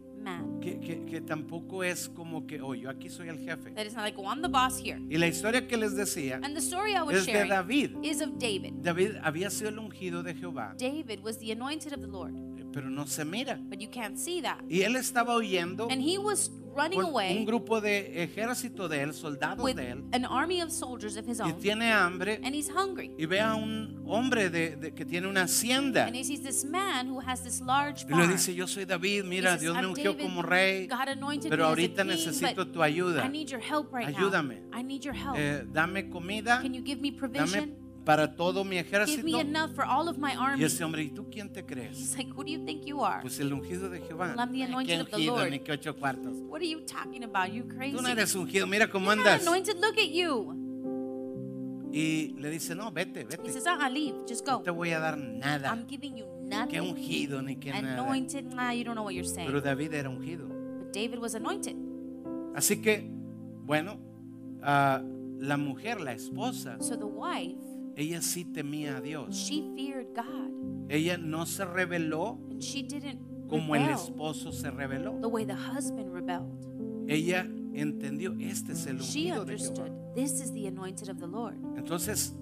que, 0.61 0.77
que- 0.81 1.05
que 1.05 1.21
tampoco 1.21 1.83
es 1.85 2.09
como 2.09 2.45
que, 2.45 2.59
oh, 2.61 2.73
yo 2.75 2.89
aquí 2.89 3.07
soy 3.09 3.29
el 3.29 3.37
jefe. 3.39 3.71
that 3.71 3.85
not 3.85 4.03
like, 4.03 4.17
well, 4.17 4.27
I'm 4.27 4.41
the 4.41 4.49
boss 4.49 4.77
here. 4.77 4.99
Y 5.09 5.17
la 5.17 5.27
historia 5.27 5.65
que 5.67 5.77
les 5.77 5.95
decía 5.95 6.41
And 6.43 6.53
the 6.53 6.59
story 6.61 6.95
I 6.95 7.01
was 7.01 7.15
es 7.15 7.25
de 7.27 7.45
David. 7.47 7.91
is 8.03 8.21
of 8.21 8.37
David. 8.37 8.73
David 8.81 9.11
había 9.23 9.49
sido 9.49 9.69
el 9.69 9.79
ungido 9.79 10.23
de 10.23 10.33
Jehová, 10.35 10.75
David 10.77 11.21
was 11.23 11.37
the 11.39 11.51
anointed 11.53 11.93
of 11.93 12.01
the 12.01 12.07
Lord, 12.07 12.33
pero 12.73 12.89
no 12.89 13.05
se 13.07 13.23
mira. 13.23 13.57
but 13.69 13.79
you 13.79 13.89
can't 13.89 14.17
see 14.17 14.41
that. 14.41 14.59
Y 14.67 14.81
él 14.81 14.97
estaba 14.97 15.33
huyendo 15.37 15.87
And 15.89 16.01
he 16.01 16.17
was 16.17 16.51
running 16.77 16.99
con 17.01 17.05
un 17.09 17.11
away 17.11 17.45
grupo 17.45 17.81
de 17.81 18.23
ejército 18.23 18.87
de 18.87 19.01
él, 19.03 19.13
soldados 19.13 19.63
with 19.63 19.75
de 19.75 19.91
él, 19.91 20.03
an 20.13 20.25
army 20.25 20.61
of 20.61 20.69
soldiers 20.71 21.17
of 21.17 21.25
his 21.27 21.39
y 21.39 21.43
own, 21.43 21.59
tiene 21.59 21.91
hambre 21.91 22.39
and 22.43 22.53
he's 22.55 22.69
hungry. 22.69 23.11
y 23.17 23.25
ve 23.25 23.39
a 23.39 23.55
un 23.55 24.03
hombre 24.07 24.49
de, 24.49 24.75
de- 24.75 24.91
que 24.93 25.03
tiene 25.05 25.27
una 25.27 25.43
hacienda 25.43 26.05
And 26.05 26.15
he 26.15 26.23
sees 26.23 26.41
this 26.41 26.63
man 26.63 27.07
who 27.09 27.19
has 27.19 27.41
this 27.43 27.59
large 27.61 28.03
y 28.05 28.09
le 28.09 28.15
farm. 28.15 28.31
dice, 28.31 28.53
yo 28.55 28.67
soy 28.67 28.85
David, 28.85 29.23
He 29.25 29.27
mira, 29.29 29.51
says, 29.51 29.61
Dios 29.61 29.75
me 29.75 29.81
"I'm 29.81 29.89
ungió 29.89 30.11
David. 30.13 30.21
como 30.23 30.41
rey, 30.43 30.87
God 30.87 31.07
anointed 31.09 31.49
pero 31.49 31.63
me 31.63 31.63
as 31.63 31.67
a 31.67 31.81
ahorita 31.81 32.03
king, 32.03 32.11
necesito 32.11 32.55
but 32.65 32.73
tu 32.73 32.79
ayuda. 32.83 33.23
I 33.25 33.29
need 33.29 33.49
your 33.49 33.59
help 33.61 33.91
right 33.91 34.07
Ayúdame. 34.15 34.61
now. 34.69 34.77
I 34.77 34.83
need 34.83 35.03
your 35.03 35.15
help. 35.15 35.37
Eh, 35.37 35.63
dame 35.73 36.09
comida, 36.09 36.59
Can 36.61 36.73
you 36.73 36.81
give 36.81 37.01
me 37.01 37.09
dame 37.11 37.19
provision? 37.19 37.75
Para 38.07 38.35
todo 38.35 38.63
mi 38.63 38.77
Give 38.77 38.87
ejército. 38.87 39.23
me 39.23 39.39
enough 39.41 39.75
for 39.75 39.83
all 39.83 40.07
of 40.07 40.17
my 40.17 40.31
Y 40.57 40.63
ese 40.63 40.83
hombre, 40.83 41.03
¿y 41.03 41.09
tú 41.09 41.27
quién 41.29 41.51
te 41.51 41.65
crees? 41.65 41.97
He's 41.97 42.17
like, 42.17 42.31
who 42.31 42.43
do 42.43 42.49
you 42.51 42.63
think 42.65 42.85
you 42.85 43.03
are? 43.03 43.21
Pues 43.21 43.39
el 43.39 43.51
ungido 43.51 43.89
de 43.89 43.99
Jehová. 43.99 44.27
Well, 44.29 44.39
I'm 44.39 44.51
the 44.53 44.63
Ay, 44.63 44.69
anointed 44.69 44.95
¿Qué 44.95 45.01
of 45.01 45.09
the 45.09 45.15
ungido? 45.17 45.35
Lord. 45.37 45.51
Ni 45.51 45.59
que 45.59 45.71
ocho 45.73 45.95
cuartos. 45.95 46.37
What 46.47 46.61
are 46.61 46.67
you 46.67 46.79
talking 46.85 47.23
about? 47.25 47.51
You 47.51 47.67
crazy? 47.67 47.95
Tú 47.95 48.01
no 48.01 48.07
eres 48.09 48.33
ungido, 48.33 48.65
mira 48.65 48.89
cómo 48.89 49.07
You're 49.13 49.17
not 49.23 49.27
andas. 49.41 49.41
anointed. 49.47 49.75
Look 49.81 49.97
at 49.97 50.09
you. 50.09 50.53
Y 51.91 52.33
le 52.37 52.49
dice, 52.49 52.75
no, 52.75 52.91
vete, 52.91 53.21
He 53.21 53.25
vete. 53.25 53.51
says, 53.51 53.65
leave. 53.91 54.15
Just 54.27 54.45
go. 54.45 54.53
No 54.53 54.61
te 54.61 54.71
voy 54.71 54.91
a 54.91 54.99
dar 54.99 55.17
nada. 55.17 55.69
I'm 55.71 55.85
giving 55.87 56.15
you 56.17 56.25
Que 56.25 56.79
nothing. 56.79 56.79
ungido 56.81 57.41
ni 57.41 57.55
que 57.55 57.71
nada. 57.71 57.93
Anointed, 58.03 58.45
nah, 58.53 58.71
you 58.71 58.83
don't 58.83 58.95
know 58.95 59.03
what 59.03 59.13
you're 59.13 59.27
saying. 59.27 59.47
Pero 59.47 59.61
David 59.61 59.93
era 59.93 60.09
ungido. 60.09 60.47
But 60.47 60.93
David 60.93 61.19
was 61.19 61.33
anointed. 61.35 61.75
Así 62.55 62.81
que, 62.81 63.09
bueno, 63.65 63.97
ah, 64.61 65.01
la 65.39 65.57
mujer, 65.57 66.01
la 66.01 66.13
esposa, 66.13 66.77
So 66.81 66.97
the 66.97 67.05
wife, 67.05 67.57
ella 67.97 68.21
sí 68.21 68.45
temía 68.45 68.97
a 68.97 69.01
Dios. 69.01 69.35
she 69.35 69.63
feared 69.75 70.07
God. 70.15 70.51
Ella 70.89 71.17
no 71.17 71.45
se 71.45 71.65
rebeló 71.65 72.37
And 72.51 72.61
she 72.61 72.83
didn't 72.83 73.19
como 73.49 73.75
el 73.75 73.81
rebel 73.81 73.95
esposo 73.95 74.51
se 74.51 74.69
rebeló. 74.71 75.19
the 75.21 75.27
way 75.27 75.43
the 75.45 75.55
husband 75.55 76.13
rebelled. 76.13 76.65
Ella 77.09 77.45
entendió, 77.73 78.35
este 78.39 78.73
es 78.73 78.85
el 78.87 78.99
She 78.99 79.31
ungido 79.31 79.45
de 79.45 79.57
Jehová. 79.57 79.79
understood, 79.85 80.15
this 80.15 80.39
is 80.41 80.51
the 80.53 80.67
anointed 80.67 81.09
of 81.09 81.19
the 81.19 81.27
Lord. 81.27 81.57
Entonces, 81.77 82.33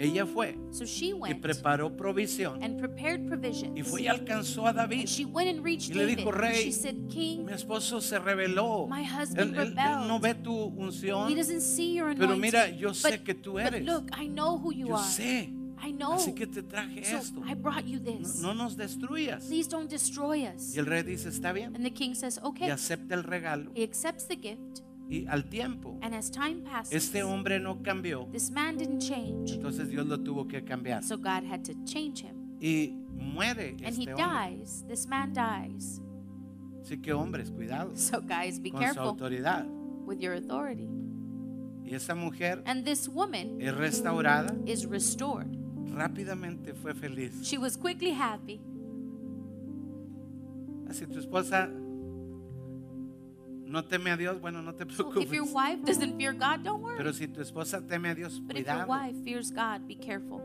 ella 0.00 0.26
fue 0.26 0.56
So 0.70 0.84
she 0.84 1.06
y 1.08 1.12
went 1.12 1.40
preparó 1.42 1.96
provisión 1.96 2.62
and 2.62 2.78
prepared 2.78 3.26
provisions. 3.26 3.78
y 3.78 3.82
fue 3.82 4.02
y 4.02 4.06
alcanzó 4.08 4.66
a 4.66 4.72
David. 4.72 5.00
And 5.00 5.08
she 5.08 5.24
went 5.24 5.48
and 5.50 5.64
reached 5.64 5.90
Y 5.90 5.94
le 5.94 6.06
dijo, 6.06 6.30
"Rey, 6.32 6.64
she 6.64 6.72
said, 6.72 6.96
King, 7.08 7.44
Mi 7.44 7.52
esposo 7.52 8.00
se 8.00 8.18
rebeló. 8.18 8.86
My 8.88 9.04
husband 9.04 9.54
él- 9.56 9.74
no 10.06 10.18
ve 10.20 10.34
tu 10.34 10.54
unción. 10.54 11.28
he 11.30 11.34
doesn't 11.34 11.60
see 11.60 11.94
your 11.96 12.14
Pero 12.14 12.32
anointing. 12.32 12.40
mira, 12.40 12.70
yo 12.70 12.94
sé 12.94 13.18
but, 13.18 13.24
que 13.24 13.34
tú 13.34 13.52
but 13.52 13.62
eres. 13.66 13.84
look, 13.84 14.10
I 14.16 14.26
know 14.28 14.58
who 14.58 14.72
you 14.72 14.88
Yo 14.88 14.96
are. 14.96 15.04
sé. 15.06 15.52
I 15.82 15.92
know. 15.92 16.12
Así 16.12 16.34
que 16.34 16.46
te 16.46 16.62
traje 16.62 17.02
so 17.06 17.16
esto. 17.16 17.42
I 17.46 17.54
brought 17.54 17.86
you 17.86 18.00
No, 18.00 18.04
this. 18.18 18.40
no 18.42 18.52
nos 18.52 18.76
destruyas. 18.76 19.46
Please 19.46 19.66
don't 19.66 19.88
destroy 19.90 20.46
us. 20.46 20.74
Y 20.76 20.78
el 20.78 20.84
rey 20.84 21.02
dice, 21.02 21.30
está 21.30 21.52
bien. 21.54 21.74
And 21.74 21.82
the 21.84 21.90
king 21.90 22.14
says, 22.14 22.38
Y 22.42 22.46
okay. 22.46 22.68
acepta 22.70 23.14
el 23.14 23.22
regalo. 23.24 23.70
He 23.74 23.82
accepts 23.82 24.26
the 24.28 24.36
gift. 24.36 24.82
Y 25.10 25.26
al 25.28 25.48
tiempo, 25.48 25.98
And 26.02 26.14
as 26.14 26.30
time 26.30 26.62
passes, 26.62 26.92
este 26.94 27.22
hombre 27.24 27.58
no 27.58 27.82
cambió. 27.82 28.28
this 28.30 28.50
man 28.50 28.76
didn't 28.78 29.00
change. 29.00 29.52
Entonces 29.52 29.88
Dios 29.90 30.06
lo 30.06 30.18
tuvo 30.18 30.46
que 30.46 30.62
cambiar. 30.62 31.02
So 31.02 31.16
God 31.16 31.42
had 31.44 31.64
to 31.64 31.74
change 31.84 32.20
him. 32.22 32.36
Y 32.60 32.94
muere 33.16 33.70
And 33.84 33.96
he 33.96 34.04
este 34.04 34.12
hombre. 34.12 34.56
dies. 34.56 34.84
This 34.86 35.08
man 35.08 35.32
dies. 35.32 36.00
Así 36.82 36.96
que 37.02 37.12
hombres, 37.12 37.50
cuidado 37.50 37.90
So 37.96 38.20
guys, 38.20 38.60
be 38.60 38.70
con 38.70 38.80
su 38.80 38.84
careful 38.86 39.08
autoridad. 39.10 39.66
with 40.06 40.20
your 40.20 40.34
authority. 40.34 40.88
Y 41.84 41.94
esa 41.94 42.14
mujer 42.14 42.62
And 42.64 42.84
this 42.84 43.08
woman 43.08 43.60
es 43.60 43.74
restaurada, 43.74 44.54
is 44.64 44.86
restored. 44.86 45.48
rápidamente 45.92 46.72
fue 46.72 46.94
feliz. 46.94 47.42
She 47.42 47.58
was 47.58 47.76
quickly 47.76 48.12
happy. 48.12 48.60
Si 50.92 51.06
tu 51.06 51.18
esposa 51.18 51.68
no 53.70 53.82
teme 53.84 54.10
a 54.10 54.16
Dios, 54.16 54.40
bueno, 54.40 54.60
no 54.62 54.72
te 54.74 54.84
So 54.84 54.90
if 54.90 54.96
preocupes. 55.14 55.32
your 55.32 55.46
wife 55.52 55.84
doesn't 55.84 56.16
fear 56.18 56.32
God, 56.32 56.62
don't 56.64 56.82
worry. 56.82 56.96
Pero 56.98 57.12
si 57.12 57.26
tu 57.28 57.40
esposa 57.40 57.80
teme 57.86 58.10
a 58.10 58.14
Dios, 58.14 58.38
But 58.40 58.56
if 58.56 58.66
your 58.66 58.84
cuidado. 58.84 58.88
wife 58.88 59.16
fears 59.24 59.50
God, 59.50 59.86
be 59.86 59.94
careful. 59.94 60.40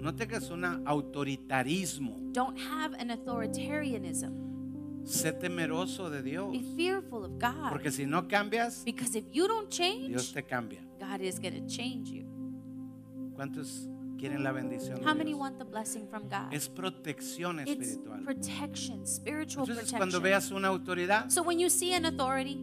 No 0.00 0.12
tengas 0.12 0.50
un 0.50 0.62
autoritarismo. 0.86 2.32
Don't 2.32 2.58
have 2.58 2.94
an 2.94 3.10
authoritarianism. 3.10 4.44
Sé 5.04 5.32
temeroso 5.32 6.10
de 6.10 6.22
Dios. 6.22 6.52
Be 6.52 6.62
fearful 6.76 7.24
of 7.24 7.38
God. 7.38 7.70
Porque 7.70 7.90
si 7.90 8.04
no 8.06 8.26
cambias, 8.28 8.84
Because 8.84 9.14
if 9.16 9.24
you 9.32 9.46
don't 9.48 9.70
Dios 9.70 9.78
change, 9.78 10.32
te 10.34 10.42
cambia. 10.42 10.80
God 11.00 11.20
is 11.20 11.38
going 11.38 11.54
to 11.54 11.66
change 11.68 12.10
you. 12.10 12.24
¿Cuántos 13.36 13.88
quieren 14.16 14.42
la 14.42 14.52
bendición 14.52 14.98
How 15.04 15.12
de 15.12 15.18
many 15.18 15.30
Dios? 15.30 15.40
want 15.40 15.58
the 15.58 15.64
blessing 15.64 16.06
from 16.08 16.24
God? 16.28 16.52
Es 16.52 16.68
protección 16.68 17.60
It's 17.60 17.70
espiritual. 17.70 18.22
protection, 18.24 19.06
spiritual 19.06 19.66
Entonces, 19.68 19.90
cuando 19.90 20.20
protection. 20.20 20.22
veas 20.22 20.50
una 20.50 20.68
autoridad, 20.68 21.28
So 21.30 21.42
when 21.42 21.58
you 21.58 21.68
see 21.70 21.94
an 21.94 22.04
authority, 22.06 22.56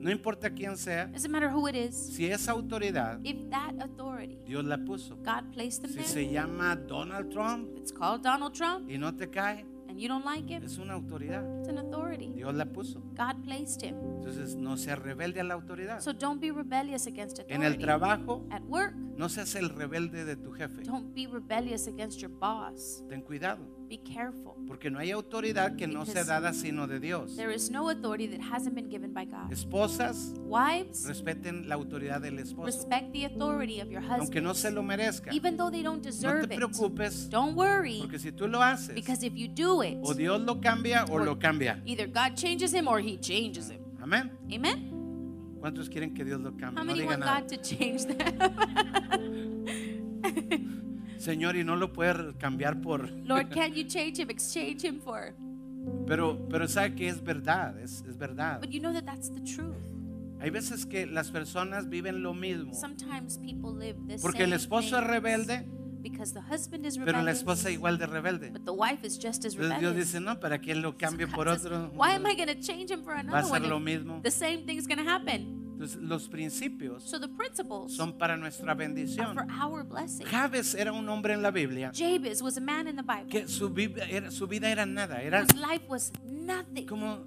no 0.00 0.10
importa 0.10 0.50
quién 0.50 0.76
sea, 0.76 1.06
doesn't 1.06 1.30
matter 1.30 1.50
who 1.50 1.66
it 1.68 1.74
is, 1.74 1.94
si 1.96 2.26
esa 2.26 2.52
autoridad 2.52 3.20
if 3.24 3.48
that 3.50 3.72
authority, 3.80 4.38
Dios 4.44 4.64
la 4.64 4.76
puso. 4.76 5.16
God 5.22 5.50
placed 5.52 5.80
them 5.82 5.90
Si 5.92 5.96
there, 5.98 6.06
se 6.08 6.30
llama 6.30 6.76
Donald 6.76 7.30
Trump 7.32 7.70
it's 7.78 7.90
called 7.92 8.22
Donald 8.22 8.52
Trump, 8.52 8.90
y 8.90 8.98
no 8.98 9.14
te 9.16 9.30
cae, 9.30 9.64
and 9.94 10.00
you 10.00 10.08
don't 10.08 10.24
like 10.24 10.48
him, 10.52 10.64
es 10.64 10.76
una 10.78 10.94
autoridad. 10.94 11.44
it's 11.60 11.68
an 11.68 11.78
authority. 11.78 12.32
Dios 12.34 12.52
la 12.54 12.64
puso. 12.66 13.00
God 13.14 13.42
placed 13.44 13.82
him. 13.82 13.94
Entonces 14.16 14.56
no 14.56 14.76
seas 14.76 14.98
rebelde 14.98 15.40
a 15.40 15.44
la 15.44 15.54
autoridad. 15.54 16.00
So 16.00 16.12
don't 16.12 16.40
be 16.40 16.50
rebellious 16.50 17.06
against 17.06 17.38
En 17.48 17.62
el 17.62 17.72
authority. 17.74 17.84
trabajo, 17.84 18.44
At 18.50 18.62
work, 18.64 18.94
no 19.16 19.28
seas 19.28 19.54
el 19.54 19.70
rebelde 19.70 20.24
de 20.24 20.34
tu 20.36 20.50
jefe. 20.52 20.82
don't 20.82 21.14
be 21.14 21.26
rebellious 21.26 21.86
against 21.86 22.20
your 22.20 22.30
boss. 22.32 23.04
Ten 23.08 23.22
cuidado, 23.22 23.62
Be 23.96 24.02
careful. 24.12 24.54
porque 24.66 24.90
no 24.90 24.98
hay 24.98 25.10
autoridad 25.12 25.76
que 25.76 25.86
no 25.86 26.04
sea 26.04 26.14
Because 26.22 26.26
dada 26.28 26.52
sino 26.52 26.86
de 26.88 26.98
Dios. 26.98 27.36
There 27.36 27.54
is 27.54 27.70
no 27.70 27.90
authority 27.90 28.26
that 28.28 28.40
hasn't 28.40 28.74
been 28.74 28.88
given 28.88 29.12
by 29.12 29.24
God. 29.24 29.52
Esposas, 29.52 30.34
Wives, 30.40 31.04
respeten 31.06 31.68
la 31.68 31.76
autoridad 31.76 32.20
del 32.20 32.38
esposo, 32.40 32.66
respect 32.66 33.12
the 33.12 33.24
authority 33.26 33.80
of 33.80 33.88
your 33.90 34.02
aunque 34.02 34.40
no 34.40 34.50
husband, 34.50 34.56
se 34.56 34.70
lo 34.72 34.82
merezca. 34.82 35.32
even 35.32 35.56
though 35.56 35.70
they 35.70 35.82
don't 35.82 35.98
No 36.04 36.10
deserve 36.10 36.48
te 36.48 36.54
it. 36.54 36.58
preocupes, 36.58 37.28
Don't 37.30 37.54
worry, 37.54 38.00
porque 38.00 38.18
si 38.18 38.32
tú 38.32 38.48
lo 38.48 38.60
haces, 38.62 38.94
because 38.94 39.22
if 39.24 39.34
you 39.36 39.46
do 39.48 39.82
it, 39.82 39.98
o 40.02 40.12
Dios 40.14 40.40
lo 40.40 40.60
cambia 40.60 41.04
o 41.10 41.18
lo 41.18 41.36
cambia. 41.38 41.80
either 41.86 42.06
God 42.08 42.34
changes 42.36 42.72
him 42.74 42.88
or 42.88 42.98
he 43.00 43.16
changes 43.18 43.70
him. 43.70 43.80
Amén. 44.02 44.30
Amen? 44.52 44.90
¿Cuántos 45.60 45.88
quieren 45.88 46.12
que 46.14 46.24
Dios 46.24 46.40
lo 46.40 46.50
cambie? 46.56 46.78
How 46.78 46.84
No 46.84 46.84
many 46.84 47.00
digan 47.00 47.20
want. 47.20 47.48
God 47.48 47.48
to 47.48 47.56
change 47.62 48.04
them? 48.04 48.18
Señor, 51.24 51.56
y 51.56 51.64
no 51.64 51.76
lo 51.76 51.92
puede 51.92 52.34
cambiar 52.36 52.80
por... 52.80 53.10
Lord, 53.10 53.48
can't 53.50 53.74
you 53.74 53.84
change 53.84 54.18
him? 54.18 54.28
Exchange 54.30 54.84
him 54.84 55.00
for. 55.00 55.34
Pero, 56.06 56.38
pero 56.50 56.68
sabe 56.68 56.94
que 56.94 57.08
es 57.08 57.22
verdad, 57.22 57.78
es, 57.80 58.02
es 58.08 58.16
verdad. 58.18 58.60
But 58.60 58.70
you 58.70 58.80
know 58.80 58.92
that 58.92 59.04
that's 59.04 59.30
the 59.32 59.40
truth. 59.40 59.74
Hay 60.40 60.50
veces 60.50 60.84
que 60.84 61.06
las 61.06 61.30
personas 61.30 61.88
viven 61.88 62.22
lo 62.22 62.34
mismo. 62.34 62.74
Sometimes 62.74 63.38
people 63.38 63.72
live 63.72 63.96
the 64.06 64.18
Porque 64.18 64.38
same 64.42 64.44
el 64.44 64.52
esposo 64.52 64.98
es 64.98 65.04
rebelde, 65.04 65.64
because 66.02 66.34
the 66.34 66.40
husband 66.42 66.84
is 66.84 66.96
pero 66.98 67.12
la 67.12 67.18
rebellious, 67.32 67.38
esposa 67.38 67.70
igual 67.70 67.96
de 67.98 68.06
rebelde. 68.06 68.50
but 68.52 68.64
the 68.66 68.72
wife 68.72 69.02
is 69.06 69.16
just 69.18 69.44
as 69.46 69.54
Entonces 69.54 69.78
Dios 69.80 69.92
rebellious. 69.92 70.06
dice, 70.12 70.20
no, 70.20 70.38
¿para 70.40 70.60
qué 70.60 70.74
lo 70.74 70.90
So 70.92 70.98
cambio 70.98 71.26
God 71.28 71.34
por 71.34 71.48
says, 71.48 71.64
otro? 71.66 71.90
Why 71.94 72.12
am 72.14 72.26
I 72.26 72.34
going 72.34 72.48
to 72.48 72.60
change 72.60 72.90
him 72.90 73.02
for 73.02 73.14
Va 73.14 73.18
a 73.18 73.20
another 73.20 73.44
ser 73.60 73.68
lo 73.68 73.80
mismo. 73.80 74.20
The 74.22 74.30
same 74.30 74.66
thing's 74.66 74.86
going 74.86 75.02
to 75.02 75.08
happen. 75.10 75.63
Entonces 75.84 76.08
los 76.08 76.28
principios 76.28 77.02
So 77.04 77.20
the 77.20 77.28
principles 77.28 77.94
son 77.94 78.16
para 78.16 78.36
nuestra 78.36 78.72
are 78.72 78.78
bendición. 78.78 79.34
for 79.34 79.46
our 79.60 79.84
blessing. 79.84 80.26
Jabes 80.26 80.74
era 80.74 80.92
un 80.92 81.06
hombre 81.08 81.34
en 81.34 81.42
la 81.42 81.50
Biblia 81.50 81.92
Jabez 81.94 82.40
was 82.42 82.56
a 82.56 82.60
man 82.60 82.88
in 82.88 82.96
the 82.96 83.02
Bible 83.02 83.28
que 83.28 83.46
su 83.48 83.68
vida 83.70 84.04
era, 84.08 84.30
su 84.30 84.46
vida 84.46 84.70
era 84.70 84.86
nada, 84.86 85.20
era 85.22 85.42
whose 85.42 85.54
life 85.56 85.84
was 85.88 86.12
nothing. 86.24 86.86
como 86.86 87.26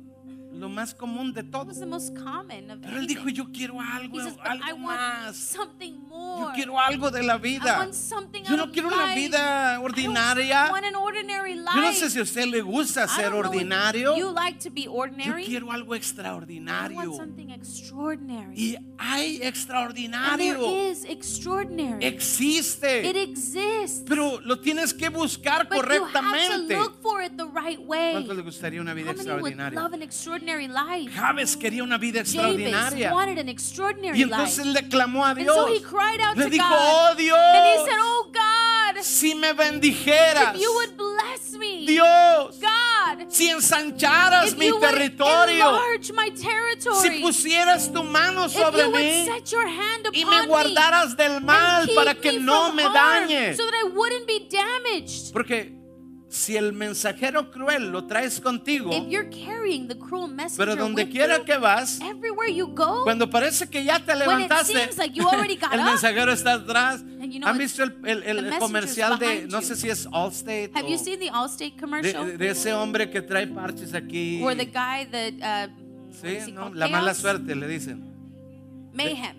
lo 0.58 0.70
más 0.70 0.93
común 0.93 1.34
de 1.34 1.43
todo. 1.43 1.72
Pero 1.72 2.97
él 2.99 3.08
dijo, 3.08 3.30
yo 3.30 3.51
quiero 3.51 3.80
algo, 3.80 4.20
says, 4.20 4.36
algo 4.43 4.78
más. 4.80 5.55
Yo 5.55 6.51
quiero 6.55 6.80
algo 6.80 7.12
de 7.12 7.24
la 7.24 7.38
vida. 7.38 7.89
Yo 8.47 8.58
no 8.58 8.72
quiero 8.72 8.88
una 8.88 9.14
vida 9.14 9.80
ordinaria. 9.80 10.72
Yo 11.76 11.82
no 11.82 11.93
sé 11.93 12.10
si 12.10 12.20
a 12.20 12.24
usted 12.24 12.45
le 12.45 12.62
gusta 12.62 13.08
ser 13.08 13.34
ordinario. 13.34 14.16
You 14.18 14.32
like 14.32 14.60
to 14.60 14.72
be 14.72 14.84
Yo 14.84 15.36
quiero 15.45 15.72
algo 15.72 15.95
extraordinario. 15.95 17.14
Y 18.55 18.76
hay 18.97 19.39
extraordinario. 19.41 20.58
Existe. 22.01 23.01
Pero 24.08 24.39
lo 24.41 24.60
tienes 24.60 24.93
que 24.93 25.10
buscar 25.10 25.68
but 25.68 25.78
correctamente. 25.78 26.78
right. 27.53 27.80
¿Cuánto 27.80 28.34
le 28.34 28.41
gustaría 28.41 28.82
una 28.82 28.93
vida 28.93 29.12
extraordinaria? 29.12 29.80
Extraordinary 30.48 30.68
life? 30.68 31.58
Quería 31.60 31.84
una 31.84 31.98
vida 31.98 32.20
extraordinaria. 32.22 33.12
wanted 33.14 33.38
an 33.39 33.50
extraordinary 33.50 34.18
Y 34.20 34.24
entonces 34.24 34.66
life. 34.66 34.82
le 34.82 34.89
clamó 34.89 35.26
a 35.26 35.32
And 35.32 35.39
Dios. 35.39 35.56
so 35.56 35.68
he 35.68 35.80
cried 35.82 36.22
out 36.22 36.38
Le 36.38 36.45
to 36.45 36.50
dijo, 36.50 36.70
God. 36.70 36.78
oh 36.80 37.10
And 37.12 37.20
he 37.20 37.78
said, 37.78 37.86
Dios, 37.86 37.89
Oh 38.00 38.32
God, 38.34 39.04
si 39.04 39.36
me 39.36 39.54
bendijeras, 39.54 40.56
if 40.56 40.62
you 40.62 40.74
would 40.76 40.98
bless 40.98 41.52
me, 41.58 41.86
Dios, 41.86 42.60
God, 42.60 43.32
si 43.32 43.50
ensancharas 43.50 44.48
if 44.48 44.58
mi 44.58 44.68
you 44.68 44.76
would 44.76 44.84
territorio, 44.89 45.68
enlarge 45.70 46.12
my 46.14 46.30
si 46.34 47.22
pusieras 47.22 47.91
tu 47.93 48.04
mano 48.04 48.45
if 48.45 48.52
sobre 48.52 48.86
would 48.86 48.95
mí 48.95 49.26
set 49.26 49.52
your 49.52 49.68
hand 49.68 50.08
y 50.14 50.24
me 50.26 50.45
guardaras 50.48 51.16
del 51.16 51.41
mal 51.41 51.88
para 51.95 52.14
que 52.16 52.39
no 52.39 52.72
me 52.74 52.84
dañe. 52.84 53.56
so 53.56 53.66
that 53.66 53.74
I 53.76 53.89
wouldn't 53.93 54.28
be 54.28 54.48
damaged. 54.50 55.34
Porque 55.34 55.72
si 56.30 56.57
el 56.57 56.73
mensajero 56.73 57.51
cruel 57.51 57.91
lo 57.91 58.05
traes 58.05 58.41
contigo, 58.41 58.91
pero 60.57 60.75
donde 60.75 61.07
quiera 61.07 61.38
you, 61.38 61.45
que 61.45 61.57
vas, 61.57 61.99
you 62.53 62.67
go, 62.67 63.03
cuando 63.03 63.30
parece 63.30 63.69
que 63.69 63.84
ya 63.84 64.03
te 64.03 64.15
levantaste, 64.15 64.73
like 64.97 65.13
you 65.13 65.25
el 65.71 65.84
mensajero 65.84 66.34
está 66.34 66.53
atrás. 66.53 67.03
you 67.21 67.39
know 67.39 67.49
¿Han 67.49 67.57
visto 67.57 67.84
el, 67.84 67.95
el- 68.05 68.23
el 68.23 68.59
comercial 68.59 69.17
de, 69.17 69.25
behind 69.25 69.51
no 69.51 69.61
you. 69.61 69.67
sé 69.67 69.75
si 69.75 69.89
es 69.89 70.07
Allstate 70.11 70.71
have 70.73 70.86
o 70.86 70.89
you 70.89 70.97
seen 70.97 71.19
the 71.19 71.30
Allstate 71.30 71.75
commercial? 71.80 72.25
de, 72.25 72.38
de 72.38 72.49
ese 72.49 72.73
hombre 72.73 73.09
que 73.09 73.21
trae 73.21 73.47
parches 73.47 73.93
aquí? 73.93 74.41
Or 74.43 74.55
the 74.55 74.65
guy 74.65 75.05
that 75.09 75.69
uh, 75.69 75.88
Sí, 76.21 76.51
no, 76.51 76.73
la 76.73 76.88
mala 76.88 77.13
suerte 77.13 77.55
le 77.55 77.67
dicen. 77.67 78.03
Mayhem. 78.93 79.36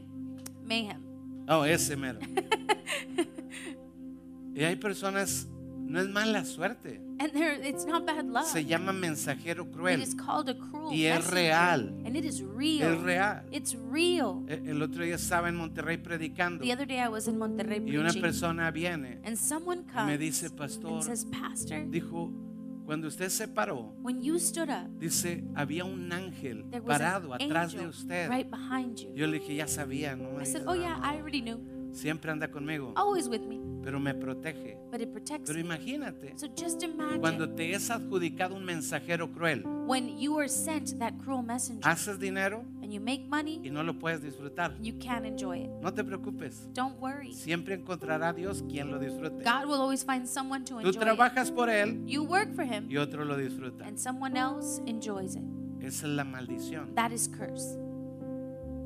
Mayhem. 0.64 1.00
Oh, 1.48 1.64
ese 1.64 1.96
mero. 1.96 2.20
y 4.54 4.62
hay 4.62 4.76
personas, 4.76 5.48
no 5.88 6.00
es 6.00 6.08
mala 6.08 6.44
suerte, 6.44 7.00
And 7.18 7.32
there, 7.32 7.58
it's 7.68 7.84
not 7.86 8.04
bad 8.06 8.26
luck. 8.26 8.44
se 8.44 8.64
llama 8.64 8.92
mensajero 8.92 9.64
It 9.64 9.72
cruel 9.72 10.00
is 10.02 10.14
called 10.14 10.48
a 10.48 10.54
cruel 10.56 10.92
y 10.92 11.04
es 11.06 11.18
messenger. 11.18 11.34
real. 11.34 11.88
And 12.06 12.16
it 12.16 12.24
is 12.24 12.42
real. 12.42 12.94
Es 12.94 13.02
real. 13.02 13.42
It's 13.50 13.74
real. 13.90 14.44
E- 14.48 14.62
El 14.70 14.82
otro 14.82 15.02
día 15.04 15.16
estaba 15.16 15.48
en 15.48 15.56
Monterrey 15.56 15.96
predicando 15.96 16.62
The 16.64 16.72
other 16.72 16.86
day 16.86 16.98
I 17.00 17.08
was 17.08 17.26
in 17.26 17.38
Monterrey 17.38 17.82
y 17.86 17.96
una 17.96 18.12
persona 18.12 18.70
viene 18.70 19.18
and 19.24 19.36
someone 19.36 19.82
comes 19.84 20.06
me 20.06 20.18
dice, 20.18 20.50
pastor, 20.50 20.92
and 20.94 21.02
says, 21.02 21.24
Pastor, 21.24 21.86
dijo, 21.90 22.30
cuando 22.86 23.08
usted 23.08 23.28
se 23.30 23.48
paró, 23.48 23.92
when 24.02 24.22
you 24.22 24.38
stood 24.38 24.70
up, 24.70 24.88
dice, 24.98 25.42
había 25.54 25.84
un 25.84 26.10
ángel 26.12 26.64
parado 26.86 27.34
atrás 27.34 27.72
de 27.74 27.86
usted. 27.86 28.28
right 28.30 28.50
behind 28.50 28.96
you. 28.98 29.12
Yo 29.14 29.26
le 29.26 29.38
dije, 29.40 29.56
ya 29.56 29.66
sabía, 29.66 30.14
no 30.16 30.40
I 30.40 30.44
said, 30.46 30.62
Oh 30.66 30.74
yeah. 30.74 30.98
I 31.02 31.16
already 31.18 31.40
knew. 31.42 31.58
Siempre 31.98 32.30
anda 32.30 32.48
conmigo, 32.48 32.92
Always 32.96 33.28
with 33.28 33.40
me, 33.48 33.58
pero 33.82 33.98
me 33.98 34.14
protege. 34.14 34.76
but 34.90 35.00
it 35.00 35.10
protects 35.12 35.48
Pero 35.50 35.58
imagínate, 35.58 36.32
So 36.36 36.46
just 36.54 36.82
imagine 36.84 37.18
cuando 37.20 37.48
te 37.50 37.72
es 37.74 37.90
adjudicado 37.90 38.54
un 38.54 38.64
mensajero 38.64 39.32
cruel, 39.32 39.64
when 39.86 40.16
you 40.18 40.38
are 40.38 40.48
sent 40.48 40.96
that 41.00 41.14
cruel 41.24 41.42
messenger 41.42 41.82
haces 41.88 42.18
dinero 42.20 42.64
and 42.82 42.92
you 42.92 43.00
make 43.00 43.26
money 43.28 43.60
y 43.64 43.70
no 43.70 43.82
lo 43.82 43.94
puedes 43.98 44.22
disfrutar. 44.22 44.72
and 44.76 44.84
you 44.86 44.94
can't 45.00 45.26
enjoy 45.26 45.58
it. 45.64 45.70
No 45.82 45.92
te 45.92 46.04
preocupes, 46.04 46.68
Don't 46.72 46.98
worry. 47.00 47.32
siempre 47.34 47.74
encontrará 47.74 48.32
Dios 48.32 48.62
quien 48.68 48.90
lo 48.92 48.98
disfrute. 49.00 49.42
God 49.42 49.66
will 49.66 49.80
always 49.80 50.04
find 50.04 50.26
someone 50.28 50.64
to 50.64 50.74
Tú 50.74 50.78
enjoy 50.80 50.90
it. 50.90 51.00
trabajas 51.00 51.50
por 51.50 51.68
él 51.68 52.00
You 52.06 52.22
work 52.22 52.54
for 52.54 52.64
him 52.64 52.86
y 52.88 52.96
otro 52.96 53.24
lo 53.24 53.36
disfruta. 53.36 53.84
and 53.86 53.98
someone 53.98 54.36
else 54.38 54.80
enjoys 54.86 55.34
it. 55.34 55.42
Esa 55.80 56.06
es 56.06 56.12
la 56.12 56.24
maldición. 56.24 56.94
That 56.94 57.10
is 57.12 57.28
curse. 57.28 57.76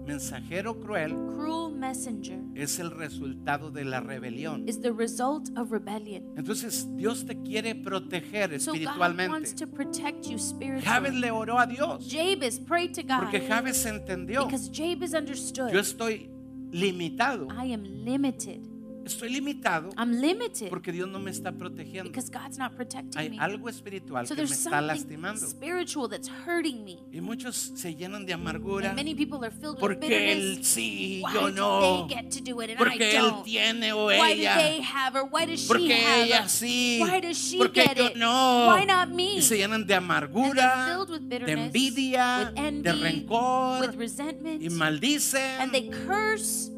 Mensajero 0.07 0.79
cruel 0.81 1.13
Cruel 1.37 1.73
messenger 1.75 2.39
es 2.55 2.79
el 2.79 2.91
resultado 2.91 3.71
de 3.71 3.85
la 3.85 4.01
rebelión. 4.01 4.69
is 4.69 4.81
the 4.81 4.93
result 4.93 5.49
of 5.57 5.71
rebellion. 5.71 6.23
Entonces 6.37 6.87
Dios 6.97 7.25
te 7.25 7.37
quiere 7.43 7.75
proteger 7.75 8.61
So 8.61 8.73
God 8.73 8.83
wants 8.99 9.53
espiritualmente. 9.53 9.55
to 9.57 9.67
protect 9.67 10.27
you 10.29 10.39
spiritually. 10.39 11.21
le 11.21 11.31
oró 11.31 11.59
a 11.59 11.67
Dios 11.67 12.09
Jabez 12.11 12.59
prayed 12.59 12.93
to 12.95 13.03
God 13.03 13.21
porque 13.21 13.41
Jabez 13.47 13.85
entendió. 13.87 14.45
because 14.47 14.69
Jabez 14.73 15.13
Yo 15.13 15.19
understood 15.19 15.75
estoy 15.75 16.29
limitado, 16.73 17.49
I 17.51 17.73
am 17.73 17.83
limited, 17.85 18.61
estoy 19.05 19.31
limitado 19.31 19.91
I'm 19.99 20.21
limited 20.21 20.69
porque 20.69 20.93
Dios 20.93 21.09
no 21.09 21.19
me 21.19 21.31
está 21.31 21.53
protegiendo. 21.53 22.11
because 22.11 22.31
God's 22.31 22.59
not 22.59 22.73
protecting 22.77 23.19
Hay 23.19 23.31
me. 23.31 23.39
algo 23.39 23.69
espiritual 23.69 24.27
So 24.27 24.35
que 24.35 24.43
me 24.43 24.49
está 24.51 24.81
lastimando. 24.81 25.47
spiritual 25.47 26.09
that's 26.09 26.29
hurting 26.47 26.85
me. 26.85 26.99
Y 27.13 27.21
muchos 27.21 27.73
se 27.75 27.95
llenan 27.95 28.25
de 28.27 28.33
amargura 28.33 28.89
And 28.91 28.97
many 28.97 29.15
people 29.15 29.39
are 29.45 29.51
filled 29.51 29.75
with 29.77 29.81
porque 29.81 30.33
él 30.33 30.39
bitterness. 30.57 30.67
sí, 30.67 31.23
Why 31.25 31.33
yo 31.35 31.51
no. 31.51 32.07
they 32.07 32.15
get 32.15 32.31
to 32.31 32.41
do 32.43 32.61
it 32.63 32.71
and 32.71 32.81
I 32.81 32.85
Porque 32.85 33.17
él 33.17 33.23
don't? 33.23 33.45
tiene 33.45 33.93
o 33.93 34.07
Why 34.07 34.17
do 34.35 34.41
ella. 34.43 34.57
they 34.57 34.81
have 34.83 35.15
her? 35.15 35.25
Why 35.25 35.47
does 35.47 35.61
she 35.61 35.69
Porque 35.69 35.95
have 36.05 36.25
ella 36.27 36.49
sí. 36.49 37.01
Why 37.03 37.21
does 37.21 37.37
she 37.37 37.59
Porque 37.59 37.83
get 37.85 37.97
yo 37.97 38.07
it? 38.07 38.17
no. 38.17 38.69
Why 38.75 38.85
not 38.87 39.09
me? 39.09 39.37
Y 39.37 39.43
se 39.43 39.57
llenan 39.57 39.87
de 39.87 39.95
amargura, 39.95 40.87
filled 40.87 41.11
with 41.11 41.29
de 41.29 41.53
envidia, 41.53 42.51
with 42.55 42.59
envy, 42.65 42.83
de 42.83 42.93
rencor 42.93 43.81
with 43.81 43.97
resentment, 43.97 44.63
y 44.63 44.71
maldicen 44.71 45.61
and 45.61 45.73
they 45.73 45.89
curse 45.91 46.71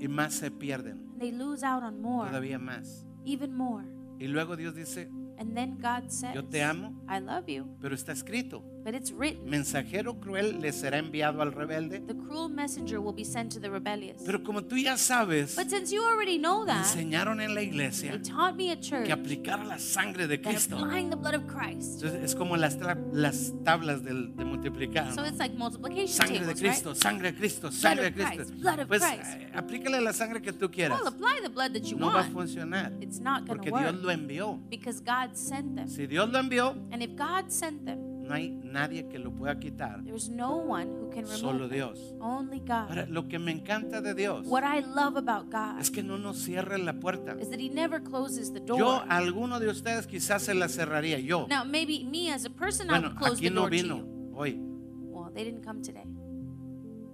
y 0.00 0.08
más 0.08 0.34
se 0.34 0.50
pierden, 0.50 1.01
they 1.22 1.32
lose 1.32 1.62
out 1.64 1.82
on 1.82 2.00
more, 2.00 2.28
todavía 2.28 2.58
más. 2.58 3.06
even 3.24 3.54
more. 3.56 3.84
Y 4.18 4.26
luego 4.28 4.56
Dios 4.56 4.74
dice, 4.74 5.08
And 5.38 5.54
then 5.56 5.78
God 5.80 6.10
says, 6.10 6.34
yo 6.34 6.44
te 6.44 6.62
amo, 6.62 6.92
I 7.08 7.18
love 7.20 7.48
you, 7.48 7.66
pero 7.80 7.94
está 7.94 8.12
escrito, 8.12 8.62
but 8.84 8.94
it's 8.94 9.12
written. 9.12 9.48
mensajero 9.48 10.18
cruel 10.20 10.60
le 10.60 10.72
será 10.72 10.98
enviado 10.98 11.40
al 11.42 11.52
rebelde. 11.52 12.00
The 12.00 12.14
cruel 12.16 12.48
messenger 12.48 13.00
will 13.00 13.14
be 13.14 13.24
sent 13.24 13.52
to 13.54 13.60
the 13.60 13.70
rebellious. 13.70 14.22
Pero 14.24 14.42
como 14.42 14.62
tú 14.62 14.76
ya 14.76 14.96
sabes, 14.96 15.56
But 15.56 15.68
since 15.70 15.92
you 15.94 16.02
already 16.04 16.38
know 16.38 16.60
me 16.60 16.66
that, 16.66 16.84
enseñaron 16.84 17.40
en 17.40 17.54
la 17.54 17.60
they 17.60 17.68
iglesia 17.68 18.20
taught 18.22 18.56
me 18.56 18.70
at 18.70 18.80
church 18.80 19.06
que 19.06 19.12
aplicara 19.12 19.64
la 19.64 19.78
sangre 19.78 20.26
de 20.26 20.40
Cristo. 20.40 20.76
applying 20.76 21.10
the 21.10 21.16
blood 21.16 21.34
of 21.34 21.46
Christ. 21.46 22.02
Entonces, 22.02 22.22
es 22.24 22.34
como 22.34 22.56
las, 22.56 22.76
las 23.12 23.52
tablas 23.64 24.02
del- 24.02 24.34
de 24.36 24.44
multiplicar. 24.44 25.14
So 25.14 25.24
it's 25.24 25.38
like 25.38 25.54
multiplication 25.56 26.08
Sangre 26.08 26.40
de 26.40 26.46
tables, 26.54 26.60
Cristo, 26.60 26.88
right? 26.90 27.02
sangre 27.02 27.32
de 27.32 27.38
Cristo, 27.38 27.70
sangre 27.70 28.02
de 28.02 28.08
of 28.10 28.14
Christ, 28.28 28.36
Cristo. 28.50 28.54
blood 28.60 28.78
of 28.80 28.88
Pues 28.88 29.02
Christ. 29.02 29.22
eh, 29.40 29.50
aplícale 29.54 30.00
la 30.00 30.12
sangre 30.12 30.42
que 30.42 30.52
tú 30.52 30.70
quieras. 30.70 30.98
Well, 30.98 31.08
apply 31.08 31.40
the 31.42 31.48
blood 31.50 31.72
that 31.72 31.82
you 31.84 31.96
No 31.98 32.06
va 32.06 32.20
a 32.20 32.22
want. 32.22 32.32
funcionar 32.32 32.92
It's 33.00 33.20
not 33.20 33.46
going 33.46 33.58
porque 33.58 33.70
to 33.70 33.78
Dios 33.78 33.92
work 33.92 34.02
lo 34.02 34.10
envió. 34.10 34.60
because 34.70 35.00
God 35.00 35.34
sent 35.36 35.76
them. 35.76 35.88
Si 35.88 36.06
Dios 36.06 36.30
lo 36.30 36.38
envió, 36.38 36.74
And 36.90 37.02
if 37.02 37.10
God 37.16 37.50
sent 37.50 37.84
them, 37.84 37.98
no 38.32 38.36
hay 38.36 38.50
nadie 38.64 39.06
que 39.08 39.18
lo 39.18 39.30
pueda 39.32 39.58
quitar, 39.58 40.02
there's 40.04 40.28
no 40.30 40.56
one 40.56 40.86
who 40.88 41.10
can 41.10 41.26
solo 41.26 41.52
remove. 41.68 41.74
Dios. 41.74 42.14
Only 42.20 42.60
God. 42.60 42.88
Ahora, 42.88 43.06
lo 43.08 43.28
que 43.28 43.38
me 43.38 43.52
encanta 43.52 44.00
de 44.00 44.14
Dios 44.14 44.46
What 44.46 44.62
I 44.64 44.80
love 44.80 45.16
about 45.16 45.50
God 45.50 45.78
es 45.80 45.90
que 45.90 46.02
no 46.02 46.16
nos 46.18 46.38
cierre 46.38 46.78
la 46.78 46.94
puerta. 46.94 47.36
is 47.40 47.50
that 47.50 47.60
He 47.60 47.68
never 47.68 48.02
closes 48.02 48.52
the 48.52 48.60
door. 48.60 48.78
Yo 48.78 48.90
a 48.90 49.16
alguno 49.18 49.60
de 49.60 49.68
ustedes 49.68 50.06
quizás 50.06 50.42
se 50.42 50.54
la 50.54 50.68
cerraría. 50.68 51.18
Yo, 51.18 51.46
Now, 51.48 51.64
maybe 51.64 52.04
me 52.04 52.30
as 52.32 52.44
a 52.44 52.50
person, 52.50 52.86
I 52.88 52.90
bueno, 52.90 53.08
would 53.08 53.18
close 53.18 53.34
aquí 53.38 53.48
the 53.48 53.50
no 53.54 53.60
door 53.62 53.70
to 53.70 53.76
vino 53.76 53.96
you. 53.98 54.32
hoy, 54.34 54.58
Well, 54.58 55.30
they 55.34 55.44
didn't 55.44 55.62
come 55.64 55.82
today. 55.82 56.06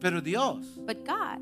pero 0.00 0.20
Dios 0.20 0.64
But 0.86 1.04
God 1.04 1.40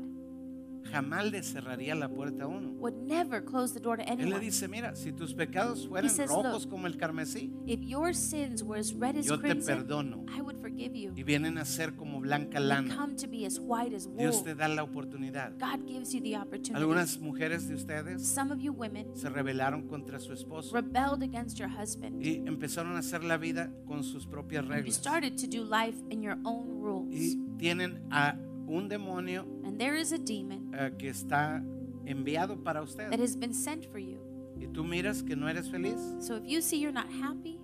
jamás 0.91 1.29
le 1.31 1.43
cerraría 1.43 1.95
la 1.95 2.07
puerta 2.09 2.45
a 2.45 2.47
uno. 2.47 2.69
would 2.79 2.95
never 3.07 3.43
close 3.43 3.73
the 3.73 3.79
door 3.79 3.97
to 3.97 4.03
Él 4.03 4.17
le 4.17 4.23
anyone. 4.23 4.39
dice, 4.39 4.67
mira, 4.67 4.95
si 4.95 5.11
tus 5.11 5.33
pecados 5.33 5.87
fueran 5.87 6.09
says, 6.09 6.29
rojos 6.29 6.63
"Look, 6.63 6.69
como 6.71 6.87
el 6.87 6.97
carmesí, 6.97 7.51
If 7.65 7.81
your 7.81 8.13
sins 8.13 8.63
were 8.63 8.79
as 8.79 8.93
red 8.93 9.17
as 9.17 9.25
yo 9.25 9.37
te 9.39 9.53
perdono. 9.55 10.25
I 10.29 10.41
would 10.41 10.57
forgive 10.61 10.95
you. 10.95 11.11
Y 11.15 11.23
vienen 11.23 11.57
a 11.57 11.65
ser 11.65 11.95
como 11.95 12.19
blanca 12.21 12.59
lana. 12.59 12.95
come 12.95 13.15
to 13.15 13.27
be 13.27 13.45
as 13.45 13.59
white 13.59 13.93
as 13.95 14.07
wool. 14.07 14.17
Dios 14.17 14.43
te 14.43 14.55
da 14.55 14.67
la 14.67 14.83
oportunidad. 14.83 15.53
God 15.59 15.85
gives 15.87 16.13
you 16.13 16.21
the 16.21 16.35
opportunity. 16.37 16.73
Algunas 16.75 17.19
mujeres 17.19 17.67
de 17.67 17.75
ustedes 17.75 18.25
Some 18.27 18.51
of 18.53 18.59
you 18.59 18.71
women 18.73 19.07
se 19.15 19.29
rebelaron 19.29 19.87
contra 19.87 20.19
su 20.19 20.33
esposo 20.33 20.73
rebelled 20.75 21.21
against 21.23 21.57
your 21.57 21.69
husband. 21.69 22.23
y 22.25 22.43
empezaron 22.47 22.95
a 22.95 22.99
hacer 22.99 23.23
la 23.23 23.37
vida 23.37 23.71
con 23.85 24.03
sus 24.03 24.25
propias 24.25 24.63
You 24.63 24.69
reglas. 24.71 24.95
started 24.95 25.35
to 25.37 25.47
do 25.47 25.63
life 25.63 25.97
in 26.09 26.21
your 26.21 26.37
own 26.45 26.81
rules. 26.81 27.13
Y 27.13 27.37
tienen 27.57 28.01
a 28.11 28.37
un 28.67 28.87
demonio 28.89 29.45
there 29.77 29.95
is 29.99 30.11
a 30.11 30.17
demon 30.17 30.71
eh, 30.73 30.91
que 30.97 31.09
está 31.09 31.63
enviado 32.05 32.63
para 32.63 32.81
that 33.09 33.19
has 33.19 33.35
been 33.35 33.53
sent 33.53 33.85
for 33.91 33.99
you. 33.99 34.17
Y 34.59 34.67
tú 34.67 34.83
miras 34.83 35.21
que 35.23 35.35
no 35.35 35.47
eres 35.47 35.69
feliz 35.69 35.97
So 36.19 36.37
if 36.37 36.43
you 36.45 36.61
see 36.61 36.79
you're 36.79 36.91
not 36.93 37.09
happy 37.11 37.59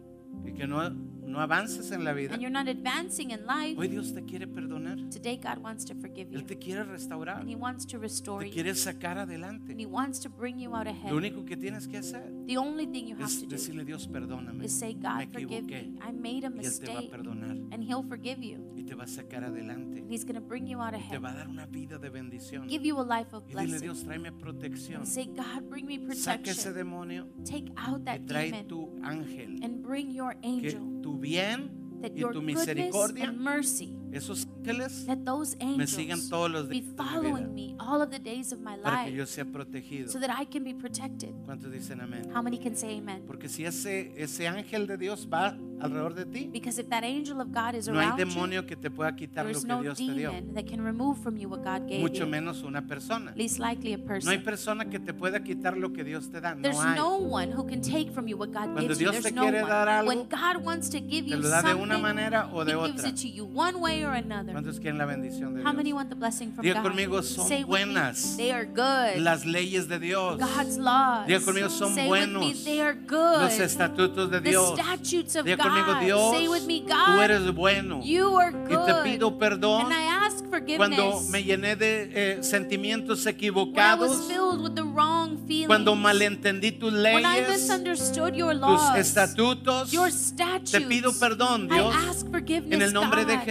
y 0.45 0.51
que 0.51 0.67
no, 0.67 0.89
no 0.89 1.39
avances 1.39 1.91
en 1.91 2.03
la 2.03 2.13
vida. 2.13 2.33
and 2.33 2.41
you're 2.41 2.51
not 2.51 2.67
advancing 2.67 3.31
in 3.31 3.45
life, 3.47 3.77
Hoy 3.79 3.87
Dios 3.87 4.13
te 4.13 4.21
quiere 4.23 4.45
perdonar. 4.45 4.97
today 5.09 5.37
God 5.37 5.59
wants 5.59 5.85
to 5.85 5.95
forgive 5.95 6.29
you. 6.31 6.37
Él 6.37 6.45
te 6.45 6.57
quiere 6.57 6.83
restaurar. 6.83 7.39
And 7.39 7.49
He 7.49 7.55
wants 7.55 7.85
to 7.87 7.97
restore 7.97 8.41
Te 8.41 8.47
you. 8.49 8.53
quiere 8.53 8.75
sacar 8.75 9.17
And. 9.17 9.79
He 9.79 9.85
wants 9.87 10.19
to 10.19 10.29
bring 10.29 10.59
you 10.59 10.75
out 10.75 10.85
Lo 10.85 10.91
ahead. 10.91 11.13
único 11.13 11.45
que 11.45 11.55
tienes 11.57 11.87
que 11.87 11.97
hacer 11.97 12.21
The 12.45 12.57
only 12.57 12.85
thing 12.85 13.07
you 13.07 13.15
have 13.15 13.25
es 13.25 13.39
to 13.39 13.45
do 13.45 13.51
decirle 13.55 13.85
Dios 13.85 14.07
perdóname. 14.07 14.65
is 14.65 14.77
say, 14.77 14.93
Me 14.93 15.01
God, 15.01 15.31
forgive 15.33 15.63
equivoqué. 15.63 15.91
me. 15.93 15.99
I 16.01 16.11
made 16.11 16.45
a 16.45 16.51
Y 16.51 16.65
Él 16.65 16.79
te 16.79 16.85
va 16.87 16.97
a 16.97 17.01
mistake. 17.01 17.09
perdonar 17.11 17.51
And 17.71 17.83
He'll 17.83 18.03
forgive 18.07 18.43
you. 18.43 18.57
Y 18.83 18.85
te 18.85 18.95
va 18.95 19.03
a 19.05 19.07
sacar 19.07 19.43
adelante. 19.43 19.99
And 19.99 20.11
He's 20.11 20.23
going 20.25 20.35
to 20.35 20.41
bring 20.41 20.67
you 20.67 20.81
out 20.81 20.91
Te 20.91 20.97
ahead. 20.97 21.21
va 21.21 21.31
a 21.31 21.35
dar 21.35 21.47
una 21.47 21.65
vida 21.65 21.97
de 21.97 22.09
bendición. 22.09 22.67
Give 22.67 22.85
you 22.85 22.99
a 22.99 23.03
life 23.03 23.33
of 23.33 23.43
Y 23.45 23.53
dile 23.53 23.65
blessing. 23.67 23.81
Dios, 23.81 24.03
tráeme 24.03 24.31
protección. 24.31 24.97
And 25.01 25.07
say, 25.07 25.25
God, 25.25 25.69
bring 25.69 25.85
me 25.85 25.97
Saca 26.15 26.41
ese 26.51 26.63
protection. 26.63 26.73
demonio 26.73 27.27
Take 27.45 27.71
out 27.77 28.01
y 28.01 28.03
that 28.05 28.25
trae 28.27 28.51
demon 28.51 28.67
tu 28.67 28.89
ángel. 29.03 29.63
and 29.63 29.81
bring 29.81 30.11
your 30.11 30.33
Que 30.41 30.49
angel. 30.49 31.01
tu 31.01 31.17
bien 31.17 31.99
That 32.01 32.11
y 32.13 32.19
your 32.19 32.33
tu 32.33 32.41
misericordia, 32.41 33.29
and 33.29 33.39
mercy, 33.39 33.95
esos 34.13 34.47
ángeles, 34.59 35.05
that 35.05 35.17
those 35.25 35.55
me 35.57 35.85
sigan 35.87 36.11
angels 36.19 36.29
todos 36.29 36.51
los 36.51 36.67
be 36.69 36.75
días 36.81 36.85
de 36.85 36.91
mi 37.03 37.09
following 37.09 37.53
vida 37.55 37.73
me 37.73 37.75
all 37.79 38.01
of 38.01 38.09
the 38.11 38.19
days 38.19 38.51
of 38.53 38.59
my 38.59 38.75
para 38.77 39.03
que 39.05 39.11
life 39.11 39.17
yo 39.17 39.25
sea 39.25 39.43
protegido. 39.45 40.09
so 40.09 40.19
that 40.19 40.29
I 40.29 40.45
can 40.45 40.63
be 40.63 40.73
protected. 40.73 41.33
¿Cuántos 41.45 41.71
dicen 41.71 41.99
amén? 42.01 42.29
How 42.33 42.41
many 42.41 42.57
can 42.57 42.75
say 42.75 42.97
amen? 42.99 43.23
Porque 43.27 43.49
si 43.49 43.65
ese, 43.65 44.11
ese 44.15 44.47
ángel 44.47 44.87
de 44.87 44.97
Dios 44.97 45.27
va 45.31 45.57
alrededor 45.79 46.13
de 46.13 46.25
ti, 46.25 46.49
Because 46.51 46.79
if 46.79 46.87
that 46.89 47.03
angel 47.03 47.41
of 47.41 47.51
God 47.51 47.75
is 47.75 47.87
no 47.87 47.95
hay 47.99 48.05
around 48.07 48.19
you, 48.19 48.25
demonio 48.25 48.65
que 48.65 48.75
te 48.77 48.89
pueda 48.89 49.13
quitar 49.15 49.45
lo 49.45 49.59
que 49.59 49.67
no 49.67 49.81
Dios 49.81 49.97
te 49.97 50.13
dio. 50.13 50.31
that 50.53 50.65
can 50.65 50.81
remove 50.81 51.17
from 51.21 51.35
you 51.37 51.49
what 51.49 51.61
God 51.63 51.87
gave 51.89 51.99
Mucho 52.01 52.23
you. 52.23 52.29
menos 52.29 52.63
una 52.63 52.81
persona. 52.87 53.33
Least 53.35 53.59
likely 53.59 53.93
a 53.93 53.97
No 53.97 54.03
hay 54.03 54.07
person. 54.21 54.43
persona 54.43 54.85
que 54.89 54.99
te 54.99 55.13
pueda 55.13 55.43
quitar 55.43 55.75
lo 55.77 55.91
que 55.91 56.03
Dios 56.03 56.29
te 56.29 56.39
da. 56.39 56.55
There's 56.55 56.75
No 56.77 56.81
hay. 56.83 56.95
no 56.95 57.17
one 57.17 57.51
who 57.51 57.65
can 57.67 57.81
take 57.81 58.11
from 58.11 58.27
you 58.27 58.37
what 58.37 58.49
God 58.51 58.71
Cuando 58.71 58.81
gives 58.81 58.99
you. 58.99 59.09
Dios 59.11 59.13
There's 59.23 59.25
te 59.25 59.31
no 59.33 59.41
quiere 59.41 59.59
dar 59.61 59.89
algo, 59.89 60.07
When 60.07 60.27
God 60.29 60.63
wants 60.63 60.89
to 60.89 60.99
give 61.01 61.25
Te 61.25 61.31
you 61.31 61.37
lo 61.37 61.49
da 61.49 61.61
de 61.61 61.73
una 61.73 61.97
manera 61.97 62.49
o 62.53 62.63
de 62.63 62.75
otra. 62.75 63.07
it 63.09 63.15
to 63.17 63.27
you 63.27 63.43
one 63.45 63.79
way 63.81 64.02
or 64.03 64.13
another. 64.15 64.51
¿Cuántos 64.53 64.79
quieren 64.79 64.97
la 64.97 65.05
bendición 65.05 65.53
de 65.55 65.61
How 65.63 65.73
many 65.73 65.85
Dios? 65.89 65.95
want 65.95 66.09
the 66.09 66.15
blessing 66.15 66.51
from 66.53 66.63
Diga 66.65 66.81
God? 66.81 66.91
conmigo, 66.91 67.21
son 67.23 67.47
Say 67.47 67.63
with 67.63 67.85
me, 67.85 67.93
buenas 67.93 68.37
they 68.37 68.51
are 68.51 68.65
good. 68.65 69.21
Las 69.21 69.45
leyes 69.45 69.87
de 69.87 69.99
Dios, 69.99 70.39
God's 70.39 70.77
laws. 70.77 71.27
Diga 71.27 71.39
conmigo, 71.41 71.69
son 71.69 71.93
Say 71.93 72.09
with 72.09 72.27
me, 72.27 72.35
buenos. 72.35 72.63
they 72.65 72.79
are 72.81 72.93
good. 72.93 73.41
los 73.41 73.59
estatutos 73.59 74.29
de 74.29 74.41
the 74.41 74.49
Dios. 74.49 74.79
statutes 74.79 75.35
of 75.35 75.45
Diga 75.45 75.57
God. 75.57 75.63
conmigo, 75.67 75.99
Dios, 76.01 76.31
Say 76.37 76.47
with 76.47 76.65
me, 76.65 76.81
tú 76.81 76.87
God, 76.87 77.21
eres 77.23 77.53
bueno. 77.53 78.01
you 78.03 78.37
are 78.37 78.51
Y 78.51 78.75
good. 78.75 78.85
te 78.85 78.93
pido 79.03 79.37
perdón 79.37 79.85
and 79.85 79.93
I 79.93 80.03
ask 80.25 80.45
forgiveness 80.49 80.77
cuando 80.77 81.21
me 81.29 81.43
llené 81.43 81.75
de 81.75 82.11
eh, 82.13 82.43
sentimientos 82.43 83.25
when 83.25 83.27
I 83.27 83.27
was 83.27 83.27
equivocados, 83.27 84.27
filled 84.27 84.61
with 84.61 84.75
the 84.75 84.83
wrong 84.83 85.37
feelings. 85.47 85.67
cuando 85.67 85.95
malentendí 85.95 86.71
tus 86.71 86.93
when 86.93 87.25
I 87.25 87.39
leyes, 87.41 87.49
misunderstood 87.49 88.35
your 88.35 88.53
tus 88.53 88.61
laws. 88.61 88.97
estatutos. 88.97 89.91
your 89.91 90.11
statutes. 90.11 90.71
Te 90.71 90.81
pido 90.81 91.11
perdón, 91.19 91.65
I 91.71 91.75
Dios, 91.75 91.95
ask 92.09 92.29
forgiveness, 92.31 92.73
en 92.73 92.81
el 92.81 92.93
nombre 92.93 93.25
de 93.25 93.35
God, 93.37 93.43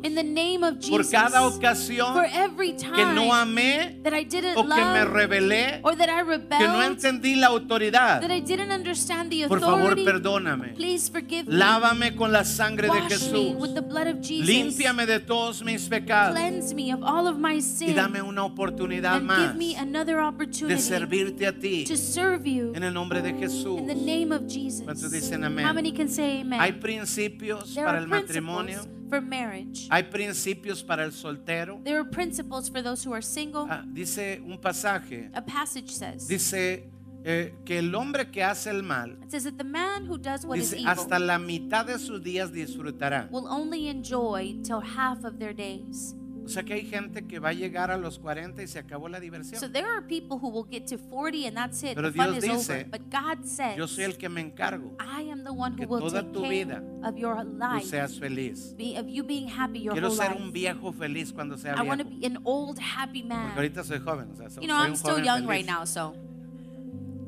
Jesús. 0.00 0.06
In 0.06 0.14
the 0.14 0.22
name 0.24 0.64
of 0.64 0.78
Jesus. 0.78 0.90
por 0.90 1.10
cada 1.10 1.46
ocasión 1.46 2.14
for 2.14 2.24
every 2.24 2.72
time 2.72 2.94
que 2.96 3.04
no 3.14 3.32
amé 3.32 4.00
that 4.02 4.12
I 4.14 4.24
didn't 4.24 4.56
o 4.56 4.62
que 4.62 4.84
me 4.84 5.04
rebelé, 5.04 5.80
or 5.82 5.94
that 5.96 6.08
I 6.08 6.22
que 6.22 6.24
rebelled, 6.24 6.68
no 6.68 6.82
entendí 6.82 7.36
la 7.36 7.48
autoridad. 7.48 8.20
that 8.20 8.30
I 8.30 8.40
didn't 8.40 8.72
understand 8.72 9.30
the 9.30 9.46
Por 9.48 9.60
favor, 9.60 9.80
authority. 9.80 10.04
perdóname. 10.04 10.74
Please 10.74 11.10
forgive 11.10 11.46
me. 11.46 11.54
Lávame 11.56 12.16
con 12.16 12.32
la 12.32 12.44
sangre 12.44 12.88
de 12.88 13.00
Wash 13.00 13.02
me 13.02 13.08
Jesús. 13.10 13.56
with 13.60 13.74
the 13.74 13.82
blood 13.82 14.06
of 14.06 14.20
Jesus. 14.20 14.48
Límpiame 14.48 15.06
de 15.06 15.20
todos 15.20 15.62
mis 15.62 15.88
pecados 15.88 16.34
Cleanse 16.36 16.74
me 16.74 16.92
of 16.92 17.02
all 17.02 17.26
of 17.26 17.36
my 17.38 17.58
y 17.80 17.92
dame 17.92 18.22
una 18.22 18.44
oportunidad 18.44 19.16
and 19.16 19.26
más 19.26 19.38
give 19.38 19.54
me 19.54 19.76
another 19.76 20.18
de 20.18 20.78
servirte 20.78 21.46
a 21.46 21.52
ti 21.52 21.84
to 21.84 21.96
serve 21.96 22.46
you 22.46 22.72
en 22.74 22.82
el 22.84 22.92
nombre 22.94 23.20
de 23.20 23.32
Jesús. 23.34 23.78
in 23.78 23.86
the 23.86 23.94
name 23.94 24.32
of 24.32 24.46
Jesus. 24.46 24.82
¿Cuántos 24.84 25.10
dicen 25.10 25.42
How 25.42 25.46
amén? 25.48 25.74
many 25.74 25.92
can 25.92 26.08
say 26.08 26.40
amen? 26.40 26.60
Hay 26.60 26.72
principios 26.72 27.74
there 27.74 27.84
para 27.86 27.98
el 27.98 28.06
matrimonio, 28.06 28.80
for 29.08 29.20
marriage. 29.20 29.88
hay 29.90 30.02
principios 30.04 30.82
para 30.82 31.04
el 31.04 31.12
soltero. 31.12 31.80
There 31.84 31.98
are 31.98 32.04
principles 32.08 32.70
for 32.70 32.82
those 32.82 33.04
who 33.06 33.12
are 33.12 33.22
single. 33.22 33.66
Ah, 33.68 33.84
dice 33.86 34.40
un 34.44 34.58
pasaje, 34.58 35.30
A 35.34 35.42
passage 35.42 35.90
says, 35.90 36.28
dice 36.28 36.90
eh, 37.24 37.54
que 37.64 37.78
el 37.78 37.94
hombre 37.94 38.30
que 38.30 38.42
hace 38.42 38.70
el 38.70 38.82
mal, 38.82 39.18
it 39.22 39.30
says 39.30 39.44
that 39.44 39.58
the 39.58 39.64
man 39.64 40.06
who 40.06 40.16
does 40.18 40.44
what 40.46 40.58
is 40.58 40.70
dice, 40.70 40.80
evil 40.80 40.90
hasta 40.92 41.18
la 41.18 41.38
mitad 41.38 41.86
de 41.86 41.98
sus 41.98 42.20
días 42.22 42.52
disfrutará. 42.52 43.28
will 43.30 43.48
only 43.48 43.88
enjoy 43.88 44.56
till 44.62 44.80
half 44.80 45.24
of 45.24 45.38
their 45.38 45.52
days. 45.52 46.14
O 46.48 46.50
sea 46.50 46.62
que 46.62 46.72
hay 46.72 46.86
gente 46.86 47.26
que 47.26 47.38
va 47.38 47.50
a 47.50 47.52
llegar 47.52 47.90
a 47.90 47.98
los 47.98 48.18
40 48.18 48.62
y 48.62 48.66
se 48.66 48.78
acabó 48.78 49.08
la 49.08 49.20
diversión. 49.20 49.60
So 49.60 49.70
there 49.70 49.86
are 49.86 50.00
people 50.06 50.38
who 50.40 50.48
will 50.48 50.66
get 50.70 50.86
to 50.86 50.96
40 50.96 51.46
and 51.48 51.56
that's 51.56 51.82
it. 51.82 51.94
Pero 51.94 52.10
the 52.10 52.16
fun 52.16 52.32
Dios 52.32 52.44
is 52.44 52.50
dice, 52.66 52.70
over. 52.72 52.84
But 52.90 53.02
God 53.10 53.44
says, 53.44 53.76
Yo 53.76 53.86
soy 53.86 54.04
el 54.04 54.16
que 54.16 54.28
me 54.30 54.40
encargo 54.40 54.96
I 54.98 55.30
am 55.30 55.44
the 55.44 55.50
one 55.52 55.72
who 55.72 55.78
que 55.78 55.86
will 55.86 56.00
toda 56.00 56.22
take 56.22 56.32
tu 56.32 56.40
care 56.40 56.50
vida 56.50 56.82
of 57.04 57.16
your 57.18 57.36
tú 57.36 57.58
life, 57.58 57.86
seas 57.86 58.18
feliz. 58.18 58.74
be, 58.78 58.96
of 58.96 59.06
you 59.08 59.22
being 59.24 59.46
happy 59.48 59.80
your 59.80 59.92
Quiero 59.92 60.08
whole 60.08 60.16
ser 60.16 60.30
life. 60.30 60.42
un 60.42 60.52
viejo 60.52 60.92
feliz 60.92 61.32
cuando 61.32 61.58
sea 61.58 61.74
I 61.76 61.82
want 61.82 62.00
to 62.00 62.06
viejo. 62.08 62.20
be 62.20 62.26
an 62.26 62.38
old 62.44 62.78
happy 62.80 63.22
Porque 63.22 63.34
man. 63.34 63.52
ahorita 63.56 63.84
soy 63.84 63.98
joven, 63.98 64.30
o 64.32 64.36
sea, 64.36 64.48
so- 64.48 64.60
You 64.62 64.66
know, 64.68 64.78
soy 64.78 64.86
I'm 64.88 64.96
still 64.96 65.18
young 65.24 65.42
feliz. 65.46 65.48
right 65.50 65.66
now, 65.66 65.84
so. 65.84 66.14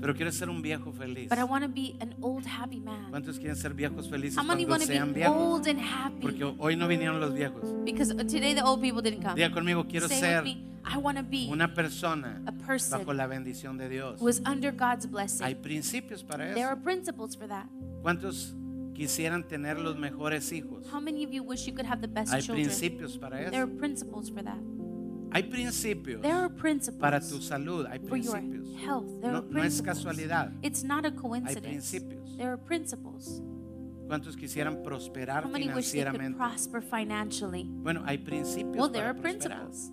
Pero 0.01 0.15
quiero 0.15 0.33
ser 0.33 0.49
un 0.49 0.63
viejo 0.63 0.93
feliz. 0.93 1.29
But 1.29 1.39
I 1.39 1.45
want 1.45 1.63
to 1.65 1.69
be 1.71 1.95
an 2.01 2.15
old 2.23 2.47
happy 2.47 2.81
man. 2.81 3.11
¿Cuántos 3.11 3.39
quieren 3.39 3.57
ser 3.57 3.75
viejos 3.75 4.09
felices 4.09 4.39
How 4.39 4.45
many 4.45 4.65
cuando 4.65 4.87
to 4.87 4.93
sean 4.93 5.09
be 5.13 5.21
viejos? 5.21 5.37
old 5.37 5.67
and 5.69 5.79
happy? 5.81 6.21
Porque 6.23 6.45
hoy 6.59 6.77
no 6.77 6.89
vinieron 6.89 7.21
los 7.21 7.35
viejos. 7.35 7.63
Because 7.85 8.15
today 8.15 8.55
the 8.55 8.63
old 8.65 8.81
people 8.81 9.03
didn't 9.03 9.23
come. 9.23 9.35
Diga 9.35 9.51
conmigo, 9.53 9.87
quiero 9.87 10.09
Say 10.09 10.21
ser 10.21 10.43
with 10.45 10.55
me, 10.57 10.67
I 10.85 10.97
want 10.97 11.19
to 11.19 11.23
be 11.25 11.49
una 11.51 11.75
persona 11.75 12.41
a 12.47 12.53
person 12.53 12.99
bajo 13.01 13.13
la 13.13 13.27
bendición 13.27 13.77
de 13.77 13.89
Dios. 13.91 14.19
who 14.21 14.29
is 14.29 14.41
under 14.47 14.73
God's 14.73 15.05
Hay 15.05 15.11
blessing. 15.11 15.57
principios 15.63 16.25
para 16.25 16.55
There 16.55 16.65
are 16.65 16.75
eso. 16.77 16.83
principles 16.83 17.37
for 17.37 17.47
that. 17.49 17.67
¿Cuántos 18.03 18.55
quisieran 18.95 19.47
tener 19.47 19.79
los 19.79 19.97
mejores 19.99 20.51
hijos? 20.53 20.87
How 20.91 21.01
many 21.01 21.25
of 21.25 21.31
you 21.33 21.43
wish 21.43 21.67
you 21.67 21.75
could 21.75 21.87
have 21.87 22.01
the 22.01 22.09
best 22.09 22.33
Hay 22.33 22.41
children? 22.41 22.67
principios 22.69 23.19
para 23.19 23.37
There 23.51 23.63
are 23.63 23.71
eso. 23.71 23.79
principles 23.79 24.31
for 24.31 24.43
that. 24.43 24.57
Hay 25.33 25.45
principios 25.45 26.20
There 26.22 26.35
are 26.35 26.49
principles 26.49 27.01
para 27.01 27.20
tu 27.20 27.41
salud. 27.41 27.87
Hay 27.89 27.99
for 28.01 28.16
your 28.16 28.35
principios. 28.35 28.76
health. 28.85 29.07
There 29.20 29.33
No, 29.33 29.39
are 29.39 29.47
no 29.49 29.62
es 29.62 29.81
principles. 29.81 29.83
casualidad. 30.05 30.53
It's 30.62 30.83
not 30.83 31.05
a 31.05 31.09
Hay 31.11 31.16
coincidence. 31.16 31.68
principios. 31.68 32.37
There 32.37 32.49
are 32.49 32.57
principles. 32.59 33.43
¿Cuántos 34.09 34.37
quisieran 34.37 34.83
prosperar 34.83 35.45
How 35.45 35.49
many 35.51 35.68
wish 35.68 35.93
they 35.93 36.03
could 36.03 36.14
financieramente? 36.14 36.37
prosper 36.37 36.83
financially? 36.83 37.64
Bueno, 37.70 38.03
hay 38.05 38.18
principios 38.18 38.76
Well, 38.76 38.91
there 38.91 39.05
para 39.05 39.11
are 39.11 39.20
prosperar. 39.20 39.66
principles. 39.68 39.93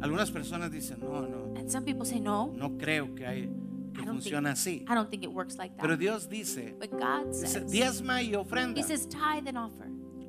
Algunas 0.00 0.30
personas 0.30 0.70
dicen, 0.70 1.00
no, 1.00 1.22
no, 1.26 1.54
And 1.56 1.68
some 1.68 1.84
people 1.84 2.04
say, 2.04 2.20
no, 2.20 2.52
no 2.56 2.78
creo 2.78 3.12
que, 3.16 3.26
hay, 3.26 3.42
que 3.42 4.02
I 4.02 4.04
don't 4.04 4.20
think, 4.22 4.32
funciona 4.32 4.52
así. 4.52 4.84
I 4.88 4.94
don't 4.94 5.10
think 5.10 5.24
it 5.24 5.32
works 5.32 5.56
like 5.58 5.74
Pero 5.76 5.94
that. 5.94 5.98
Dios 5.98 6.28
dice, 6.28 6.76
But 6.78 6.90
God 6.92 7.32
dice, 7.32 7.48
says, 7.48 7.72
diezma 7.72 8.22
y 8.22 8.34
ofrenda. 8.36 8.78
He 8.78 8.84
says, 8.84 9.08
tithe 9.08 9.48
and 9.48 9.58
offer 9.58 9.88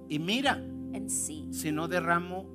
Y 0.10 0.18
mira, 0.18 0.54
and 0.56 1.08
see. 1.12 1.48
si 1.54 1.72
no 1.72 1.88
derramo, 1.88 2.48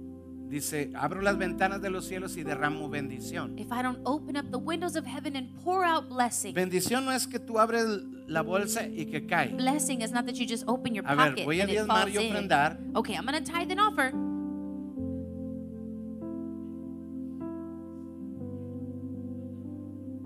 dice, 0.54 0.90
abro 0.94 1.20
las 1.20 1.36
ventanas 1.36 1.82
de 1.82 1.90
los 1.90 2.04
cielos 2.06 2.36
y 2.36 2.44
derramo 2.44 2.88
bendición. 2.88 3.58
If 3.58 3.72
I 3.72 3.82
don't 3.82 3.98
open 4.04 4.36
up 4.36 4.50
the 4.50 4.58
windows 4.58 4.96
of 4.96 5.04
heaven 5.06 5.36
and 5.36 5.48
pour 5.62 5.84
out 5.84 6.08
blessing, 6.08 6.54
Bendición 6.54 7.04
no 7.04 7.10
es 7.12 7.26
que 7.26 7.38
tú 7.40 7.58
abres 7.58 7.84
la 8.28 8.42
bolsa 8.42 8.86
y 8.86 9.06
que 9.06 9.26
cae. 9.26 9.48
blessing 9.56 10.00
is 10.02 10.12
not 10.12 10.26
that 10.26 10.36
you 10.36 10.46
just 10.46 10.64
open 10.68 10.94
your 10.94 11.04
A 11.06 11.14
ver, 11.16 11.30
pocket 11.30 11.44
voy 11.44 11.60
a 11.60 11.64
and 11.64 11.72
it 11.72 11.86
falls 11.86 12.10
y 12.14 12.22
in. 12.22 12.32
ofrendar. 12.32 12.78
Okay, 12.94 13.14
I'm 13.14 13.26
going 13.26 13.42
to 13.42 13.52
tithe 13.52 13.70
and 13.70 13.80
offer. 13.80 14.12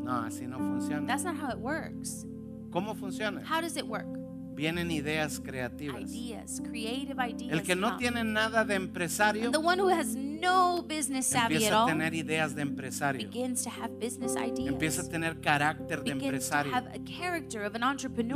No, 0.05 0.23
así 0.25 0.47
no 0.47 0.59
funciona. 0.59 1.07
That's 1.07 1.25
not 1.25 1.37
how 1.37 1.51
it 1.51 1.59
works. 1.59 2.27
¿Cómo 2.71 2.95
funciona? 2.95 3.43
How 3.45 3.61
does 3.61 3.77
it 3.77 3.87
work? 3.87 4.07
Vienen 4.59 4.91
ideas 4.91 5.39
creativas. 5.39 6.03
Ideas, 6.13 6.61
creative 6.69 7.31
ideas. 7.31 7.53
El 7.53 7.63
que 7.63 7.77
no 7.77 7.91
come. 7.91 7.99
tiene 8.01 8.25
nada 8.25 8.65
de 8.65 8.75
empresario 8.75 9.53
No 10.41 10.83
business 10.87 11.27
savvy 11.27 11.57
at 11.57 11.63
empieza 11.63 11.75
a 11.77 11.83
all 11.83 11.89
tener 11.89 12.15
ideas 12.15 12.55
de 12.55 12.63
empresario. 12.63 13.29
begins 13.29 13.65
to 13.65 13.71
have 13.71 13.91
business 13.99 14.37
ideas. 14.37 14.69
Empieza 14.69 15.03
a 15.03 15.09
tener 15.09 15.41
carácter 15.41 16.03
de 16.03 16.15
begins 16.15 16.21
to 16.21 16.27
empresario. 16.27 16.73
have 16.73 16.87
a 16.95 16.99
character 17.05 17.65
of 17.65 17.75
an 17.75 17.83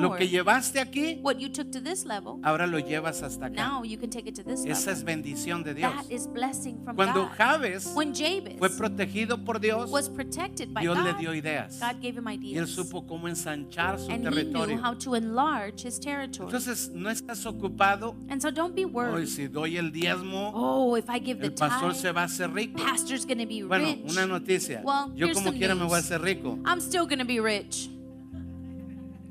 Lo 0.01 0.17
que 0.17 0.29
llevaste 0.29 0.81
aquí, 0.81 1.19
What 1.23 1.37
you 1.39 1.49
took 1.49 1.71
to 1.73 1.81
this 1.81 2.05
level, 2.05 2.39
ahora 2.43 2.67
lo 2.67 2.79
llevas 2.79 3.23
hasta 3.23 3.47
acá. 3.47 3.55
now 3.55 3.83
you 3.85 3.99
can 3.99 4.11
take 4.11 4.27
it 4.29 4.35
to 4.35 4.43
this 4.43 4.65
Esa 4.65 4.91
level. 4.91 4.93
es 4.93 5.05
bendición 5.05 5.63
de 5.63 5.75
Dios. 5.75 5.93
That 5.95 6.11
is 6.11 6.27
blessing 6.27 6.83
from 6.85 6.97
Cuando 6.97 7.25
God. 7.29 7.37
Jabes 7.37 7.93
When 7.95 8.13
Jabez 8.15 8.59
fue 8.59 8.71
protegido 8.71 9.45
por 9.45 9.59
Dios, 9.61 9.91
was 9.91 10.09
protected 10.09 10.73
by 10.73 10.81
Dios 10.83 10.97
le 10.99 11.13
God, 11.13 11.21
dio 11.21 11.35
ideas. 11.35 11.79
God 11.81 12.01
gave 12.01 12.17
him 12.19 12.27
Y 12.29 12.35
él 12.35 12.45
ideas. 12.65 12.71
supo 12.71 13.07
cómo 13.07 13.29
ensanchar 13.29 13.99
su 13.99 14.11
And 14.11 14.25
he 14.27 14.31
knew 14.31 14.53
territorio. 14.53 14.81
how 14.83 14.95
to 14.95 15.15
enlarge 15.15 15.83
his 15.87 15.99
territory. 16.01 16.47
Entonces, 16.49 16.91
no 16.93 17.11
estás 17.11 17.45
ocupado. 17.47 18.17
And 18.29 18.41
so 18.41 18.51
don't 18.51 18.75
be 18.75 18.85
Hoy, 18.85 18.91
worried. 18.93 19.29
si 19.29 19.49
doy 19.49 19.77
el 19.77 19.93
diezmo, 19.93 20.53
Oh, 20.55 20.97
if 20.97 21.09
I 21.09 21.19
give 21.19 21.39
the 21.41 21.47
el 21.47 21.53
pastor 21.55 21.92
tithe, 21.93 22.03
se 22.03 22.13
va 22.13 22.23
a 22.23 22.25
hacer 22.25 22.53
rico. 22.53 22.77
pastor's 22.83 23.25
going 23.25 23.39
to 23.39 23.47
be 23.47 23.63
Bueno, 23.63 23.87
rich. 23.87 24.11
una 24.13 24.27
noticia. 24.27 24.81
Well, 24.85 25.13
Yo 25.15 25.33
como 25.33 25.53
quiera 25.53 25.75
me 25.75 25.85
voy 25.85 25.97
a 25.97 25.99
hacer 25.99 26.21
rico. 26.21 26.59
I'm 26.65 26.81
still 26.81 27.07
going 27.07 27.19
to 27.19 27.25
be 27.25 27.41
rich. 27.41 27.89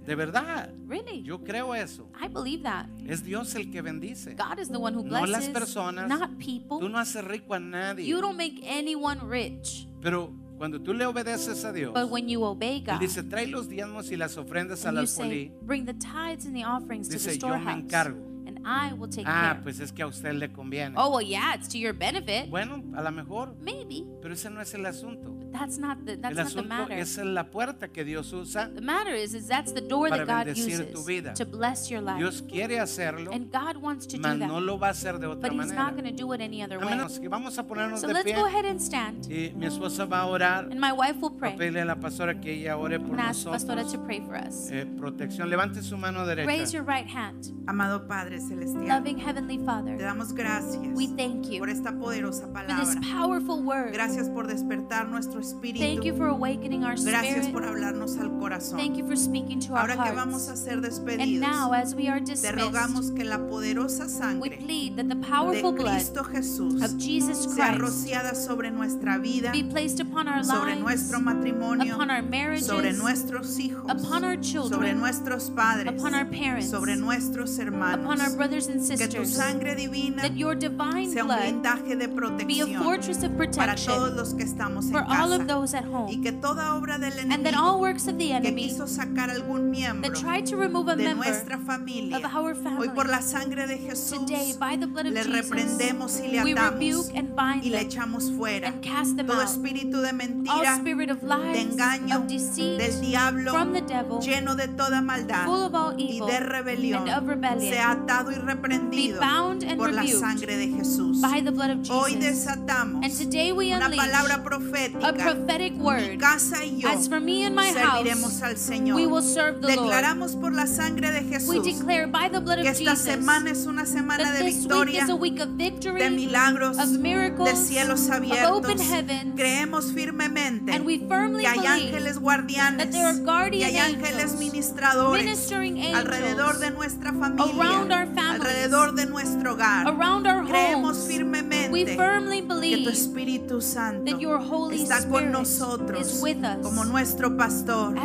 De 0.05 0.15
verdad. 0.15 0.69
Really? 0.87 1.21
Yo 1.23 1.39
creo 1.43 1.73
eso. 1.75 2.09
I 2.19 2.27
believe 2.27 2.63
that. 2.63 2.87
Es 3.07 3.23
Dios 3.23 3.53
el 3.55 3.69
que 3.71 3.81
bendice. 3.81 4.35
God 4.35 4.59
is 4.59 4.67
the 4.69 4.77
one 4.79 4.93
who 4.95 5.03
No 5.03 5.11
las 5.25 5.29
blesses, 5.29 5.49
personas. 5.53 6.07
not 6.09 6.37
people. 6.39 6.79
Tú 6.79 6.89
no 6.89 6.97
haces 6.97 7.23
rico 7.23 7.53
a 7.53 7.59
nadie. 7.59 8.05
You 8.05 8.19
don't 8.19 8.35
make 8.35 8.61
anyone 8.65 9.19
rich. 9.23 9.87
Pero 10.01 10.33
cuando 10.57 10.79
tú 10.81 10.93
le 10.93 11.05
obedeces 11.05 11.63
a 11.63 11.71
Dios, 11.71 11.93
But 11.93 12.09
when 12.09 12.27
you 12.27 12.43
obey 12.43 12.79
Él 12.79 12.85
God, 12.85 12.99
dice, 12.99 13.23
trae 13.23 13.47
los 13.47 13.69
diezmos 13.69 14.11
y 14.11 14.17
las 14.17 14.37
ofrendas 14.37 14.79
you 14.83 15.05
say, 15.07 15.23
alfolí. 15.23 15.51
bring 15.61 15.85
the 15.85 15.93
tithes 15.93 16.45
and 16.45 16.55
the 16.55 16.65
offerings 16.65 17.07
to 17.07 17.17
the 17.17 17.19
Dice, 17.19 17.37
"Yo 17.39 17.47
me 17.49 17.55
storehouse, 17.61 17.83
encargo." 17.83 18.30
I 18.63 18.93
will 18.93 19.09
take 19.09 19.25
Ah, 19.27 19.53
care. 19.53 19.63
pues 19.63 19.79
es 19.79 19.91
que 19.91 20.03
a 20.03 20.07
usted 20.07 20.33
le 20.33 20.51
conviene. 20.51 20.93
Oh, 20.97 21.09
well, 21.15 21.25
yeah, 21.25 21.55
it's 21.55 21.67
to 21.69 21.77
your 21.77 21.93
benefit. 21.93 22.49
Bueno, 22.49 22.83
a 22.95 23.01
lo 23.01 23.11
mejor, 23.11 23.55
Maybe. 23.59 24.03
pero 24.21 24.33
ese 24.33 24.49
no 24.49 24.61
es 24.61 24.73
el 24.73 24.85
asunto. 24.85 25.33
That's 25.51 25.77
not 25.77 26.05
the, 26.05 26.15
that's 26.15 26.37
El 26.37 26.43
not 26.45 26.53
the 26.53 26.59
asunto 26.61 26.67
matter. 26.69 26.93
es 26.99 27.17
la 27.17 27.43
puerta 27.51 27.87
que 27.89 28.03
Dios 28.03 28.31
usa. 28.33 28.69
The 28.73 28.81
matter 28.81 29.13
is, 29.13 29.33
is 29.33 29.47
that's 29.47 29.73
the 29.73 29.81
door 29.81 30.09
Para 30.09 30.25
that 30.25 30.45
God 30.47 30.47
bendecir 30.55 30.79
uses 30.81 30.93
tu 30.93 31.03
vida. 31.03 31.33
to 31.33 31.45
bless 31.45 31.89
your 31.91 32.01
life. 32.01 32.17
Dios 32.17 32.41
quiere 32.41 32.79
hacerlo, 32.79 33.31
and 33.33 33.51
God 33.51 33.77
wants 33.77 34.07
to 34.07 34.17
do 34.17 34.23
that. 34.23 34.37
no 34.37 34.59
lo 34.59 34.77
va 34.77 34.87
a 34.87 34.91
hacer 34.91 35.19
de 35.19 35.27
otra 35.27 35.41
but 35.49 35.51
He's 35.51 35.57
manera. 35.67 35.75
not 35.83 35.93
going 35.95 36.05
to 36.05 36.11
do 36.15 36.31
it 36.33 36.41
any 36.41 36.63
other 36.63 36.79
way. 36.79 36.97
que 37.19 37.29
vamos 37.29 37.57
a 37.57 37.63
ponernos 37.63 37.99
So 38.01 38.07
de 38.07 38.13
let's 38.13 38.25
pie. 38.31 38.35
go 38.35 38.45
ahead 38.45 38.65
and 38.65 38.79
stand. 38.81 39.25
Y 39.29 39.51
mi 39.55 39.65
esposa 39.67 40.05
va 40.05 40.21
a 40.21 40.25
orar. 40.27 40.65
And 40.71 40.79
my 40.79 40.91
wife 40.93 41.17
will 41.21 41.29
Va 41.31 41.35
a 41.35 41.39
pray. 41.39 41.57
pedirle 41.57 41.81
a 41.81 41.85
la 41.85 41.95
pastora 41.95 42.39
que 42.39 42.53
ella 42.53 42.77
ore 42.77 42.99
por 42.99 43.11
And 43.11 43.21
ask 43.21 43.45
Pastora 43.45 43.83
nosotros. 43.83 43.91
to 43.93 43.99
pray 44.05 44.21
for 44.21 44.35
us. 44.35 44.69
Eh, 44.71 44.85
protección. 44.97 45.49
Levante 45.49 45.81
su 45.81 45.97
mano 45.97 46.25
Raise 46.25 46.45
derecha. 46.45 46.71
your 46.73 46.83
right 46.83 47.07
hand. 47.07 47.51
Amado 47.67 48.07
Padre 48.07 48.39
Celestial, 48.39 48.87
Loving 48.87 49.17
Heavenly 49.19 49.57
te 49.57 49.65
Father, 49.65 49.97
damos 49.97 50.33
gracias 50.33 50.77
we 50.95 51.07
thank 51.15 51.45
you 51.49 51.59
por 51.59 51.69
esta 51.69 51.91
poderosa 51.91 52.47
for 52.47 52.65
this 52.65 52.95
palabra. 52.95 53.01
powerful 53.17 53.61
word. 53.63 53.93
Gracias 53.93 54.29
por 54.29 54.47
despertar 54.47 55.07
nuestro 55.09 55.40
Thank 55.41 56.05
you 56.05 56.15
for 56.15 56.27
awakening 56.27 56.83
our 56.83 56.95
Gracias 56.95 57.47
spirit. 57.47 57.53
por 57.53 57.63
hablarnos 57.63 58.17
al 58.17 58.29
corazón. 58.39 58.77
Thank 58.77 58.97
you 58.97 59.07
for 59.07 59.15
speaking 59.15 59.59
to 59.61 59.73
our 59.73 59.89
Ahora 59.89 60.03
que 60.03 60.11
vamos 60.11 60.47
a 60.47 60.55
And 60.71 61.39
now, 61.39 61.73
as 61.73 61.95
we 61.95 62.07
are 62.07 62.19
te 62.19 62.51
rogamos 62.51 63.11
que 63.15 63.23
la 63.23 63.37
poderosa 63.37 64.05
we 64.05 64.09
sangre 64.09 64.57
plead 64.57 64.95
that 64.97 65.09
the 65.09 65.15
de 65.15 65.27
powerful 65.27 65.73
Cristo 65.73 66.23
Jesús 66.23 66.83
of 66.83 66.97
Jesus 66.97 67.43
sea 67.43 67.73
Christ 67.73 67.81
rociada 67.81 68.35
sobre 68.35 68.69
nuestra 68.71 69.17
vida, 69.17 69.51
be 69.51 69.63
placed 69.63 69.99
upon 69.99 70.27
our 70.27 70.43
sobre 70.43 70.75
lives, 70.75 70.81
nuestro 70.81 71.19
matrimonio, 71.19 71.95
upon 71.95 72.11
our 72.11 72.21
marriages, 72.21 72.67
sobre 72.67 72.93
nuestros 72.93 73.57
hijos, 73.57 73.89
upon 73.89 74.23
our 74.23 74.35
sobre 74.35 74.41
children, 74.41 74.99
nuestros 74.99 75.49
padres, 75.49 75.87
upon 75.87 76.13
our 76.13 76.25
parents, 76.25 76.69
sobre 76.69 76.95
nuestros 76.95 77.57
hermanos. 77.57 78.05
upon 78.05 78.21
our 78.21 78.35
brothers 78.35 78.67
and 78.67 78.79
Que 78.81 79.07
tu 79.07 79.25
sisters, 79.25 79.35
sangre 79.35 79.75
divina 79.75 80.21
that 80.21 80.37
your 80.37 80.55
divine 80.55 81.09
sea 81.09 81.21
un 81.21 81.27
blood 81.27 81.39
blindaje 81.41 81.95
de 81.95 82.45
be 82.45 82.61
a 82.61 82.79
fortress 82.79 83.23
of 83.23 83.31
para 83.31 83.73
protection 83.73 83.95
todos 83.95 84.13
los 84.15 84.33
que 84.33 84.43
estamos 84.43 84.85
en 84.87 84.93
all 85.31 85.41
of 85.41 85.47
those 85.47 85.73
at 85.73 85.85
y 85.85 85.89
home, 85.89 86.21
que 86.21 86.31
toda 86.31 86.75
obra 86.75 86.97
del 86.97 87.13
and 87.31 87.43
that 87.45 87.53
all 87.55 87.75
enemigo 87.75 87.79
works 87.79 88.07
of 88.07 88.17
the 88.17 88.27
que 88.27 88.33
enemy 88.35 88.67
quiso 88.67 88.87
sacar 88.87 89.29
algún 89.29 89.69
miembro 89.69 90.09
that 90.09 90.19
tried 90.19 90.45
to 90.45 90.55
remove 90.57 90.87
a 90.91 90.95
de 90.95 91.03
member 91.03 91.25
nuestra 91.25 91.57
familia 91.59 92.17
of 92.17 92.25
our 92.25 92.55
hoy 92.77 92.89
por 92.89 93.07
la 93.07 93.21
sangre 93.21 93.67
de 93.67 93.77
Jesús 93.77 94.25
today 94.25 94.53
by 94.59 94.77
the 94.77 94.87
blood 94.87 95.07
of 95.07 95.13
le 95.13 95.23
Jesus, 95.23 95.49
reprendemos 95.49 96.19
y 96.19 96.27
le 96.27 96.43
we 96.43 96.53
atamos 96.53 96.73
rebuke 96.73 97.15
and 97.15 97.35
bind 97.35 97.63
y 97.63 97.69
le 97.69 97.81
echamos 97.81 98.31
fuera 98.31 98.67
and 98.69 98.81
cast 98.83 99.15
them 99.15 99.27
todo 99.27 99.41
out. 99.41 99.47
espíritu 99.47 100.01
de 100.01 100.09
All 100.09 100.15
mentira 100.15 100.75
spirit 100.77 101.09
of 101.09 101.21
de 101.21 101.61
engaño 101.61 102.17
of 102.17 102.27
deceit, 102.27 102.77
del 102.77 103.01
diablo 103.01 103.51
from 103.51 103.73
the 103.73 103.81
devil, 103.81 104.19
lleno 104.19 104.55
de 104.55 104.67
toda 104.67 105.01
maldad 105.01 105.45
full 105.45 105.63
of 105.63 105.73
all 105.73 105.95
y 105.97 106.19
de 106.19 106.39
rebelión 106.39 107.07
and 107.07 107.17
of 107.23 107.27
rebellion, 107.27 107.73
sea 107.73 107.91
atado 107.91 108.31
y 108.31 108.35
be 108.35 108.41
reprendido 108.41 109.19
bound 109.19 109.63
and 109.63 109.77
por 109.77 109.91
la 109.91 110.01
rebuked 110.01 110.19
sangre 110.19 110.57
de 110.57 110.67
Jesús 110.67 111.21
by 111.21 111.41
the 111.41 111.51
blood 111.51 111.69
of 111.71 111.89
hoy 111.89 112.13
Jesus. 112.13 112.25
desatamos 112.25 113.03
And 113.03 113.17
today 113.17 113.51
we 113.51 113.73
una 113.73 113.89
palabra 113.89 114.43
profética 114.43 115.13
prophetic 115.23 115.73
mi 115.73 115.79
word. 115.81 116.19
casa 116.19 116.63
y 116.65 116.79
yo 116.81 116.89
As 116.89 117.07
for 117.07 117.19
me 117.19 117.45
and 117.45 117.55
my 117.55 117.71
serviremos 117.71 118.39
house, 118.39 118.43
al 118.43 118.57
Señor. 118.57 118.95
we 118.95 119.05
will 119.07 119.21
serve 119.23 119.61
the 119.61 119.75
Lord. 119.75 119.87
Declaramos 119.89 120.35
por 120.35 120.51
la 120.53 120.67
sangre 120.67 121.11
de 121.11 121.21
We 121.21 121.29
Jesús 121.37 121.63
declare 121.63 122.07
by 122.07 122.29
the 122.29 122.39
blood 122.39 122.61
que 122.61 122.69
of 122.69 122.75
esta 122.75 122.91
Jesus 122.95 122.99
semana 123.05 123.51
es 123.51 123.65
una 123.65 123.85
semana 123.85 124.31
de 124.31 124.39
this 124.43 124.53
week 124.55 124.59
victoria, 124.61 125.03
is 125.03 125.09
a 125.09 125.15
week 125.15 125.39
of 125.39 125.49
victory, 125.57 125.99
de 126.01 126.09
milagros, 126.09 126.77
of 126.77 126.89
miracles, 126.99 127.49
de 127.49 127.55
cielos 127.55 128.09
of 128.09 128.15
open 128.17 128.31
abiertos. 128.31 128.81
heavens, 128.81 129.35
Creemos 129.35 129.91
firmemente 129.93 130.71
and 130.73 130.85
we 130.85 130.99
firmly 131.07 131.41
que 131.43 131.47
hay 131.47 131.65
ángeles 131.65 132.19
guardianes, 132.19 132.77
that 132.77 132.91
there 132.91 133.05
are 133.05 133.13
que 133.15 133.23
guardian 133.23 133.69
hay 133.69 133.77
ángeles 133.77 134.13
angels 134.33 134.39
ministradores 134.39 135.23
ministering 135.23 135.77
alrededor 135.95 136.57
de 136.59 136.67
angels 136.67 136.73
nuestra 136.77 137.11
familia, 137.13 137.53
around 137.55 137.91
our 137.91 138.05
families, 138.07 138.41
alrededor 138.41 138.95
de 138.95 139.05
nuestro 139.05 139.53
hogar. 139.53 139.87
around 139.87 140.27
our 140.27 140.43
Creemos 140.45 140.97
homes. 140.97 141.07
firmemente 141.07 141.71
We 141.71 141.85
firmly 141.95 142.41
que 142.41 142.83
tu 142.83 142.89
Espíritu 142.89 143.61
Santo 143.61 144.11
that 144.11 144.19
your 144.19 144.37
Holy 144.39 144.81
está 144.81 145.07
con 145.11 145.31
nosotros 145.31 146.21
como 146.63 146.85
nuestro 146.85 147.35
pastor, 147.35 147.95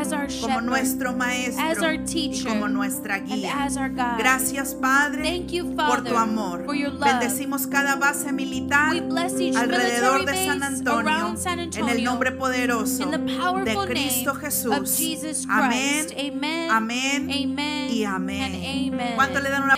como 0.40 0.60
nuestro 0.60 1.12
maestro 1.12 1.92
y 1.92 2.44
como 2.44 2.68
nuestra 2.68 3.20
guía. 3.20 3.68
Gracias 4.18 4.74
Padre 4.74 5.22
Thank 5.22 5.50
you, 5.52 5.76
por 5.76 6.02
tu 6.02 6.16
amor. 6.16 6.66
Bendecimos 6.66 7.66
cada 7.66 7.96
base 7.96 8.32
militar 8.32 8.96
alrededor 9.56 10.24
de 10.24 10.46
San 10.46 10.62
Antonio 10.62 11.34
en 11.76 11.88
el 11.88 12.04
nombre 12.04 12.32
poderoso 12.32 13.06
de 13.06 13.76
Cristo 13.86 14.34
Jesús. 14.34 15.46
Amén, 15.48 16.06
amén 16.70 17.30
y 17.90 18.04
amén. 18.04 18.98
¿Cuánto 19.14 19.40
le 19.40 19.50
dan 19.50 19.62
una 19.62 19.74